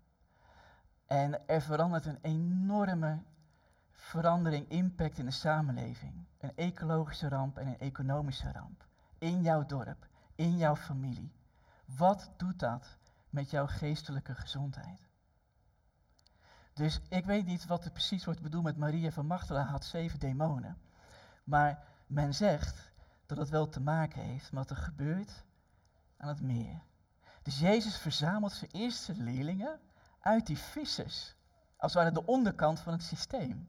en 1.07 1.49
er 1.49 1.63
verandert 1.63 2.07
een 2.07 2.19
enorme 2.23 3.23
verandering, 3.93 4.69
impact 4.69 5.19
in 5.19 5.25
de 5.25 5.31
samenleving, 5.31 6.27
een 6.39 6.53
ecologische 6.57 7.29
ramp 7.29 7.59
en 7.59 7.67
een 7.67 7.79
economische 7.79 8.53
ramp, 8.53 8.87
in 9.19 9.43
jouw 9.43 9.67
dorp, 9.67 10.07
in 10.35 10.57
jouw 10.57 10.77
familie, 10.77 11.33
wat 11.97 12.31
doet 12.37 12.59
dat 12.59 12.97
met 13.31 13.51
jouw 13.51 13.67
geestelijke 13.67 14.35
gezondheid? 14.35 15.06
Dus 16.77 17.01
ik 17.09 17.25
weet 17.25 17.47
niet 17.47 17.67
wat 17.67 17.85
er 17.85 17.91
precies 17.91 18.25
wordt 18.25 18.43
bedoeld 18.43 18.65
met 18.65 18.77
Maria 18.77 19.11
van 19.11 19.27
Magdala 19.27 19.63
had 19.65 19.85
zeven 19.85 20.19
demonen. 20.19 20.79
Maar 21.45 21.85
men 22.07 22.35
zegt 22.35 22.93
dat 23.27 23.39
het 23.39 23.49
wel 23.49 23.69
te 23.69 23.81
maken 23.81 24.23
heeft 24.23 24.53
met 24.53 24.69
wat 24.69 24.71
er 24.79 24.85
gebeurt 24.85 25.45
aan 26.17 26.29
het 26.29 26.41
meer. 26.41 26.81
Dus 27.43 27.59
Jezus 27.59 27.97
verzamelt 27.97 28.53
zijn 28.53 28.71
eerste 28.71 29.15
leerlingen 29.15 29.81
uit 30.21 30.47
die 30.47 30.59
vissers. 30.59 31.37
Als 31.77 31.95
het 31.95 32.03
ware 32.03 32.15
de 32.15 32.27
onderkant 32.27 32.81
van 32.81 32.93
het 32.93 33.03
systeem. 33.03 33.69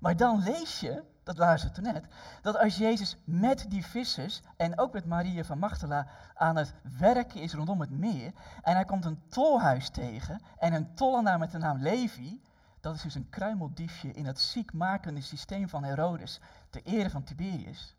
Maar 0.00 0.16
dan 0.16 0.42
lees 0.42 0.80
je, 0.80 1.02
dat 1.24 1.38
lazen 1.38 1.68
we 1.68 1.74
toen 1.74 1.84
net, 1.84 2.06
dat 2.42 2.58
als 2.58 2.76
Jezus 2.76 3.16
met 3.24 3.66
die 3.68 3.86
vissers 3.86 4.42
en 4.56 4.78
ook 4.78 4.92
met 4.92 5.06
Maria 5.06 5.44
van 5.44 5.58
Magdala 5.58 6.06
aan 6.34 6.56
het 6.56 6.74
werken 6.98 7.40
is 7.40 7.54
rondom 7.54 7.80
het 7.80 7.90
meer, 7.90 8.32
en 8.62 8.74
hij 8.74 8.84
komt 8.84 9.04
een 9.04 9.28
tolhuis 9.28 9.88
tegen 9.88 10.40
en 10.58 10.72
een 10.72 10.94
tollenaar 10.94 11.38
met 11.38 11.50
de 11.50 11.58
naam 11.58 11.78
Levi, 11.78 12.42
dat 12.80 12.94
is 12.94 13.02
dus 13.02 13.14
een 13.14 13.28
kruimeldiefje 13.28 14.12
in 14.12 14.26
het 14.26 14.40
ziekmakende 14.40 15.20
systeem 15.20 15.68
van 15.68 15.84
Herodes, 15.84 16.40
ter 16.70 16.82
ere 16.82 17.10
van 17.10 17.24
Tiberius. 17.24 17.96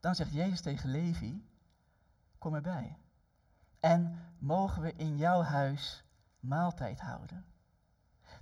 Dan 0.00 0.14
zegt 0.14 0.32
Jezus 0.32 0.60
tegen 0.60 0.90
Levi, 0.90 1.48
kom 2.38 2.54
erbij. 2.54 2.98
En 3.80 4.18
mogen 4.38 4.82
we 4.82 4.92
in 4.96 5.16
jouw 5.16 5.42
huis 5.42 6.04
maaltijd 6.40 7.00
houden. 7.00 7.44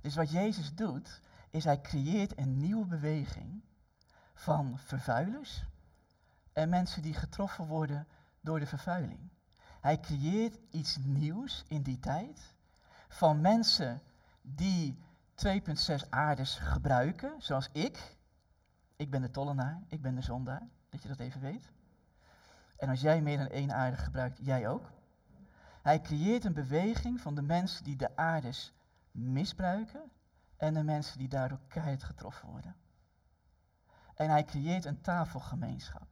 Dus 0.01 0.15
wat 0.15 0.31
Jezus 0.31 0.75
doet, 0.75 1.21
is 1.49 1.63
hij 1.63 1.81
creëert 1.81 2.37
een 2.37 2.57
nieuwe 2.57 2.85
beweging 2.85 3.63
van 4.35 4.79
vervuilers 4.79 5.65
en 6.53 6.69
mensen 6.69 7.01
die 7.01 7.13
getroffen 7.13 7.65
worden 7.65 8.07
door 8.41 8.59
de 8.59 8.65
vervuiling. 8.65 9.29
Hij 9.81 9.99
creëert 9.99 10.59
iets 10.71 10.97
nieuws 10.97 11.65
in 11.67 11.81
die 11.81 11.99
tijd 11.99 12.53
van 13.07 13.41
mensen 13.41 14.01
die 14.41 14.97
2,6 15.35 16.09
aardes 16.09 16.55
gebruiken, 16.55 17.33
zoals 17.37 17.69
ik. 17.71 18.17
Ik 18.95 19.09
ben 19.09 19.21
de 19.21 19.31
tollenaar, 19.31 19.81
ik 19.87 20.01
ben 20.01 20.15
de 20.15 20.21
zondaar, 20.21 20.67
dat 20.89 21.01
je 21.01 21.07
dat 21.07 21.19
even 21.19 21.41
weet. 21.41 21.71
En 22.77 22.89
als 22.89 23.01
jij 23.01 23.21
meer 23.21 23.37
dan 23.37 23.47
één 23.47 23.73
aarde 23.73 23.97
gebruikt, 23.97 24.39
jij 24.41 24.67
ook. 24.67 24.91
Hij 25.81 26.01
creëert 26.01 26.45
een 26.45 26.53
beweging 26.53 27.21
van 27.21 27.35
de 27.35 27.41
mensen 27.41 27.83
die 27.83 27.95
de 27.95 28.15
aardes 28.15 28.73
misbruiken 29.11 30.11
en 30.57 30.73
de 30.73 30.83
mensen 30.83 31.17
die 31.17 31.27
daardoor 31.27 31.59
keihard 31.67 32.03
getroffen 32.03 32.49
worden. 32.49 32.75
En 34.15 34.29
hij 34.29 34.43
creëert 34.43 34.85
een 34.85 35.01
tafelgemeenschap. 35.01 36.07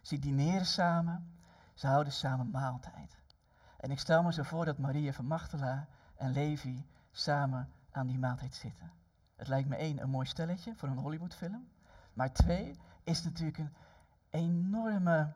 Ze 0.00 0.18
dineren 0.18 0.66
samen, 0.66 1.38
ze 1.74 1.86
houden 1.86 2.12
samen 2.12 2.50
maaltijd. 2.50 3.18
En 3.76 3.90
ik 3.90 3.98
stel 3.98 4.22
me 4.22 4.32
zo 4.32 4.42
voor 4.42 4.64
dat 4.64 4.78
Maria 4.78 5.12
van 5.12 5.26
Magdala 5.26 5.86
en 6.16 6.32
Levi 6.32 6.86
samen 7.10 7.68
aan 7.90 8.06
die 8.06 8.18
maaltijd 8.18 8.54
zitten. 8.54 8.92
Het 9.36 9.48
lijkt 9.48 9.68
me 9.68 9.76
één, 9.76 10.02
een 10.02 10.10
mooi 10.10 10.26
stelletje 10.26 10.74
voor 10.74 10.88
een 10.88 10.98
Hollywoodfilm. 10.98 11.68
Maar 12.12 12.32
twee, 12.32 12.78
is 13.02 13.22
natuurlijk 13.22 13.58
een 13.58 13.74
enorme 14.30 15.32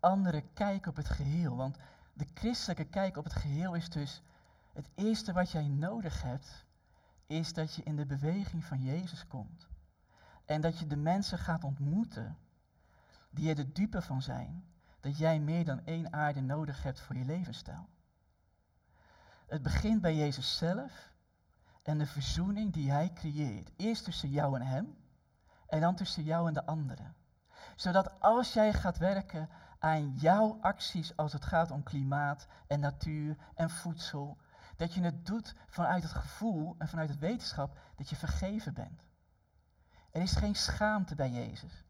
andere 0.00 0.44
kijk 0.54 0.86
op 0.86 0.96
het 0.96 1.08
geheel. 1.08 1.56
Want 1.56 1.76
de 2.12 2.26
christelijke 2.34 2.84
kijk 2.84 3.16
op 3.16 3.24
het 3.24 3.32
geheel 3.32 3.74
is 3.74 3.88
dus, 3.90 4.22
het 4.72 4.90
eerste 4.94 5.32
wat 5.32 5.50
jij 5.50 5.68
nodig 5.68 6.22
hebt, 6.22 6.64
is 7.26 7.52
dat 7.52 7.74
je 7.74 7.82
in 7.82 7.96
de 7.96 8.06
beweging 8.06 8.64
van 8.64 8.82
Jezus 8.82 9.26
komt. 9.26 9.68
En 10.46 10.60
dat 10.60 10.78
je 10.78 10.86
de 10.86 10.96
mensen 10.96 11.38
gaat 11.38 11.64
ontmoeten 11.64 12.38
die 13.30 13.48
er 13.48 13.54
de 13.54 13.72
dupe 13.72 14.02
van 14.02 14.22
zijn, 14.22 14.64
dat 15.00 15.18
jij 15.18 15.40
meer 15.40 15.64
dan 15.64 15.84
één 15.84 16.12
aarde 16.12 16.40
nodig 16.40 16.82
hebt 16.82 17.00
voor 17.00 17.16
je 17.16 17.24
levensstijl. 17.24 17.88
Het 19.46 19.62
begint 19.62 20.00
bij 20.00 20.16
Jezus 20.16 20.56
zelf 20.56 21.12
en 21.82 21.98
de 21.98 22.06
verzoening 22.06 22.72
die 22.72 22.90
Hij 22.90 23.12
creëert. 23.12 23.70
Eerst 23.76 24.04
tussen 24.04 24.30
jou 24.30 24.60
en 24.60 24.66
Hem 24.66 24.96
en 25.66 25.80
dan 25.80 25.94
tussen 25.94 26.22
jou 26.22 26.48
en 26.48 26.54
de 26.54 26.66
anderen. 26.66 27.14
Zodat 27.76 28.20
als 28.20 28.52
jij 28.52 28.72
gaat 28.72 28.98
werken 28.98 29.48
aan 29.78 30.14
jouw 30.14 30.58
acties 30.60 31.16
als 31.16 31.32
het 31.32 31.44
gaat 31.44 31.70
om 31.70 31.82
klimaat 31.82 32.46
en 32.66 32.80
natuur 32.80 33.36
en 33.54 33.70
voedsel, 33.70 34.38
dat 34.76 34.94
je 34.94 35.02
het 35.02 35.26
doet 35.26 35.54
vanuit 35.66 36.02
het 36.02 36.12
gevoel 36.12 36.74
en 36.78 36.88
vanuit 36.88 37.08
het 37.08 37.18
wetenschap 37.18 37.78
dat 37.96 38.08
je 38.08 38.16
vergeven 38.16 38.74
bent. 38.74 39.04
Er 40.16 40.22
is 40.22 40.32
geen 40.32 40.54
schaamte 40.54 41.14
bij 41.14 41.30
Jezus. 41.30 41.84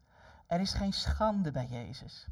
Er 0.47 0.59
is 0.59 0.73
geen 0.73 0.93
schande 0.93 1.51
bij 1.51 1.65
Jezus. 1.65 2.27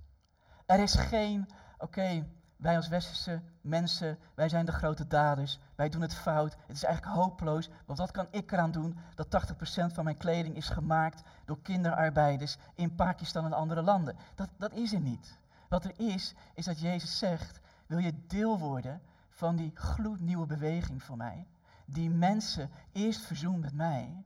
Er 0.66 0.80
is 0.80 0.96
geen, 0.96 1.50
oké, 1.78 2.28
wij 2.58 2.76
als 2.76 2.88
westerse 2.88 3.42
mensen, 3.62 4.18
wij 4.34 4.50
zijn 4.50 4.66
de 4.66 4.72
grote 4.72 5.08
daders, 5.08 5.60
wij 5.76 5.90
doen 5.90 6.02
het 6.02 6.16
fout, 6.16 6.56
het 6.68 6.76
is 6.76 6.84
eigenlijk 6.84 7.16
hopeloos, 7.16 7.70
want 7.86 8.00
wat 8.00 8.12
kan 8.12 8.28
ik 8.32 8.52
eraan 8.52 8.72
doen 8.72 8.98
dat 9.14 9.54
80% 9.54 9.94
van 9.94 10.04
mijn 10.04 10.18
kleding 10.18 10.56
is 10.56 10.70
gemaakt 10.70 11.22
door 11.46 11.62
kinderarbeiders 11.62 12.58
in 12.74 12.96
Pakistan 12.96 13.46
en 13.46 13.54
andere 13.54 13.82
landen? 13.82 14.16
Dat, 14.36 14.50
dat 14.58 14.74
is 14.74 14.94
er 14.94 15.02
niet. 15.02 15.38
Wat 15.70 15.86
er 15.86 16.00
is, 16.00 16.34
is 16.54 16.66
dat 16.66 16.80
Jezus 16.80 17.18
zegt, 17.18 17.60
wil 17.86 17.98
je 17.98 18.26
deel 18.28 18.60
worden 18.60 19.02
van 19.30 19.56
die 19.56 19.72
gloednieuwe 19.74 20.46
beweging 20.46 21.04
voor 21.04 21.18
mij. 21.18 21.48
Die 21.86 22.10
mensen 22.10 22.70
eerst 22.92 23.22
verzoent 23.22 23.62
met 23.62 23.74
mij, 23.74 24.24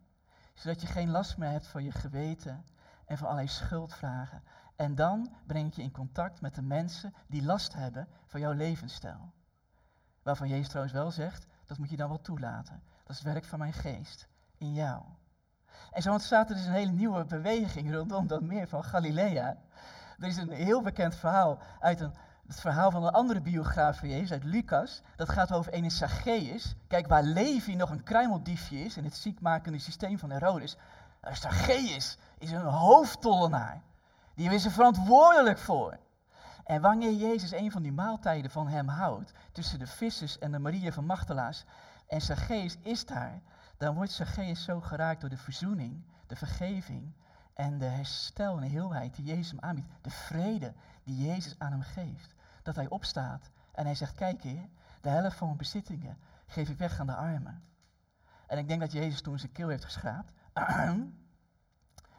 zodat 0.60 0.82
je 0.82 0.88
geen 0.88 1.10
last 1.10 1.38
meer 1.38 1.50
hebt 1.50 1.68
van 1.68 1.84
je 1.84 1.92
geweten 1.92 2.66
en 3.06 3.18
van 3.18 3.28
allerlei 3.28 3.48
schuldvragen. 3.48 4.44
En 4.76 4.96
dan 4.96 5.34
breng 5.46 5.68
ik 5.68 5.74
je 5.74 5.82
in 5.82 5.92
contact 5.92 6.42
met 6.42 6.56
de 6.56 6.62
mensen 6.62 7.14
die 7.28 7.44
last 7.44 7.74
hebben 7.74 8.08
van 8.26 8.40
jouw 8.40 8.52
levensstijl. 8.52 9.34
Waarvan 10.24 10.48
Jezus 10.48 10.68
trouwens 10.68 10.96
wel 10.96 11.12
zegt, 11.12 11.48
dat 11.66 11.78
moet 11.78 11.90
je 11.90 11.98
dan 11.98 12.10
wel 12.10 12.22
toelaten. 12.22 12.82
Dat 13.04 13.10
is 13.10 13.24
het 13.24 13.34
werk 13.34 13.46
van 13.46 13.60
mijn 13.60 13.74
geest 13.74 14.28
in 14.58 14.74
jou. 14.74 15.04
En 15.92 16.02
zo 16.02 16.12
ontstaat 16.12 16.50
er 16.50 16.56
dus 16.56 16.66
een 16.66 16.72
hele 16.72 16.92
nieuwe 16.92 17.26
beweging 17.26 17.94
rondom 17.94 18.28
dat 18.28 18.42
meer 18.42 18.68
van 18.68 18.84
Galilea. 18.84 19.58
Er 20.18 20.28
is 20.28 20.38
een 20.38 20.52
heel 20.52 20.82
bekend 20.82 21.16
verhaal 21.16 21.60
uit 21.80 22.00
een, 22.00 22.14
het 22.50 22.60
verhaal 22.60 22.92
van 22.92 23.04
een 23.04 23.12
andere 23.12 23.42
biograaf 23.42 23.98
van 23.98 24.10
Jezus, 24.10 24.32
uit 24.32 24.44
Lucas. 24.44 25.02
Dat 25.16 25.30
gaat 25.30 25.52
over 25.52 25.74
een 25.74 25.92
Zacchaeus. 25.92 26.76
Kijk, 26.88 27.08
waar 27.08 27.24
Levi 27.24 27.76
nog 27.76 27.90
een 27.90 28.04
kruimeldiefje 28.04 28.80
is 28.80 28.98
in 28.98 29.04
het 29.04 29.16
ziekmakende 29.16 29.80
systeem 29.80 30.20
van 30.20 30.30
Herodes. 30.30 30.78
Zacchaeus 31.32 32.18
is 32.38 32.52
een 32.52 32.62
hoofdtollenaar. 32.62 33.82
Die 34.36 34.54
is 34.54 34.66
er 34.66 34.72
verantwoordelijk 34.72 35.58
voor. 35.58 35.98
En 36.64 36.82
wanneer 36.82 37.14
Jezus 37.14 37.52
een 37.52 37.72
van 37.72 37.82
die 37.82 37.92
maaltijden 37.92 38.52
van 38.52 38.68
hem 38.68 38.88
houdt, 38.88 39.34
tussen 39.52 39.80
de 39.80 39.88
vissers 39.88 40.40
en 40.40 40.52
de 40.52 40.60
Maria 40.60 40.92
van 40.92 41.06
Magdalaas, 41.06 41.66
en 42.08 42.22
Zacchaeus 42.22 42.78
is 42.82 43.06
daar, 43.06 43.42
dan 43.78 43.96
wordt 43.96 44.12
Zacchaeus 44.12 44.64
zo 44.64 44.82
geraakt 44.82 45.22
door 45.22 45.30
de 45.30 45.38
verzoening, 45.38 46.04
de 46.28 46.36
vergeving 46.36 47.14
en 47.54 47.78
de 47.78 47.86
herstel 47.86 48.56
en 48.56 48.62
de 48.62 48.68
heelheid 48.68 49.16
die 49.16 49.26
Jezus 49.26 49.50
hem 49.50 49.60
aanbiedt. 49.60 49.88
De 50.02 50.10
vrede 50.10 50.74
die 51.04 51.26
Jezus 51.26 51.56
aan 51.58 51.72
hem 51.72 51.82
geeft. 51.82 52.38
Dat 52.64 52.76
hij 52.76 52.90
opstaat 52.90 53.50
en 53.72 53.86
hij 53.86 53.96
zegt, 53.96 54.16
kijk 54.16 54.42
heer, 54.42 54.70
de 55.02 55.10
helft 55.10 55.38
van 55.38 55.48
mijn 55.48 55.58
bezittingen 55.58 56.18
geef 56.46 56.70
ik 56.70 56.78
weg 56.78 57.00
aan 57.00 57.08
de 57.08 57.16
armen. 57.16 57.64
En 58.48 58.58
ik 58.58 58.68
denk 58.68 58.80
dat 58.80 58.92
Jezus 58.92 59.22
toen 59.22 59.40
zijn 59.40 59.52
keel 59.52 59.68
heeft 59.68 59.86
geschraapt. 59.86 60.32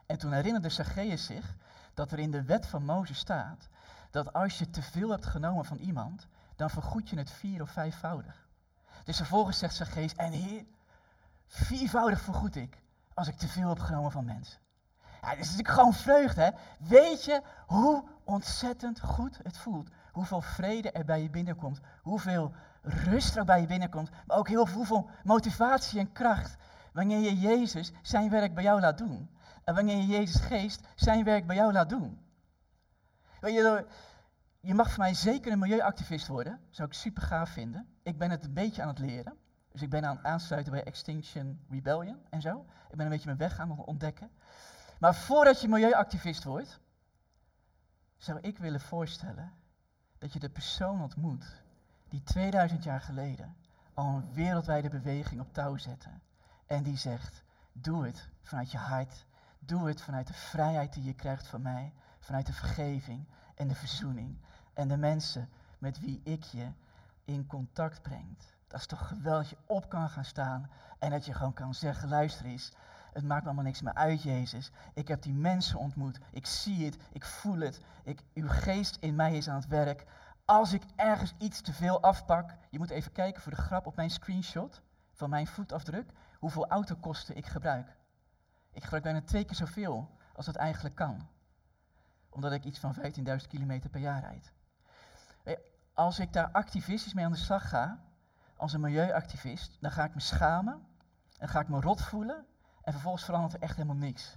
En 0.07 0.18
toen 0.18 0.32
herinnerde 0.32 0.68
Zacchaeus 0.68 1.24
zich 1.24 1.57
dat 1.95 2.12
er 2.12 2.18
in 2.18 2.30
de 2.30 2.43
wet 2.43 2.66
van 2.66 2.84
Mozes 2.84 3.18
staat 3.18 3.68
dat 4.11 4.32
als 4.32 4.59
je 4.59 4.70
te 4.70 4.82
veel 4.82 5.11
hebt 5.11 5.26
genomen 5.26 5.64
van 5.64 5.76
iemand, 5.76 6.26
dan 6.57 6.70
vergoed 6.70 7.09
je 7.09 7.18
het 7.18 7.30
vier 7.30 7.62
of 7.62 7.70
vijfvoudig. 7.70 8.49
Dus 9.05 9.16
vervolgens 9.16 9.59
zegt 9.59 9.74
Zacchaeus, 9.74 10.14
en 10.14 10.32
heer, 10.32 10.64
viervoudig 11.47 12.20
vergoed 12.20 12.57
ik 12.57 12.82
als 13.14 13.28
ik 13.28 13.36
te 13.36 13.49
veel 13.49 13.68
heb 13.68 13.78
genomen 13.78 14.11
van 14.11 14.24
mensen. 14.24 14.61
Ja, 15.20 15.28
dat 15.28 15.38
is 15.38 15.51
natuurlijk 15.51 15.74
gewoon 15.74 15.95
vreugde, 15.95 16.43
hè? 16.43 16.51
Weet 16.78 17.24
je 17.24 17.43
hoe 17.66 18.05
ontzettend 18.24 19.01
goed 19.01 19.38
het 19.43 19.59
voelt? 19.59 19.91
Hoeveel 20.12 20.40
vrede 20.40 20.90
er 20.90 21.04
bij 21.04 21.22
je 21.22 21.30
binnenkomt, 21.30 21.80
hoeveel 22.02 22.54
rust 22.82 23.36
er 23.36 23.44
bij 23.44 23.61
je 23.61 23.66
binnenkomt, 23.66 24.11
maar 24.26 24.36
ook 24.36 24.48
heel 24.48 24.68
hoeveel 24.68 25.11
motivatie 25.24 25.98
en 25.98 26.12
kracht 26.12 26.56
wanneer 26.92 27.20
je 27.20 27.38
Jezus 27.38 27.92
zijn 28.02 28.30
werk 28.30 28.54
bij 28.54 28.62
jou 28.62 28.80
laat 28.80 28.98
doen. 28.98 29.30
En 29.64 29.74
wanneer 29.74 29.96
je 29.96 30.06
Jezus 30.06 30.40
geest 30.40 30.86
zijn 30.94 31.24
werk 31.24 31.46
bij 31.46 31.56
jou 31.56 31.72
laat 31.72 31.88
doen. 31.88 32.20
Weet 33.40 33.54
je, 33.54 33.86
je 34.61 34.74
mag 34.74 34.90
voor 34.90 35.02
mij 35.02 35.14
zeker 35.14 35.52
een 35.52 35.58
milieuactivist 35.58 36.26
worden. 36.26 36.61
Zou 36.70 36.88
ik 36.88 36.94
super 36.94 37.22
gaaf 37.22 37.50
vinden. 37.50 37.88
Ik 38.02 38.18
ben 38.18 38.30
het 38.30 38.44
een 38.44 38.52
beetje 38.52 38.82
aan 38.82 38.88
het 38.88 38.98
leren. 38.98 39.36
Dus 39.72 39.82
ik 39.82 39.90
ben 39.90 40.04
aan 40.04 40.16
het 40.16 40.24
aansluiten 40.24 40.72
bij 40.72 40.84
Extinction 40.84 41.64
Rebellion 41.68 42.22
en 42.30 42.40
zo. 42.40 42.66
Ik 42.90 42.96
ben 42.96 43.04
een 43.04 43.12
beetje 43.12 43.26
mijn 43.26 43.38
weg 43.38 43.58
aan 43.58 43.70
het 43.70 43.86
ontdekken. 43.86 44.30
Maar 44.98 45.14
voordat 45.14 45.61
je 45.61 45.68
milieuactivist 45.68 46.44
wordt, 46.44 46.80
zou 48.16 48.38
ik 48.40 48.58
willen 48.58 48.80
voorstellen 48.80 49.52
dat 50.21 50.33
je 50.33 50.39
de 50.39 50.51
persoon 50.51 51.03
ontmoet 51.03 51.62
die 52.09 52.23
2000 52.23 52.85
jaar 52.85 53.01
geleden 53.01 53.57
al 53.95 54.07
een 54.07 54.33
wereldwijde 54.33 54.89
beweging 54.89 55.41
op 55.41 55.53
touw 55.53 55.77
zette. 55.77 56.11
En 56.66 56.83
die 56.83 56.97
zegt, 56.97 57.43
doe 57.73 58.07
het 58.07 58.29
vanuit 58.43 58.71
je 58.71 58.79
hart. 58.79 59.27
Doe 59.59 59.89
het 59.89 60.03
vanuit 60.03 60.27
de 60.27 60.33
vrijheid 60.33 60.93
die 60.93 61.05
je 61.05 61.14
krijgt 61.14 61.47
van 61.47 61.62
mij. 61.62 61.93
Vanuit 62.18 62.47
de 62.47 62.53
vergeving 62.53 63.27
en 63.55 63.68
de 63.68 63.75
verzoening. 63.75 64.39
En 64.75 64.89
de 64.89 64.97
mensen 64.97 65.49
met 65.79 66.01
wie 66.01 66.21
ik 66.25 66.43
je 66.43 66.73
in 67.25 67.47
contact 67.47 68.03
brengt. 68.03 68.55
Dat 68.66 68.81
is 68.81 68.87
toch 68.87 69.09
geweldig 69.09 69.49
dat 69.49 69.59
je 69.59 69.75
op 69.75 69.89
kan 69.89 70.11
gaan 70.11 70.25
staan 70.25 70.71
en 70.99 71.11
dat 71.11 71.25
je 71.25 71.35
gewoon 71.35 71.53
kan 71.53 71.75
zeggen, 71.75 72.09
luister 72.09 72.47
eens, 72.47 72.73
het 73.12 73.24
maakt 73.24 73.44
allemaal 73.44 73.64
niks 73.64 73.82
meer 73.82 73.94
uit, 73.94 74.22
Jezus. 74.22 74.70
Ik 74.94 75.08
heb 75.08 75.22
die 75.22 75.32
mensen 75.32 75.78
ontmoet, 75.78 76.18
ik 76.32 76.46
zie 76.46 76.84
het, 76.84 76.96
ik 77.12 77.24
voel 77.24 77.58
het, 77.58 77.80
ik, 78.04 78.22
uw 78.34 78.48
geest 78.48 78.96
in 79.00 79.14
mij 79.14 79.36
is 79.36 79.48
aan 79.48 79.56
het 79.56 79.66
werk. 79.66 80.06
Als 80.44 80.72
ik 80.72 80.82
ergens 80.96 81.34
iets 81.38 81.61
te 81.61 81.72
veel 81.72 82.02
afpak, 82.02 82.56
je 82.70 82.78
moet 82.78 82.90
even 82.90 83.12
kijken 83.12 83.42
voor 83.42 83.52
de 83.52 83.62
grap 83.62 83.86
op 83.86 83.96
mijn 83.96 84.11
screenshot 84.11 84.82
van 85.12 85.30
mijn 85.30 85.46
voetafdruk, 85.46 86.12
hoeveel 86.38 86.68
autokosten 86.68 87.36
ik 87.36 87.46
gebruik. 87.46 87.96
Ik 88.72 88.82
gebruik 88.82 89.02
bijna 89.02 89.20
twee 89.20 89.44
keer 89.44 89.56
zoveel 89.56 90.11
als 90.32 90.46
dat 90.46 90.56
eigenlijk 90.56 90.94
kan. 90.94 91.28
Omdat 92.28 92.52
ik 92.52 92.64
iets 92.64 92.78
van 92.78 92.94
15.000 92.94 93.46
kilometer 93.48 93.90
per 93.90 94.00
jaar 94.00 94.20
rijd. 94.20 94.52
Als 96.00 96.18
ik 96.18 96.32
daar 96.32 96.50
activistisch 96.50 97.14
mee 97.14 97.24
aan 97.24 97.32
de 97.32 97.38
slag 97.38 97.68
ga, 97.68 98.00
als 98.56 98.72
een 98.72 98.80
milieuactivist, 98.80 99.76
dan 99.80 99.90
ga 99.90 100.04
ik 100.04 100.14
me 100.14 100.20
schamen. 100.20 100.86
En 101.38 101.48
ga 101.48 101.61
ik 101.61 101.68
me 101.68 101.80
rot 101.80 102.02
voelen. 102.02 102.46
En 102.91 102.97
vervolgens 102.97 103.24
verandert 103.24 103.55
er 103.55 103.61
echt 103.61 103.76
helemaal 103.76 103.97
niks. 103.97 104.36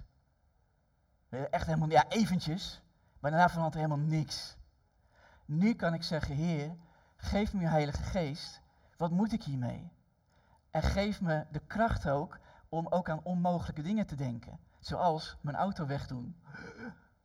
Echt 1.28 1.66
helemaal, 1.66 1.90
ja 1.90 2.08
eventjes. 2.08 2.82
Maar 3.20 3.30
daarna 3.30 3.48
verandert 3.48 3.74
er 3.74 3.80
helemaal 3.80 4.06
niks. 4.06 4.56
Nu 5.44 5.74
kan 5.74 5.94
ik 5.94 6.02
zeggen, 6.02 6.34
Heer, 6.34 6.76
geef 7.16 7.54
me 7.54 7.60
je 7.60 7.66
Heilige 7.66 8.02
Geest. 8.02 8.60
Wat 8.96 9.10
moet 9.10 9.32
ik 9.32 9.42
hiermee? 9.42 9.92
En 10.70 10.82
geef 10.82 11.20
me 11.20 11.46
de 11.50 11.58
kracht 11.58 12.08
ook 12.08 12.38
om 12.68 12.86
ook 12.88 13.08
aan 13.08 13.22
onmogelijke 13.22 13.82
dingen 13.82 14.06
te 14.06 14.14
denken. 14.14 14.58
Zoals 14.80 15.36
mijn 15.40 15.56
auto 15.56 15.86
wegdoen. 15.86 16.36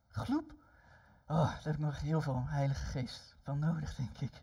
Gloep. 0.08 0.54
Oh, 1.26 1.36
daar 1.36 1.60
heb 1.62 1.74
ik 1.74 1.78
nog 1.78 2.00
heel 2.00 2.20
veel 2.20 2.44
Heilige 2.46 2.84
Geest 2.84 3.36
van 3.42 3.58
nodig, 3.58 3.94
denk 3.94 4.18
ik. 4.18 4.42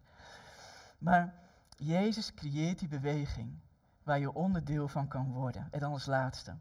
Maar 0.97 1.33
Jezus 1.77 2.33
creëert 2.33 2.79
die 2.79 2.88
beweging 2.88 3.59
waar 4.03 4.19
je 4.19 4.33
onderdeel 4.33 4.88
van 4.88 5.07
kan 5.07 5.31
worden. 5.31 5.67
En 5.71 5.79
dan 5.79 5.91
als 5.91 6.05
laatste. 6.05 6.57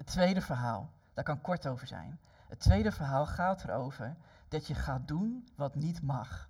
Het 0.00 0.08
tweede 0.08 0.40
verhaal, 0.40 0.90
daar 1.14 1.24
kan 1.24 1.40
kort 1.40 1.66
over 1.66 1.86
zijn. 1.86 2.20
Het 2.48 2.60
tweede 2.60 2.92
verhaal 2.92 3.26
gaat 3.26 3.64
erover 3.64 4.16
dat 4.48 4.66
je 4.66 4.74
gaat 4.74 5.08
doen 5.08 5.48
wat 5.56 5.74
niet 5.74 6.02
mag. 6.02 6.48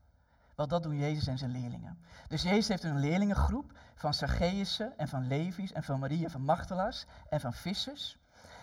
Want 0.55 0.71
dat 0.71 0.83
doen 0.83 0.97
Jezus 0.97 1.27
en 1.27 1.39
zijn 1.39 1.51
leerlingen. 1.51 1.99
Dus 2.29 2.43
Jezus 2.43 2.69
heeft 2.69 2.83
een 2.83 2.99
leerlingengroep 2.99 3.73
van 3.95 4.15
Zacchaeusen 4.15 4.99
en 4.99 5.09
van 5.09 5.27
Levi's 5.27 5.73
en 5.73 5.83
van 5.83 5.99
Maria 5.99 6.29
van 6.29 6.43
Magdala's 6.43 7.07
en 7.29 7.41
van 7.41 7.53
vissers. 7.53 8.19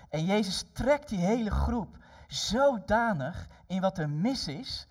En 0.09 0.25
Jezus 0.25 0.65
trekt 0.73 1.09
die 1.09 1.19
hele 1.19 1.51
groep 1.51 1.97
zodanig 2.27 3.47
in 3.65 3.81
wat 3.81 3.97
er 3.97 4.09
mis 4.09 4.47
is, 4.47 4.87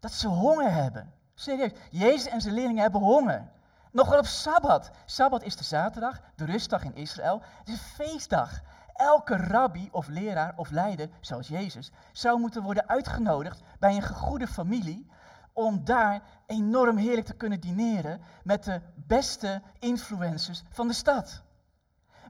dat 0.00 0.12
ze 0.12 0.28
honger 0.28 0.72
hebben. 0.72 1.12
Serieus, 1.34 1.72
Jezus 1.90 2.26
en 2.26 2.40
zijn 2.40 2.54
leerlingen 2.54 2.82
hebben 2.82 3.00
honger. 3.00 3.50
Nog 3.92 4.08
wel 4.08 4.18
op 4.18 4.26
Sabbat. 4.26 4.90
Sabbat 5.04 5.42
is 5.42 5.56
de 5.56 5.64
zaterdag, 5.64 6.20
de 6.34 6.44
rustdag 6.44 6.84
in 6.84 6.94
Israël. 6.94 7.42
Het 7.58 7.68
is 7.68 7.74
een 7.74 7.80
feestdag. 7.80 8.62
Elke 9.00 9.36
rabbi 9.36 9.88
of 9.90 10.08
leraar 10.08 10.52
of 10.56 10.70
leider, 10.70 11.08
zoals 11.20 11.48
Jezus, 11.48 11.92
zou 12.12 12.40
moeten 12.40 12.62
worden 12.62 12.88
uitgenodigd 12.88 13.62
bij 13.78 13.94
een 13.96 14.02
gegoede 14.02 14.46
familie 14.46 15.10
om 15.52 15.84
daar 15.84 16.22
enorm 16.46 16.96
heerlijk 16.96 17.26
te 17.26 17.34
kunnen 17.34 17.60
dineren 17.60 18.20
met 18.42 18.64
de 18.64 18.80
beste 18.94 19.62
influencers 19.78 20.62
van 20.70 20.88
de 20.88 20.94
stad. 20.94 21.42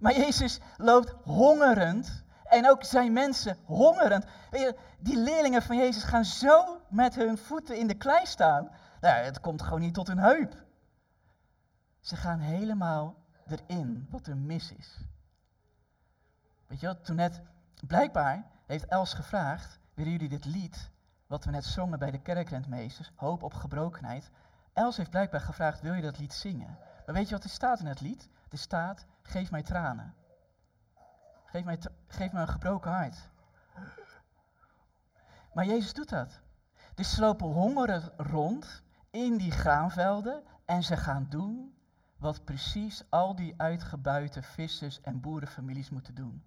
Maar 0.00 0.16
Jezus 0.16 0.60
loopt 0.76 1.14
hongerend 1.24 2.24
en 2.44 2.70
ook 2.70 2.84
zijn 2.84 3.12
mensen 3.12 3.56
hongerend. 3.64 4.24
Die 4.98 5.16
leerlingen 5.16 5.62
van 5.62 5.76
Jezus 5.76 6.02
gaan 6.02 6.24
zo 6.24 6.80
met 6.88 7.14
hun 7.14 7.38
voeten 7.38 7.78
in 7.78 7.86
de 7.86 7.94
klei 7.94 8.26
staan. 8.26 8.70
Nou, 9.00 9.14
het 9.14 9.40
komt 9.40 9.62
gewoon 9.62 9.80
niet 9.80 9.94
tot 9.94 10.06
hun 10.06 10.18
heup. 10.18 10.64
Ze 12.00 12.16
gaan 12.16 12.38
helemaal 12.38 13.14
erin 13.46 14.06
wat 14.10 14.26
er 14.26 14.36
mis 14.36 14.72
is. 14.72 15.08
Weet 16.70 16.80
je 16.80 16.86
wat, 16.86 17.04
toen 17.04 17.16
net, 17.16 17.40
blijkbaar 17.86 18.46
heeft 18.66 18.86
Els 18.86 19.14
gevraagd, 19.14 19.78
willen 19.94 20.12
jullie 20.12 20.28
dit 20.28 20.44
lied, 20.44 20.90
wat 21.26 21.44
we 21.44 21.50
net 21.50 21.64
zongen 21.64 21.98
bij 21.98 22.10
de 22.10 22.22
kerkrentmeesters, 22.22 23.12
Hoop 23.14 23.42
op 23.42 23.54
gebrokenheid. 23.54 24.30
Els 24.72 24.96
heeft 24.96 25.10
blijkbaar 25.10 25.40
gevraagd, 25.40 25.80
wil 25.80 25.92
je 25.92 26.02
dat 26.02 26.18
lied 26.18 26.32
zingen? 26.32 26.78
Maar 27.06 27.14
weet 27.14 27.28
je 27.28 27.34
wat 27.34 27.44
er 27.44 27.50
staat 27.50 27.80
in 27.80 27.86
het 27.86 28.00
lied? 28.00 28.28
Er 28.50 28.58
staat, 28.58 29.06
geef 29.22 29.50
mij 29.50 29.62
tranen. 29.62 30.14
Geef 31.44 31.64
mij, 31.64 31.78
geef 32.06 32.32
een 32.32 32.48
gebroken 32.48 32.90
hart. 32.90 33.30
Maar 35.52 35.66
Jezus 35.66 35.92
doet 35.92 36.08
dat. 36.08 36.40
Dus 36.94 37.14
ze 37.14 37.20
lopen 37.20 37.46
hongeren 37.46 38.12
rond 38.16 38.82
in 39.10 39.36
die 39.36 39.50
graanvelden 39.52 40.42
en 40.64 40.82
ze 40.82 40.96
gaan 40.96 41.26
doen 41.28 41.74
wat 42.16 42.44
precies 42.44 43.04
al 43.08 43.34
die 43.34 43.54
uitgebuite 43.56 44.42
vissers 44.42 45.00
en 45.00 45.20
boerenfamilies 45.20 45.90
moeten 45.90 46.14
doen. 46.14 46.42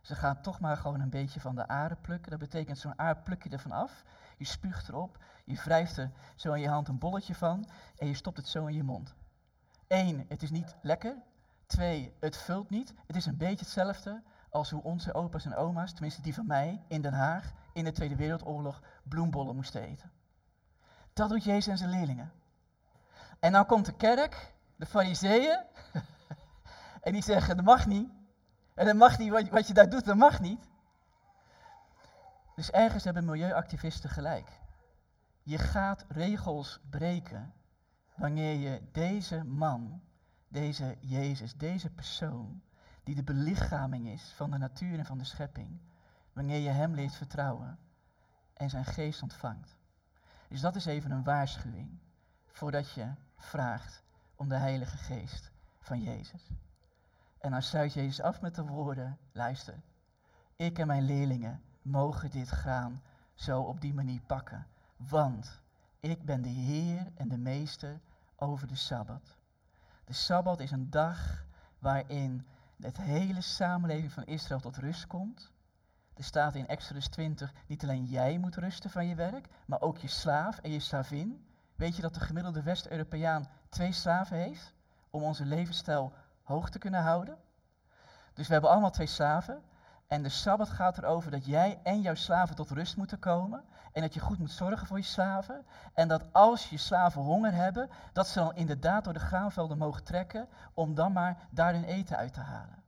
Ze 0.00 0.14
gaan 0.14 0.40
toch 0.40 0.60
maar 0.60 0.76
gewoon 0.76 1.00
een 1.00 1.10
beetje 1.10 1.40
van 1.40 1.54
de 1.54 1.68
aarde 1.68 1.96
plukken. 1.96 2.30
Dat 2.30 2.40
betekent 2.40 2.78
zo'n 2.78 2.98
aard 2.98 3.24
pluk 3.24 3.42
je 3.42 3.50
ervan 3.50 3.72
af. 3.72 4.04
Je 4.36 4.44
spuugt 4.44 4.88
erop. 4.88 5.24
Je 5.44 5.54
wrijft 5.54 5.96
er 5.96 6.10
zo 6.34 6.52
in 6.52 6.60
je 6.60 6.68
hand 6.68 6.88
een 6.88 6.98
bolletje 6.98 7.34
van. 7.34 7.68
En 7.98 8.06
je 8.06 8.14
stopt 8.14 8.36
het 8.36 8.48
zo 8.48 8.66
in 8.66 8.74
je 8.74 8.82
mond. 8.82 9.14
Eén, 9.88 10.24
het 10.28 10.42
is 10.42 10.50
niet 10.50 10.76
lekker. 10.82 11.16
Twee, 11.66 12.16
het 12.20 12.36
vult 12.36 12.70
niet. 12.70 12.94
Het 13.06 13.16
is 13.16 13.26
een 13.26 13.36
beetje 13.36 13.64
hetzelfde 13.64 14.22
als 14.50 14.70
hoe 14.70 14.82
onze 14.82 15.14
opa's 15.14 15.44
en 15.44 15.56
oma's, 15.56 15.92
tenminste 15.92 16.22
die 16.22 16.34
van 16.34 16.46
mij, 16.46 16.82
in 16.88 17.02
Den 17.02 17.12
Haag 17.12 17.52
in 17.72 17.84
de 17.84 17.92
Tweede 17.92 18.16
Wereldoorlog 18.16 18.82
bloembollen 19.02 19.56
moesten 19.56 19.82
eten. 19.82 20.10
Dat 21.12 21.28
doet 21.28 21.44
Jezus 21.44 21.66
en 21.66 21.78
zijn 21.78 21.90
leerlingen. 21.90 22.32
En 23.40 23.52
dan 23.52 23.66
komt 23.66 23.86
de 23.86 23.92
kerk, 23.92 24.54
de 24.76 24.86
fariseeën, 24.86 25.62
en 27.02 27.12
die 27.12 27.22
zeggen, 27.22 27.56
dat 27.56 27.64
mag 27.64 27.86
niet. 27.86 28.10
En 28.74 28.86
dat 28.86 28.94
mag 28.94 29.18
niet, 29.18 29.30
wat, 29.30 29.48
wat 29.48 29.66
je 29.66 29.74
daar 29.74 29.90
doet, 29.90 30.04
dat 30.04 30.16
mag 30.16 30.40
niet. 30.40 30.68
Dus 32.54 32.70
ergens 32.70 33.04
hebben 33.04 33.24
milieuactivisten 33.24 34.10
gelijk. 34.10 34.60
Je 35.42 35.58
gaat 35.58 36.04
regels 36.08 36.80
breken 36.90 37.52
wanneer 38.14 38.54
je 38.54 38.82
deze 38.92 39.44
man, 39.44 40.02
deze 40.48 40.96
Jezus, 41.00 41.54
deze 41.54 41.90
persoon, 41.90 42.62
die 43.02 43.14
de 43.14 43.22
belichaming 43.22 44.08
is 44.08 44.32
van 44.36 44.50
de 44.50 44.58
natuur 44.58 44.98
en 44.98 45.06
van 45.06 45.18
de 45.18 45.24
schepping, 45.24 45.80
wanneer 46.32 46.58
je 46.58 46.70
hem 46.70 46.94
leert 46.94 47.14
vertrouwen 47.14 47.78
en 48.54 48.70
zijn 48.70 48.84
geest 48.84 49.22
ontvangt. 49.22 49.76
Dus 50.48 50.60
dat 50.60 50.76
is 50.76 50.84
even 50.84 51.10
een 51.10 51.24
waarschuwing 51.24 51.98
voordat 52.46 52.92
je 52.92 53.12
vraagt 53.36 54.02
om 54.34 54.48
de 54.48 54.56
Heilige 54.56 54.96
Geest 54.96 55.50
van 55.80 56.02
Jezus. 56.02 56.50
En 57.40 57.50
dan 57.50 57.62
sluit 57.62 57.92
Jezus 57.92 58.20
af 58.20 58.40
met 58.40 58.54
de 58.54 58.64
woorden, 58.64 59.18
luister, 59.32 59.74
ik 60.56 60.78
en 60.78 60.86
mijn 60.86 61.02
leerlingen 61.02 61.62
mogen 61.82 62.30
dit 62.30 62.48
graan 62.48 63.02
zo 63.34 63.60
op 63.60 63.80
die 63.80 63.94
manier 63.94 64.20
pakken, 64.20 64.66
want 64.96 65.62
ik 66.00 66.24
ben 66.24 66.42
de 66.42 66.48
Heer 66.48 67.06
en 67.14 67.28
de 67.28 67.38
Meester 67.38 68.00
over 68.36 68.66
de 68.66 68.76
Sabbat. 68.76 69.36
De 70.04 70.12
Sabbat 70.12 70.60
is 70.60 70.70
een 70.70 70.90
dag 70.90 71.44
waarin 71.78 72.46
het 72.80 72.96
hele 72.96 73.40
samenleving 73.40 74.12
van 74.12 74.24
Israël 74.24 74.60
tot 74.60 74.76
rust 74.76 75.06
komt. 75.06 75.52
Er 76.14 76.24
staat 76.24 76.54
in 76.54 76.66
Exodus 76.66 77.08
20, 77.08 77.52
niet 77.66 77.82
alleen 77.82 78.04
jij 78.04 78.38
moet 78.38 78.56
rusten 78.56 78.90
van 78.90 79.06
je 79.06 79.14
werk, 79.14 79.48
maar 79.66 79.80
ook 79.80 79.98
je 79.98 80.08
slaaf 80.08 80.58
en 80.58 80.70
je 80.70 80.80
slavin. 80.80 81.44
Weet 81.74 81.96
je 81.96 82.02
dat 82.02 82.14
de 82.14 82.20
gemiddelde 82.20 82.62
West-Europeaan 82.62 83.48
twee 83.68 83.92
slaven 83.92 84.36
heeft 84.36 84.74
om 85.10 85.22
onze 85.22 85.44
levensstijl 85.44 86.12
hoog 86.50 86.70
te 86.70 86.78
kunnen 86.78 87.02
houden? 87.02 87.38
Dus 88.34 88.46
we 88.46 88.52
hebben 88.52 88.70
allemaal 88.70 88.90
twee 88.90 89.06
slaven. 89.06 89.62
En 90.06 90.22
de 90.22 90.28
Sabbat 90.28 90.68
gaat 90.68 90.98
erover 90.98 91.30
dat 91.30 91.46
jij 91.46 91.80
en 91.82 92.00
jouw 92.00 92.14
slaven 92.14 92.56
tot 92.56 92.70
rust 92.70 92.96
moeten 92.96 93.18
komen. 93.18 93.64
En 93.92 94.02
dat 94.02 94.14
je 94.14 94.20
goed 94.20 94.38
moet 94.38 94.50
zorgen 94.50 94.86
voor 94.86 94.96
je 94.96 95.04
slaven. 95.04 95.66
En 95.94 96.08
dat 96.08 96.32
als 96.32 96.70
je 96.70 96.76
slaven 96.76 97.22
honger 97.22 97.52
hebben, 97.52 97.90
dat 98.12 98.28
ze 98.28 98.38
dan 98.38 98.54
inderdaad 98.54 99.04
door 99.04 99.12
de 99.12 99.18
graanvelden 99.18 99.78
mogen 99.78 100.04
trekken 100.04 100.48
om 100.74 100.94
dan 100.94 101.12
maar 101.12 101.36
daar 101.50 101.72
hun 101.72 101.84
eten 101.84 102.16
uit 102.16 102.32
te 102.32 102.40
halen. 102.40 102.82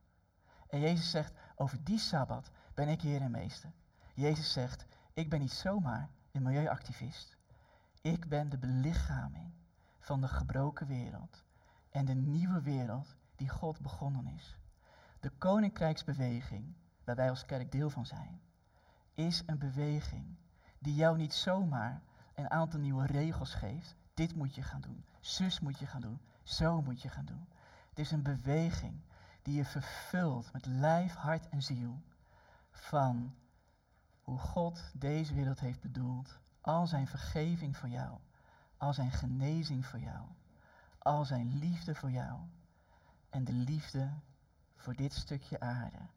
En 0.69 0.79
Jezus 0.79 1.09
zegt, 1.09 1.33
over 1.55 1.83
die 1.83 1.99
Sabbat 1.99 2.49
ben 2.73 2.87
ik 2.87 3.01
Heer 3.01 3.21
en 3.21 3.31
Meester. 3.31 3.71
Jezus 4.13 4.51
zegt, 4.51 4.85
ik 5.13 5.29
ben 5.29 5.39
niet 5.39 5.53
zomaar 5.53 6.09
een 6.31 6.43
milieuactivist. 6.43 7.37
Ik 8.01 8.29
ben 8.29 8.49
de 8.49 8.57
belichaming 8.57 9.53
van 9.99 10.21
de 10.21 10.27
gebroken 10.27 10.87
wereld 10.87 11.43
en 11.89 12.05
de 12.05 12.13
nieuwe 12.13 12.61
wereld 12.61 13.15
die 13.43 13.51
God 13.51 13.79
begonnen 13.79 14.27
is. 14.27 14.57
De 15.19 15.29
koninkrijksbeweging, 15.29 16.73
waar 17.03 17.15
wij 17.15 17.29
als 17.29 17.45
kerk 17.45 17.71
deel 17.71 17.89
van 17.89 18.05
zijn, 18.05 18.41
is 19.13 19.43
een 19.45 19.57
beweging 19.57 20.35
die 20.79 20.95
jou 20.95 21.17
niet 21.17 21.33
zomaar 21.33 22.01
een 22.35 22.49
aantal 22.49 22.79
nieuwe 22.79 23.05
regels 23.05 23.53
geeft. 23.53 23.95
Dit 24.13 24.35
moet 24.35 24.55
je 24.55 24.61
gaan 24.61 24.81
doen, 24.81 25.05
zus 25.19 25.59
moet 25.59 25.79
je 25.79 25.85
gaan 25.85 26.01
doen, 26.01 26.21
zo 26.43 26.81
moet 26.81 27.01
je 27.01 27.09
gaan 27.09 27.25
doen. 27.25 27.47
Het 27.89 27.99
is 27.99 28.11
een 28.11 28.23
beweging 28.23 29.01
die 29.41 29.55
je 29.55 29.65
vervult 29.65 30.53
met 30.53 30.65
lijf, 30.65 31.13
hart 31.13 31.49
en 31.49 31.61
ziel 31.61 32.01
van 32.71 33.35
hoe 34.21 34.39
God 34.39 34.91
deze 34.93 35.33
wereld 35.33 35.59
heeft 35.59 35.81
bedoeld. 35.81 36.39
Al 36.61 36.87
zijn 36.87 37.07
vergeving 37.07 37.77
voor 37.77 37.89
jou, 37.89 38.19
al 38.77 38.93
zijn 38.93 39.11
genezing 39.11 39.85
voor 39.85 39.99
jou, 39.99 40.27
al 40.97 41.25
zijn 41.25 41.57
liefde 41.57 41.95
voor 41.95 42.11
jou 42.11 42.39
en 43.33 43.43
de 43.43 43.53
liefde 43.53 44.13
voor 44.75 44.95
dit 44.95 45.13
stukje 45.13 45.59
aarde 45.59 46.07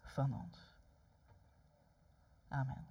van 0.00 0.32
ons. 0.32 0.76
Amen. 2.48 2.86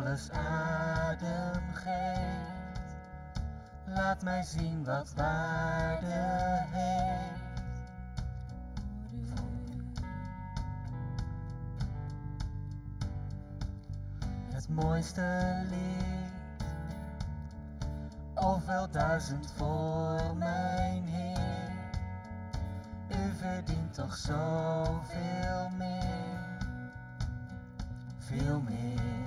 Alles 0.00 0.30
adem 0.30 1.62
geeft, 1.74 2.90
laat 3.86 4.22
mij 4.22 4.42
zien 4.42 4.84
wat 4.84 5.12
waarde 5.16 6.64
heeft. 6.70 7.62
Het 14.52 14.68
mooiste 14.68 15.62
lied, 15.68 16.64
of 18.34 18.66
wel 18.66 18.90
duizend 18.90 19.52
voor 19.56 20.36
mijn 20.36 21.04
Heer. 21.04 21.72
U 23.08 23.32
verdient 23.36 23.94
toch 23.94 24.16
zoveel 24.16 25.70
meer, 25.76 26.58
veel 28.18 28.60
meer. 28.60 29.19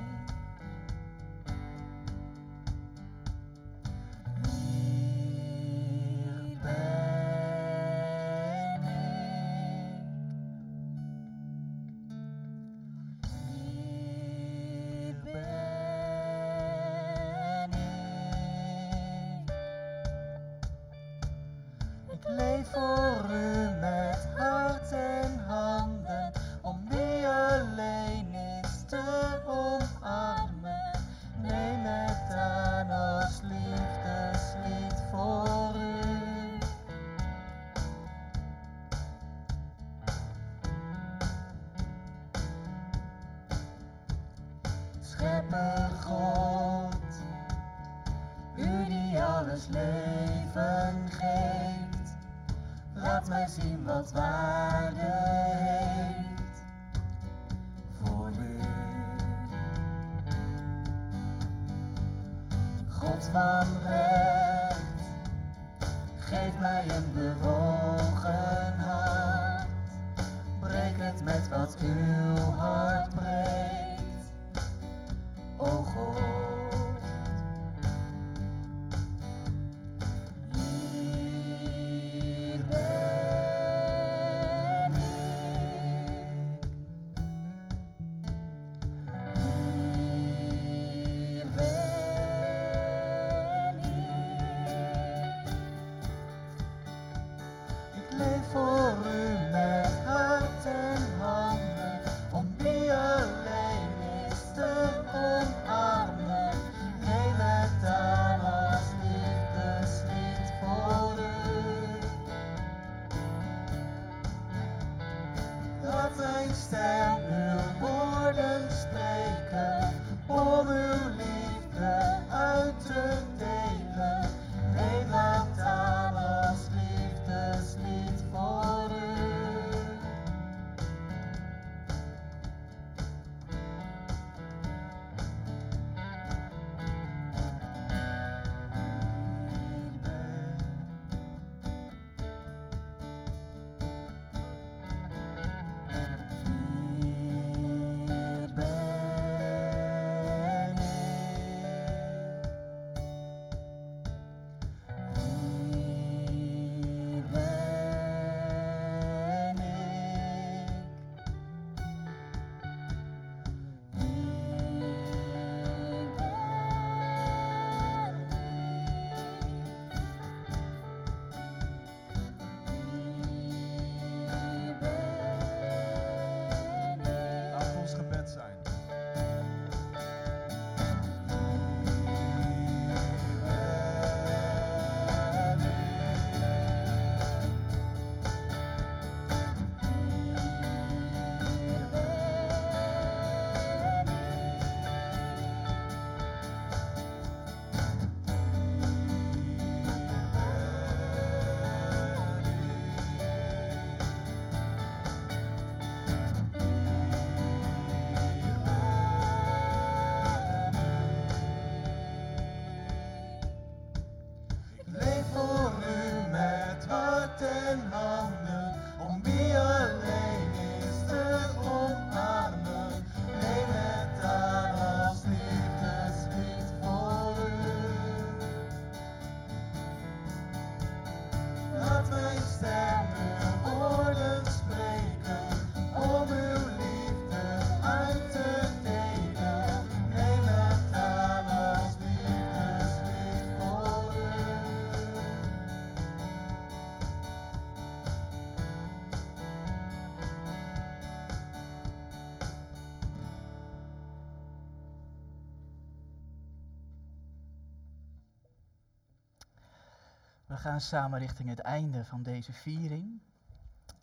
We 260.53 260.59
gaan 260.59 260.81
samen 260.81 261.19
richting 261.19 261.49
het 261.49 261.59
einde 261.59 262.05
van 262.05 262.23
deze 262.23 262.51
viering. 262.53 263.21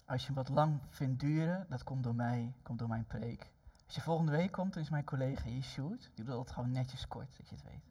Als 0.04 0.20
je 0.20 0.26
hem 0.26 0.34
wat 0.34 0.48
lang 0.48 0.80
vindt 0.88 1.20
duren, 1.20 1.66
dat 1.68 1.82
komt 1.82 2.02
door 2.02 2.14
mij, 2.14 2.54
komt 2.62 2.78
door 2.78 2.88
mijn 2.88 3.06
preek. 3.06 3.50
Als 3.86 3.94
je 3.94 4.00
volgende 4.00 4.32
week 4.32 4.52
komt, 4.52 4.72
dan 4.74 4.82
is 4.82 4.90
mijn 4.90 5.04
collega 5.04 5.60
Sjoerd. 5.60 6.10
Die 6.14 6.24
doet 6.24 6.38
het 6.38 6.50
gewoon 6.50 6.72
netjes 6.72 7.08
kort, 7.08 7.36
dat 7.36 7.48
je 7.48 7.54
het 7.54 7.64
weet. 7.64 7.84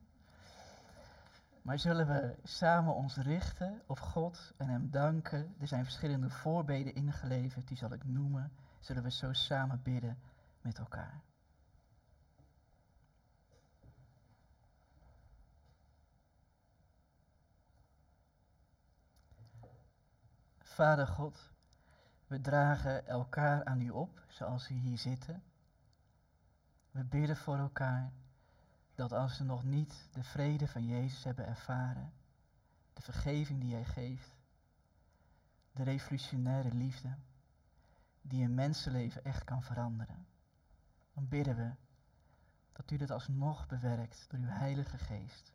Maar 1.62 1.80
zullen 1.80 2.08
we 2.08 2.36
samen 2.44 2.96
ons 2.96 3.16
richten 3.16 3.82
op 3.88 4.00
God 4.00 4.54
en 4.58 4.68
Hem 4.68 4.92
danken? 4.92 5.56
Er 5.60 5.68
zijn 5.68 5.84
verschillende 5.84 6.30
voorbeden 6.30 6.96
ingeleverd, 6.96 7.68
die 7.68 7.78
zal 7.78 7.94
ik 7.94 8.06
noemen. 8.06 8.52
Zullen 8.80 9.04
we 9.04 9.12
zo 9.12 9.34
samen 9.34 9.82
bidden 9.84 10.18
met 10.62 10.78
elkaar? 10.78 11.22
Vader 20.80 21.08
God, 21.08 21.52
we 22.28 22.42
dragen 22.42 23.08
elkaar 23.08 23.66
aan 23.66 23.82
u 23.82 23.90
op, 23.90 24.22
zoals 24.28 24.68
we 24.68 24.74
hier 24.74 24.98
zitten. 24.98 25.44
We 26.92 27.04
bidden 27.04 27.38
voor 27.38 27.58
elkaar 27.58 28.12
dat 28.96 29.12
als 29.12 29.38
we 29.38 29.44
nog 29.44 29.64
niet 29.64 30.08
de 30.12 30.24
vrede 30.24 30.68
van 30.68 30.86
Jezus 30.86 31.24
hebben 31.24 31.48
ervaren, 31.48 32.14
de 32.94 33.02
vergeving 33.02 33.62
die 33.62 33.74
Hij 33.74 33.86
geeft, 33.86 34.36
de 35.72 35.84
revolutionaire 35.84 36.74
liefde, 36.74 37.16
die 38.22 38.44
een 38.44 38.56
mensenleven 38.56 39.24
echt 39.24 39.44
kan 39.44 39.64
veranderen, 39.64 40.28
dan 41.14 41.28
bidden 41.28 41.56
we 41.56 41.72
dat 42.72 42.92
u 42.92 42.98
dit 42.98 43.12
alsnog 43.12 43.68
bewerkt 43.68 44.26
door 44.30 44.40
uw 44.40 44.48
Heilige 44.48 44.98
Geest 44.98 45.54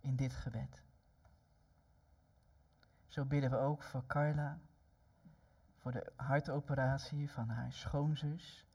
in 0.00 0.16
dit 0.16 0.32
gebed. 0.32 0.83
Zo 3.14 3.24
bidden 3.24 3.50
we 3.50 3.56
ook 3.56 3.82
voor 3.82 4.06
Carla, 4.06 4.58
voor 5.78 5.92
de 5.92 6.12
hartoperatie 6.16 7.30
van 7.30 7.48
haar 7.48 7.72
schoonzus, 7.72 8.66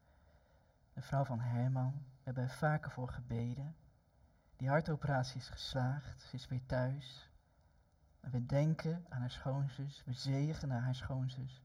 de 0.92 1.02
vrouw 1.02 1.24
van 1.24 1.40
Herman. 1.40 1.92
We 1.92 2.20
hebben 2.22 2.42
er 2.42 2.50
vaker 2.50 2.90
voor 2.90 3.08
gebeden. 3.08 3.76
Die 4.56 4.68
hartoperatie 4.68 5.40
is 5.40 5.48
geslaagd, 5.48 6.22
ze 6.22 6.34
is 6.34 6.48
weer 6.48 6.66
thuis. 6.66 7.30
We 8.20 8.46
denken 8.46 9.04
aan 9.08 9.20
haar 9.20 9.30
schoonzus, 9.30 10.02
we 10.04 10.12
zegenen 10.12 10.82
haar 10.82 10.94
schoonzus 10.94 11.62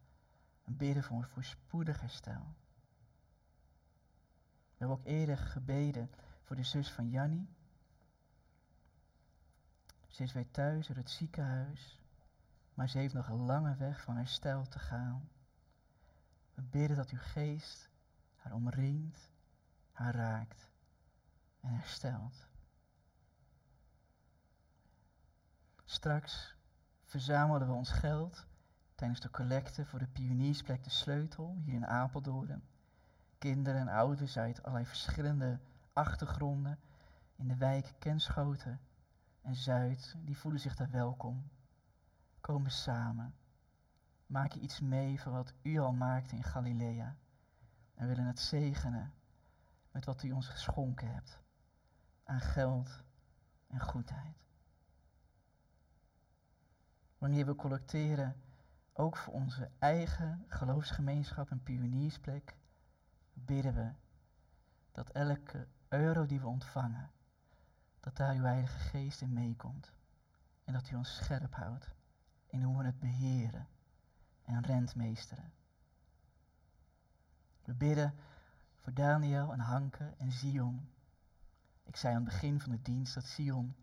en 0.63 0.77
bidden 0.77 1.03
voor 1.03 1.17
een 1.17 1.29
voorspoedig 1.29 1.99
herstel. 1.99 2.55
We 4.43 4.75
hebben 4.77 4.97
ook 4.97 5.05
eerder 5.05 5.37
gebeden 5.37 6.11
voor 6.43 6.55
de 6.55 6.63
zus 6.63 6.91
van 6.91 7.09
Jannie. 7.09 7.49
Ze 10.07 10.23
is 10.23 10.33
weer 10.33 10.51
thuis 10.51 10.87
uit 10.87 10.97
het 10.97 11.09
ziekenhuis, 11.09 12.04
maar 12.75 12.89
ze 12.89 12.97
heeft 12.97 13.13
nog 13.13 13.27
een 13.27 13.45
lange 13.45 13.75
weg 13.75 14.01
van 14.01 14.15
herstel 14.15 14.67
te 14.67 14.79
gaan. 14.79 15.29
We 16.53 16.61
bidden 16.61 16.97
dat 16.97 17.09
uw 17.09 17.19
geest 17.21 17.89
haar 18.35 18.53
omringt, 18.53 19.31
haar 19.91 20.15
raakt 20.15 20.69
en 21.59 21.69
herstelt. 21.69 22.47
Straks 25.85 26.55
verzamelen 27.03 27.67
we 27.67 27.73
ons 27.73 27.89
geld 27.89 28.47
tijdens 28.95 29.19
de 29.19 29.29
collecte 29.29 29.85
voor 29.85 29.99
de 29.99 30.07
pioniersplek 30.07 30.83
De 30.83 30.89
Sleutel 30.89 31.57
hier 31.63 31.73
in 31.73 31.87
Apeldoorn. 31.87 32.63
Kinderen 33.37 33.79
en 33.79 33.87
ouders 33.87 34.37
uit 34.37 34.63
allerlei 34.63 34.85
verschillende 34.85 35.59
achtergronden 35.93 36.79
in 37.35 37.47
de 37.47 37.55
wijk 37.55 37.93
Kenschoten 37.99 38.79
en 39.41 39.55
Zuid, 39.55 40.15
die 40.19 40.37
voelen 40.37 40.61
zich 40.61 40.75
daar 40.75 40.91
welkom. 40.91 41.49
Komen 42.45 42.71
samen. 42.71 43.35
Maak 44.25 44.53
iets 44.53 44.79
mee 44.79 45.21
van 45.21 45.31
wat 45.31 45.53
u 45.61 45.79
al 45.79 45.93
maakte 45.93 46.35
in 46.35 46.43
Galilea. 46.43 47.17
En 47.93 48.07
willen 48.07 48.25
het 48.25 48.39
zegenen 48.39 49.13
met 49.91 50.05
wat 50.05 50.23
u 50.23 50.31
ons 50.31 50.47
geschonken 50.47 51.13
hebt. 51.13 51.39
Aan 52.23 52.39
geld 52.39 53.03
en 53.67 53.79
goedheid. 53.79 54.37
Wanneer 57.17 57.45
we 57.45 57.55
collecteren, 57.55 58.35
ook 58.93 59.17
voor 59.17 59.33
onze 59.33 59.69
eigen 59.79 60.45
geloofsgemeenschap 60.47 61.51
en 61.51 61.63
pioniersplek, 61.63 62.55
bidden 63.33 63.73
we 63.73 63.91
dat 64.91 65.09
elke 65.09 65.67
euro 65.87 66.25
die 66.25 66.39
we 66.39 66.47
ontvangen, 66.47 67.11
dat 67.99 68.15
daar 68.15 68.35
uw 68.35 68.43
Heilige 68.43 68.79
Geest 68.79 69.21
in 69.21 69.33
meekomt. 69.33 69.91
En 70.63 70.73
dat 70.73 70.89
u 70.89 70.95
ons 70.95 71.15
scherp 71.15 71.53
houdt 71.53 71.94
in 72.55 72.63
hoe 72.63 72.77
we 72.77 72.83
het 72.83 72.99
beheren 72.99 73.67
en 74.43 74.61
rentmeesteren. 74.61 75.53
We 77.63 77.73
bidden 77.73 78.15
voor 78.75 78.93
Daniel 78.93 79.53
en 79.53 79.59
Hanke 79.59 80.13
en 80.17 80.31
Zion. 80.31 80.89
Ik 81.83 81.95
zei 81.95 82.15
aan 82.15 82.23
het 82.23 82.31
begin 82.31 82.59
van 82.59 82.71
de 82.71 82.81
dienst 82.81 83.13
dat 83.13 83.25
Zion 83.25 83.75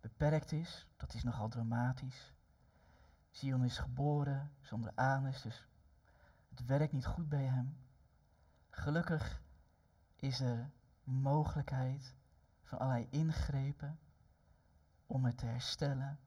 beperkt 0.00 0.52
is. 0.52 0.86
Dat 0.96 1.14
is 1.14 1.22
nogal 1.22 1.48
dramatisch. 1.48 2.32
Zion 3.30 3.64
is 3.64 3.78
geboren 3.78 4.50
zonder 4.60 4.92
anus, 4.94 5.42
dus 5.42 5.66
het 6.48 6.66
werkt 6.66 6.92
niet 6.92 7.06
goed 7.06 7.28
bij 7.28 7.44
hem. 7.44 7.76
Gelukkig 8.70 9.42
is 10.16 10.40
er 10.40 10.70
mogelijkheid 11.04 12.14
van 12.62 12.78
allerlei 12.78 13.06
ingrepen 13.10 13.98
om 15.06 15.24
het 15.24 15.38
te 15.38 15.46
herstellen. 15.46 16.18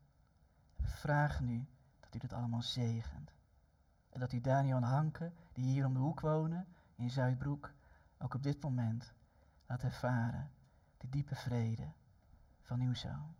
We 0.81 0.87
vragen 0.87 1.49
u 1.49 1.65
dat 1.99 2.15
u 2.15 2.17
dit 2.17 2.33
allemaal 2.33 2.61
zegent. 2.61 3.31
En 4.09 4.19
dat 4.19 4.31
u 4.31 4.41
Daniel 4.41 4.77
en 4.77 4.83
Hanke, 4.83 5.31
die 5.53 5.65
hier 5.65 5.85
om 5.85 5.93
de 5.93 5.99
hoek 5.99 6.19
wonen, 6.19 6.67
in 6.95 7.09
Zuidbroek, 7.09 7.73
ook 8.17 8.33
op 8.33 8.43
dit 8.43 8.61
moment 8.61 9.13
laat 9.65 9.83
ervaren 9.83 10.51
de 10.97 11.09
diepe 11.09 11.35
vrede 11.35 11.91
van 12.61 12.81
uw 12.81 12.93
zoon. 12.93 13.35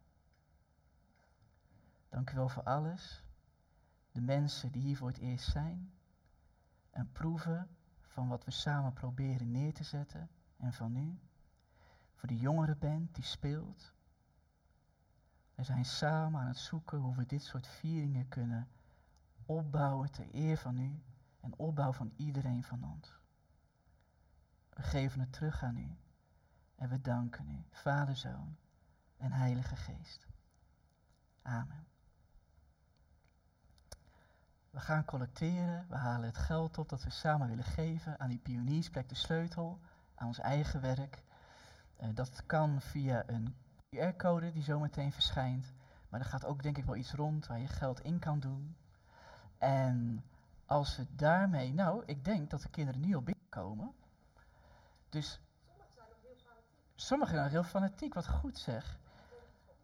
Dank 2.09 2.31
u 2.31 2.35
wel 2.35 2.49
voor 2.49 2.63
alles. 2.63 3.23
De 4.11 4.22
mensen 4.22 4.72
die 4.72 4.81
hier 4.81 4.97
voor 4.97 5.07
het 5.07 5.18
eerst 5.18 5.51
zijn. 5.51 5.93
En 6.89 7.11
proeven 7.11 7.69
van 8.01 8.27
wat 8.27 8.45
we 8.45 8.51
samen 8.51 8.93
proberen 8.93 9.51
neer 9.51 9.73
te 9.73 9.84
zetten. 9.84 10.30
En 10.57 10.73
van 10.73 10.95
u. 10.95 11.19
Voor 12.15 12.30
de 12.30 12.38
jongere 12.38 12.76
band 12.76 13.15
die 13.15 13.23
speelt. 13.23 13.93
We 15.62 15.68
zijn 15.68 15.86
samen 15.86 16.42
aan 16.42 16.48
het 16.48 16.58
zoeken 16.58 16.98
hoe 16.98 17.16
we 17.16 17.26
dit 17.26 17.44
soort 17.44 17.68
vieringen 17.68 18.28
kunnen 18.28 18.68
opbouwen 19.46 20.12
ter 20.12 20.28
eer 20.32 20.58
van 20.58 20.78
u 20.78 21.02
en 21.40 21.54
opbouw 21.56 21.94
van 21.94 22.14
iedereen 22.16 22.64
van 22.64 22.84
ons. 22.84 23.20
We 24.70 24.82
geven 24.82 25.20
het 25.20 25.34
terug 25.34 25.64
aan 25.64 25.78
u 25.78 25.98
en 26.76 26.90
we 26.90 27.02
danken 27.02 27.50
u, 27.50 27.64
Vader, 27.72 28.16
Zoon 28.16 28.58
en 29.18 29.32
Heilige 29.32 29.76
Geest. 29.76 30.28
Amen. 31.42 31.88
We 34.70 34.80
gaan 34.80 35.06
collecteren, 35.06 35.86
we 35.90 35.96
halen 35.96 36.28
het 36.28 36.38
geld 36.38 36.78
op 36.78 36.90
dat 36.90 37.04
we 37.04 37.10
samen 37.10 37.48
willen 37.48 37.64
geven 37.64 38.20
aan 38.20 38.30
die 38.30 38.40
pioniersplek 38.40 39.10
de 39.10 39.16
sleutel, 39.16 39.80
aan 40.16 40.28
ons 40.28 40.40
eigen 40.40 40.82
werk. 40.82 41.24
Uh, 42.00 42.10
dat 42.14 42.46
kan 42.46 42.82
via 42.82 43.24
een 43.28 43.56
QR-code 43.95 44.51
die 44.51 44.63
zometeen 44.63 45.11
verschijnt, 45.11 45.73
maar 46.09 46.19
er 46.19 46.26
gaat 46.26 46.45
ook 46.45 46.63
denk 46.63 46.77
ik 46.77 46.85
wel 46.85 46.95
iets 46.95 47.13
rond 47.13 47.47
waar 47.47 47.59
je 47.59 47.68
geld 47.68 48.01
in 48.01 48.19
kan 48.19 48.39
doen. 48.39 48.76
En 49.57 50.23
als 50.65 50.97
we 50.97 51.05
daarmee, 51.15 51.73
nou, 51.73 52.03
ik 52.05 52.26
denk 52.26 52.49
dat 52.49 52.61
de 52.61 52.69
kinderen 52.69 53.01
nu 53.01 53.15
al 53.15 53.22
binnenkomen. 53.22 53.93
Dus 55.09 55.41
sommigen 56.95 57.34
zijn 57.34 57.43
nog 57.43 57.53
heel 57.53 57.69
fanatiek, 57.69 58.13
wat 58.13 58.27
goed 58.27 58.57
zeg. 58.57 58.99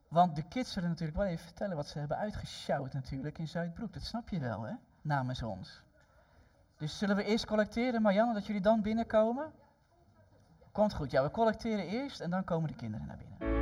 Want 0.07 0.35
de 0.35 0.43
kids 0.43 0.71
zullen 0.71 0.89
natuurlijk 0.89 1.17
wel 1.17 1.27
even 1.27 1.45
vertellen 1.45 1.75
wat 1.75 1.87
ze 1.87 1.99
hebben 1.99 2.17
uitgesjouwd 2.17 2.93
natuurlijk 2.93 3.37
in 3.37 3.47
Zuidbroek. 3.47 3.93
Dat 3.93 4.03
snap 4.03 4.29
je 4.29 4.39
wel, 4.39 4.61
hè? 4.61 4.73
Namens 5.01 5.43
ons. 5.43 5.81
Dus 6.77 6.97
zullen 6.97 7.15
we 7.15 7.23
eerst 7.23 7.45
collecteren, 7.45 8.01
Marianne, 8.01 8.33
dat 8.33 8.45
jullie 8.45 8.61
dan 8.61 8.81
binnenkomen? 8.81 9.51
Komt 10.71 10.93
goed, 10.93 11.11
ja, 11.11 11.23
we 11.23 11.31
collecteren 11.31 11.87
eerst 11.87 12.19
en 12.19 12.29
dan 12.29 12.43
komen 12.43 12.69
de 12.69 12.75
kinderen 12.75 13.07
naar 13.07 13.17
binnen. 13.17 13.56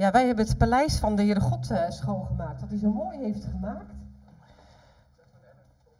Ja, 0.00 0.10
wij 0.10 0.26
hebben 0.26 0.46
het 0.46 0.58
paleis 0.58 0.98
van 0.98 1.16
de 1.16 1.22
Heere 1.22 1.40
God 1.40 1.70
uh, 1.70 1.90
schoongemaakt. 1.90 2.60
Wat 2.60 2.70
hij 2.70 2.78
zo 2.78 2.92
mooi 2.92 3.18
heeft 3.18 3.44
gemaakt. 3.44 3.94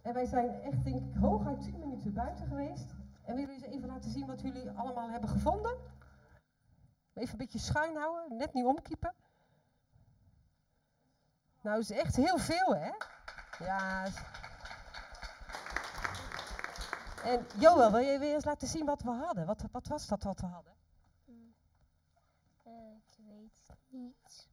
En 0.01 0.13
wij 0.13 0.25
zijn 0.25 0.61
echt, 0.61 0.83
denk 0.83 0.95
ik, 0.95 1.15
hooguit 1.19 1.61
10 1.61 1.79
minuten 1.79 2.13
buiten 2.13 2.47
geweest. 2.47 2.85
En 3.25 3.35
willen 3.35 3.59
jullie 3.59 3.75
even 3.75 3.87
laten 3.87 4.11
zien 4.11 4.25
wat 4.25 4.41
jullie 4.41 4.69
allemaal 4.69 5.09
hebben 5.09 5.29
gevonden? 5.29 5.77
Even 7.13 7.31
een 7.31 7.37
beetje 7.37 7.59
schuin 7.59 7.95
houden, 7.95 8.37
net 8.37 8.53
niet 8.53 8.65
omkiepen. 8.65 9.13
Nou, 11.61 11.79
is 11.79 11.91
echt 11.91 12.15
heel 12.15 12.37
veel, 12.37 12.75
hè? 12.75 12.91
Ja. 13.65 14.05
En 17.23 17.45
Joël, 17.57 17.91
wil 17.91 17.99
je 17.99 18.19
weer 18.19 18.33
eens 18.33 18.45
laten 18.45 18.67
zien 18.67 18.85
wat 18.85 19.01
we 19.01 19.11
hadden? 19.11 19.45
Wat, 19.45 19.63
wat 19.71 19.87
was 19.87 20.07
dat 20.07 20.23
wat 20.23 20.39
we 20.39 20.47
hadden? 20.47 20.73
Hmm. 21.25 21.53
Uh, 22.67 22.73
ik 22.95 23.17
weet 23.17 23.39
het 23.67 23.77
niet. 23.89 24.49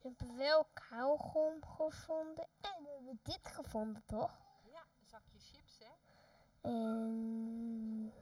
We 0.00 0.08
hebben 0.08 0.36
wel 0.36 0.66
kauwgom 0.72 1.64
gevonden 1.64 2.48
en 2.60 2.82
we 2.82 2.90
hebben 2.94 3.20
dit 3.22 3.40
gevonden, 3.42 4.02
toch? 4.06 4.40
Ja, 4.72 4.80
een 5.00 5.06
zakje 5.06 5.38
chips, 5.38 5.78
hè? 5.78 5.92
En 6.60 8.12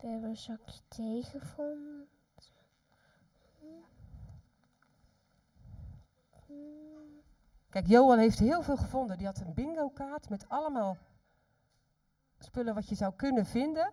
we 0.00 0.06
hebben 0.06 0.30
een 0.30 0.36
zakje 0.36 0.80
thee 0.88 1.22
gevonden. 1.22 2.08
Kijk, 7.68 7.86
Johan 7.86 8.18
heeft 8.18 8.38
heel 8.38 8.62
veel 8.62 8.76
gevonden. 8.76 9.16
Die 9.16 9.26
had 9.26 9.40
een 9.40 9.54
bingo 9.54 9.88
kaart 9.88 10.28
met 10.28 10.48
allemaal 10.48 10.96
spullen 12.38 12.74
wat 12.74 12.88
je 12.88 12.94
zou 12.94 13.14
kunnen 13.14 13.46
vinden. 13.46 13.92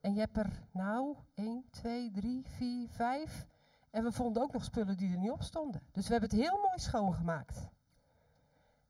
En 0.00 0.14
je 0.14 0.20
hebt 0.20 0.36
er 0.36 0.62
nou 0.72 1.16
1, 1.34 1.64
2, 1.70 2.10
3, 2.10 2.46
4, 2.46 2.88
5. 2.88 3.46
En 3.90 4.04
we 4.04 4.12
vonden 4.12 4.42
ook 4.42 4.52
nog 4.52 4.64
spullen 4.64 4.96
die 4.96 5.12
er 5.12 5.18
niet 5.18 5.30
op 5.30 5.42
stonden. 5.42 5.82
Dus 5.92 6.06
we 6.06 6.12
hebben 6.12 6.30
het 6.30 6.38
heel 6.38 6.58
mooi 6.58 6.78
schoongemaakt. 6.78 7.68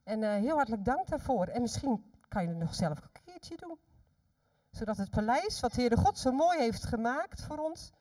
En 0.02 0.22
uh, 0.22 0.30
heel 0.30 0.56
hartelijk 0.56 0.84
dank 0.84 1.08
daarvoor. 1.08 1.46
En 1.46 1.60
misschien 1.60 2.12
kan 2.28 2.42
je 2.42 2.48
het 2.48 2.58
nog 2.58 2.74
zelf 2.74 3.02
een 3.02 3.22
keertje 3.24 3.56
doen. 3.56 3.78
Zodat 4.70 4.96
het 4.96 5.10
paleis, 5.10 5.60
wat 5.60 5.76
Heere 5.76 5.96
God 5.96 6.18
zo 6.18 6.32
mooi 6.32 6.58
heeft 6.58 6.84
gemaakt 6.84 7.42
voor 7.42 7.58
ons, 7.58 7.92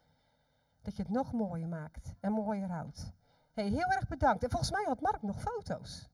dat 0.81 0.95
je 0.95 1.01
het 1.01 1.11
nog 1.11 1.33
mooier 1.33 1.67
maakt 1.67 2.13
en 2.19 2.31
mooier 2.31 2.69
houdt. 2.69 3.11
Hey, 3.53 3.67
heel 3.67 3.89
erg 3.89 4.07
bedankt. 4.07 4.43
En 4.43 4.49
volgens 4.49 4.71
mij 4.71 4.83
had 4.83 5.01
Mark 5.01 5.21
nog 5.21 5.41
foto's 5.41 6.09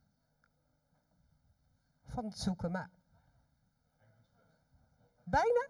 van 2.06 2.26
het 2.26 2.40
zoeken, 2.40 2.72
maar 2.72 2.90
bijna. 5.24 5.68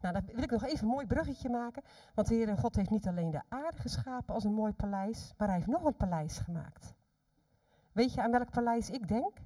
Nou, 0.00 0.14
dan 0.14 0.24
wil 0.24 0.42
ik 0.42 0.50
nog 0.50 0.64
even 0.64 0.80
een 0.80 0.92
mooi 0.92 1.06
bruggetje 1.06 1.48
maken. 1.48 1.82
Want 2.14 2.28
de 2.28 2.34
Heere 2.34 2.56
God 2.56 2.76
heeft 2.76 2.90
niet 2.90 3.06
alleen 3.06 3.30
de 3.30 3.42
aarde 3.48 3.76
geschapen 3.76 4.34
als 4.34 4.44
een 4.44 4.54
mooi 4.54 4.72
paleis, 4.72 5.34
maar 5.36 5.48
hij 5.48 5.56
heeft 5.56 5.68
nog 5.68 5.84
een 5.84 5.96
paleis 5.96 6.38
gemaakt. 6.38 6.94
Weet 7.92 8.14
je 8.14 8.22
aan 8.22 8.30
welk 8.30 8.50
paleis 8.50 8.90
ik 8.90 9.08
denk? 9.08 9.36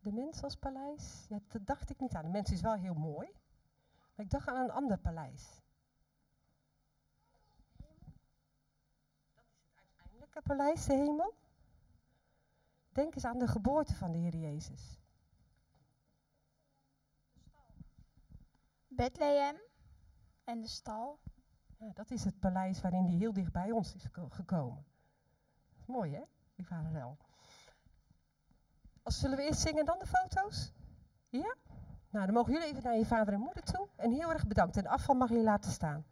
De 0.00 0.12
mens 0.12 0.42
als 0.42 0.56
paleis? 0.56 1.26
Ja, 1.28 1.38
dat 1.48 1.66
dacht 1.66 1.90
ik 1.90 2.00
niet 2.00 2.14
aan. 2.14 2.22
De 2.22 2.30
mens 2.30 2.50
is 2.50 2.60
wel 2.60 2.74
heel 2.74 2.94
mooi. 2.94 3.28
Maar 4.14 4.24
ik 4.24 4.30
dacht 4.30 4.48
aan 4.48 4.64
een 4.64 4.70
ander 4.70 4.98
paleis. 4.98 5.62
Dat 9.34 9.44
is 9.44 9.62
het 9.62 9.78
uiteindelijke 9.78 10.42
paleis, 10.42 10.84
de 10.86 10.94
hemel. 10.94 11.34
Denk 12.88 13.14
eens 13.14 13.24
aan 13.24 13.38
de 13.38 13.46
geboorte 13.46 13.94
van 13.94 14.12
de 14.12 14.18
Heer 14.18 14.36
Jezus. 14.36 14.98
Bethlehem 18.96 19.56
en 20.44 20.60
de 20.60 20.68
stal. 20.68 21.18
Dat 21.94 22.10
is 22.10 22.24
het 22.24 22.38
paleis 22.38 22.80
waarin 22.80 23.04
hij 23.04 23.14
heel 23.14 23.32
dicht 23.32 23.52
bij 23.52 23.70
ons 23.70 23.94
is 23.94 24.06
gekomen. 24.28 24.84
Mooi 25.86 26.14
hè, 26.14 26.22
die 26.54 26.66
vader 26.66 27.16
Als 29.02 29.18
zullen 29.18 29.36
we 29.36 29.42
eerst 29.42 29.60
zingen 29.60 29.78
en 29.78 29.86
dan 29.86 29.98
de 29.98 30.06
foto's? 30.06 30.72
Ja? 31.28 31.54
Nou, 32.10 32.26
dan 32.26 32.34
mogen 32.34 32.52
jullie 32.52 32.68
even 32.68 32.82
naar 32.82 32.96
je 32.96 33.06
vader 33.06 33.34
en 33.34 33.40
moeder 33.40 33.62
toe. 33.62 33.88
En 33.96 34.10
heel 34.10 34.30
erg 34.30 34.46
bedankt. 34.46 34.76
En 34.76 34.86
afval 34.86 35.14
mag 35.14 35.28
je 35.28 35.42
laten 35.42 35.70
staan. 35.70 36.04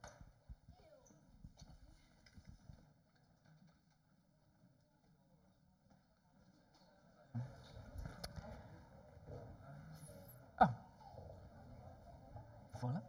Oh. 10.59 10.69
Voilà. 12.77 13.03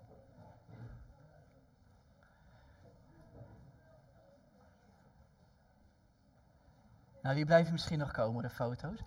Nou, 7.26 7.38
die 7.38 7.46
blijven 7.46 7.72
misschien 7.72 8.00
nog 8.00 8.12
komen, 8.12 8.44
de 8.44 8.50
foto's. 8.50 9.00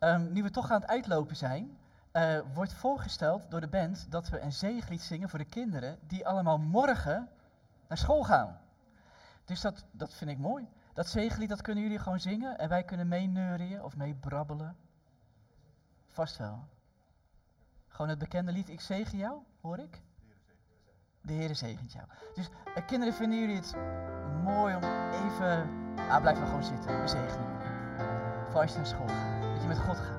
Um, 0.00 0.32
nu 0.32 0.42
we 0.42 0.50
toch 0.50 0.70
aan 0.70 0.80
het 0.80 0.90
uitlopen 0.90 1.36
zijn, 1.36 1.78
uh, 2.12 2.38
wordt 2.54 2.72
voorgesteld 2.72 3.50
door 3.50 3.60
de 3.60 3.68
band 3.68 4.10
dat 4.10 4.28
we 4.28 4.40
een 4.40 4.52
zegenlied 4.52 5.02
zingen 5.02 5.28
voor 5.28 5.38
de 5.38 5.44
kinderen 5.44 5.98
die 6.06 6.26
allemaal 6.26 6.58
morgen 6.58 7.28
naar 7.88 7.98
school 7.98 8.24
gaan. 8.24 8.60
Dus 9.44 9.60
dat, 9.60 9.84
dat 9.90 10.14
vind 10.14 10.30
ik 10.30 10.38
mooi. 10.38 10.68
Dat 10.92 11.08
zegenlied, 11.08 11.48
dat 11.48 11.60
kunnen 11.60 11.82
jullie 11.82 11.98
gewoon 11.98 12.20
zingen 12.20 12.58
en 12.58 12.68
wij 12.68 12.84
kunnen 12.84 13.08
meeneurien 13.08 13.84
of 13.84 13.96
meebrabbelen. 13.96 14.76
Vast 16.06 16.36
wel. 16.36 16.68
Gewoon 17.88 18.08
het 18.08 18.18
bekende 18.18 18.52
lied, 18.52 18.68
ik 18.68 18.80
zegen 18.80 19.18
jou, 19.18 19.38
hoor 19.60 19.78
ik? 19.78 20.02
De 21.20 21.32
Heer 21.32 21.56
zegent 21.56 21.92
jou. 21.92 22.06
Dus 22.34 22.48
uh, 22.48 22.86
kinderen, 22.86 23.14
vinden 23.14 23.38
jullie 23.40 23.56
het 23.56 23.74
mooi 24.42 24.74
om 24.74 24.82
even... 25.12 25.86
Ah, 26.08 26.20
blijf 26.20 26.38
maar 26.38 26.46
gewoon 26.46 26.64
zitten, 26.64 27.00
we 27.00 27.08
zegenen 27.08 27.57
als 28.60 28.70
je 28.70 28.76
naar 28.76 28.86
school 28.86 29.06
gaat, 29.06 29.52
dat 29.52 29.62
je 29.62 29.68
met 29.68 29.78
God 29.78 29.96
gaat. 29.96 30.17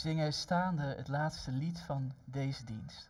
Zingen 0.00 0.32
staande 0.32 0.94
het 0.96 1.08
laatste 1.08 1.50
lied 1.50 1.80
van 1.80 2.12
deze 2.24 2.64
dienst. 2.64 3.08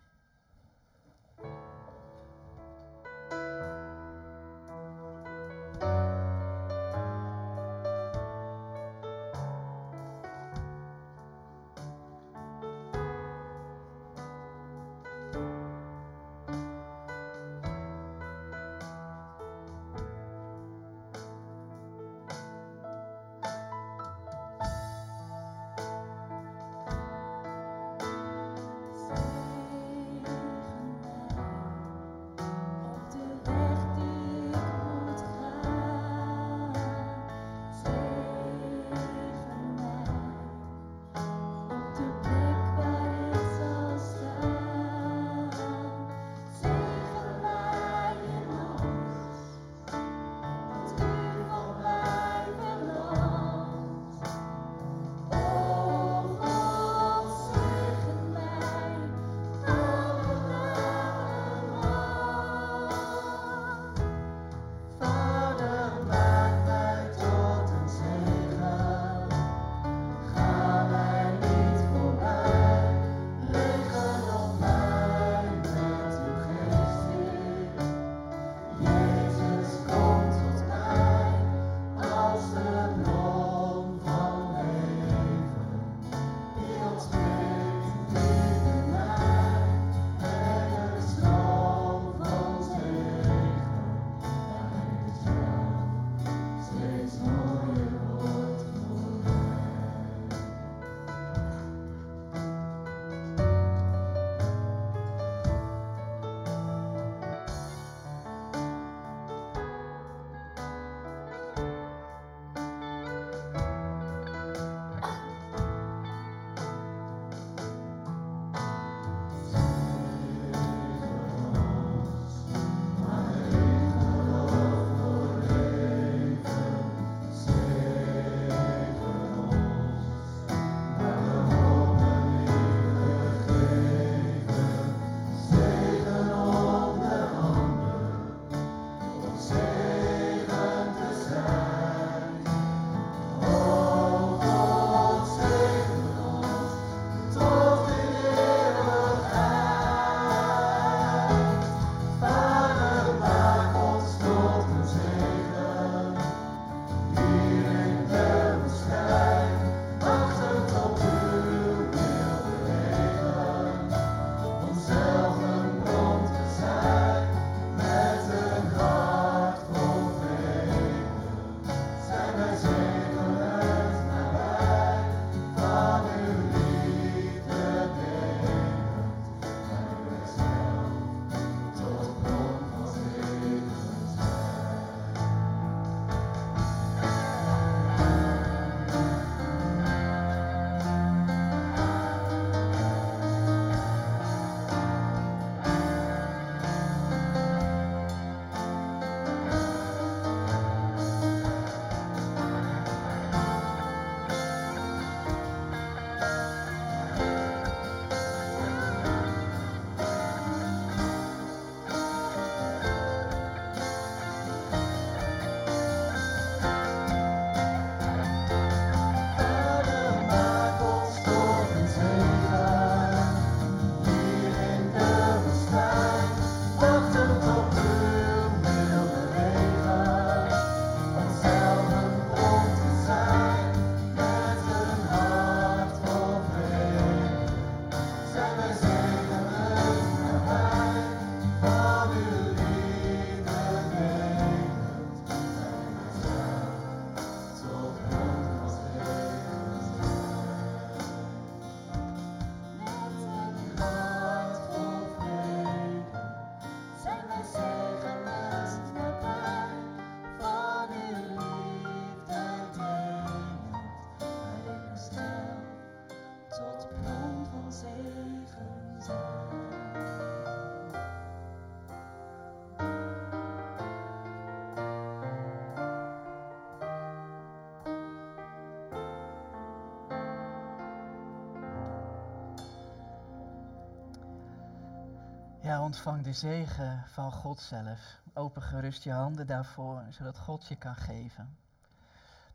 Ontvang 285.78 286.22
de 286.22 286.32
zegen 286.32 287.04
van 287.06 287.32
God 287.32 287.60
zelf. 287.60 288.20
Open 288.34 288.62
gerust 288.62 289.02
je 289.02 289.12
handen 289.12 289.46
daarvoor, 289.46 290.02
zodat 290.10 290.38
God 290.38 290.66
je 290.66 290.76
kan 290.76 290.96
geven. 290.96 291.56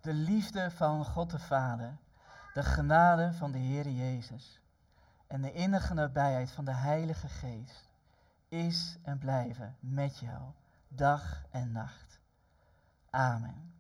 De 0.02 0.14
liefde 0.14 0.72
van 0.72 1.06
God 1.06 1.30
de 1.30 1.40
Vader, 1.40 1.98
de 2.54 2.64
genade 2.64 3.34
van 3.34 3.52
de 3.52 3.58
Heer 3.58 3.90
Jezus 3.90 4.62
en 5.28 5.42
de 5.42 5.54
innige 5.54 5.94
nabijheid 5.94 6.52
van 6.52 6.66
de 6.66 6.74
Heilige 6.74 7.28
Geest 7.28 7.90
is 8.48 8.98
en 9.04 9.18
blijven 9.18 9.76
met 9.80 10.18
jou, 10.18 10.42
dag 10.88 11.44
en 11.52 11.72
nacht. 11.72 12.20
Amen. 13.10 13.74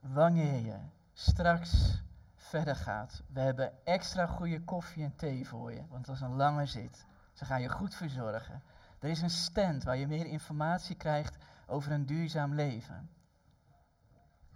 Wanneer 0.00 0.64
je 0.64 0.78
straks 1.12 2.02
verder 2.48 2.76
gaat, 2.76 3.22
we 3.32 3.40
hebben 3.40 3.72
extra 3.84 4.26
goede 4.26 4.60
koffie 4.60 5.04
en 5.04 5.16
thee 5.16 5.48
voor 5.48 5.72
je, 5.72 5.82
want 5.88 6.06
dat 6.06 6.14
is 6.14 6.20
een 6.20 6.36
lange 6.36 6.66
zit. 6.66 7.06
Ze 7.32 7.44
gaan 7.44 7.60
je 7.60 7.68
goed 7.68 7.94
verzorgen. 7.94 8.62
Er 8.98 9.08
is 9.08 9.22
een 9.22 9.30
stand 9.30 9.84
waar 9.84 9.96
je 9.96 10.06
meer 10.06 10.26
informatie 10.26 10.96
krijgt 10.96 11.36
over 11.66 11.92
een 11.92 12.06
duurzaam 12.06 12.54
leven. 12.54 13.10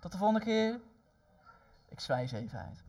Tot 0.01 0.12
de 0.12 0.19
volgende 0.19 0.44
keer. 0.44 0.81
Ik 1.89 2.01
zwijg 2.01 2.28
ze 2.28 2.36
even 2.36 2.59
uit. 2.59 2.82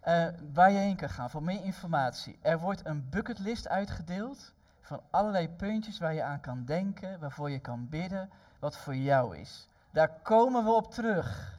Eh, 0.00 0.40
waar 0.52 0.70
je 0.70 0.78
heen 0.78 0.96
kan 0.96 1.08
gaan 1.08 1.30
voor 1.30 1.42
meer 1.42 1.64
informatie. 1.64 2.38
Er 2.42 2.58
wordt 2.58 2.86
een 2.86 3.08
bucketlist 3.08 3.68
uitgedeeld 3.68 4.52
van 4.80 5.00
allerlei 5.10 5.48
puntjes 5.48 5.98
waar 5.98 6.14
je 6.14 6.22
aan 6.22 6.40
kan 6.40 6.64
denken, 6.64 7.20
waarvoor 7.20 7.50
je 7.50 7.58
kan 7.58 7.88
bidden, 7.88 8.30
wat 8.58 8.76
voor 8.76 8.96
jou 8.96 9.36
is. 9.36 9.68
Daar 9.90 10.08
komen 10.22 10.64
we 10.64 10.70
op 10.70 10.92
terug. 10.92 11.58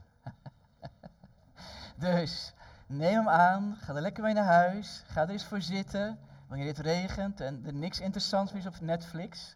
dus 1.97 2.53
neem 2.87 3.15
hem 3.15 3.29
aan, 3.29 3.75
ga 3.79 3.95
er 3.95 4.01
lekker 4.01 4.23
mee 4.23 4.33
naar 4.33 4.45
huis, 4.45 5.03
ga 5.07 5.21
er 5.21 5.29
eens 5.29 5.45
voor 5.45 5.61
zitten 5.61 6.19
wanneer 6.47 6.67
het 6.67 6.77
regent 6.77 7.41
en 7.41 7.63
er 7.65 7.73
niks 7.73 7.99
interessants 7.99 8.51
meer 8.51 8.61
is 8.61 8.67
op 8.67 8.81
Netflix. 8.81 9.55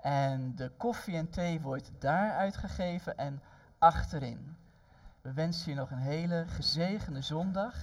En 0.00 0.54
de 0.54 0.70
koffie 0.76 1.16
en 1.16 1.30
thee 1.30 1.60
wordt 1.60 1.90
daar 1.98 2.32
uitgegeven 2.32 3.16
en 3.16 3.42
achterin. 3.78 4.56
We 5.20 5.32
wensen 5.32 5.70
je 5.70 5.76
nog 5.76 5.90
een 5.90 5.98
hele 5.98 6.44
gezegende 6.48 7.22
zondag. 7.22 7.74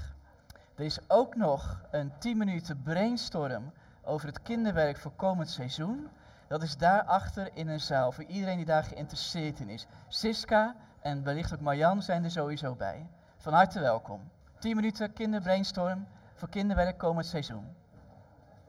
Er 0.76 0.84
is 0.84 1.00
ook 1.08 1.36
nog 1.36 1.82
een 1.92 2.12
10 2.18 2.38
minuten 2.38 2.82
brainstorm 2.82 3.72
over 4.02 4.28
het 4.28 4.42
kinderwerk 4.42 4.98
voor 4.98 5.12
komend 5.16 5.50
seizoen. 5.50 6.08
Dat 6.48 6.64
is 6.64 6.78
daarachter 6.78 7.50
in 7.54 7.68
een 7.68 7.80
zaal 7.80 8.12
voor 8.12 8.24
iedereen 8.24 8.58
die 8.58 8.66
daar 8.66 8.84
geïnteresseerd 8.84 9.60
in 9.60 9.70
is. 9.70 9.88
Siska 10.08 10.76
en 11.02 11.24
wellicht 11.24 11.54
ook 11.54 11.60
Marjan 11.60 12.02
zijn 12.02 12.24
er 12.24 12.32
sowieso 12.32 12.76
bij. 12.76 13.08
Van 13.38 13.54
harte 13.54 13.80
welkom. 13.80 14.30
10 14.60 14.76
minuten 14.76 15.14
kinderbrainstorm 15.14 16.08
voor 16.36 16.50
kinderwerk 16.50 16.98
komend 16.98 17.26
seizoen. 17.26 17.66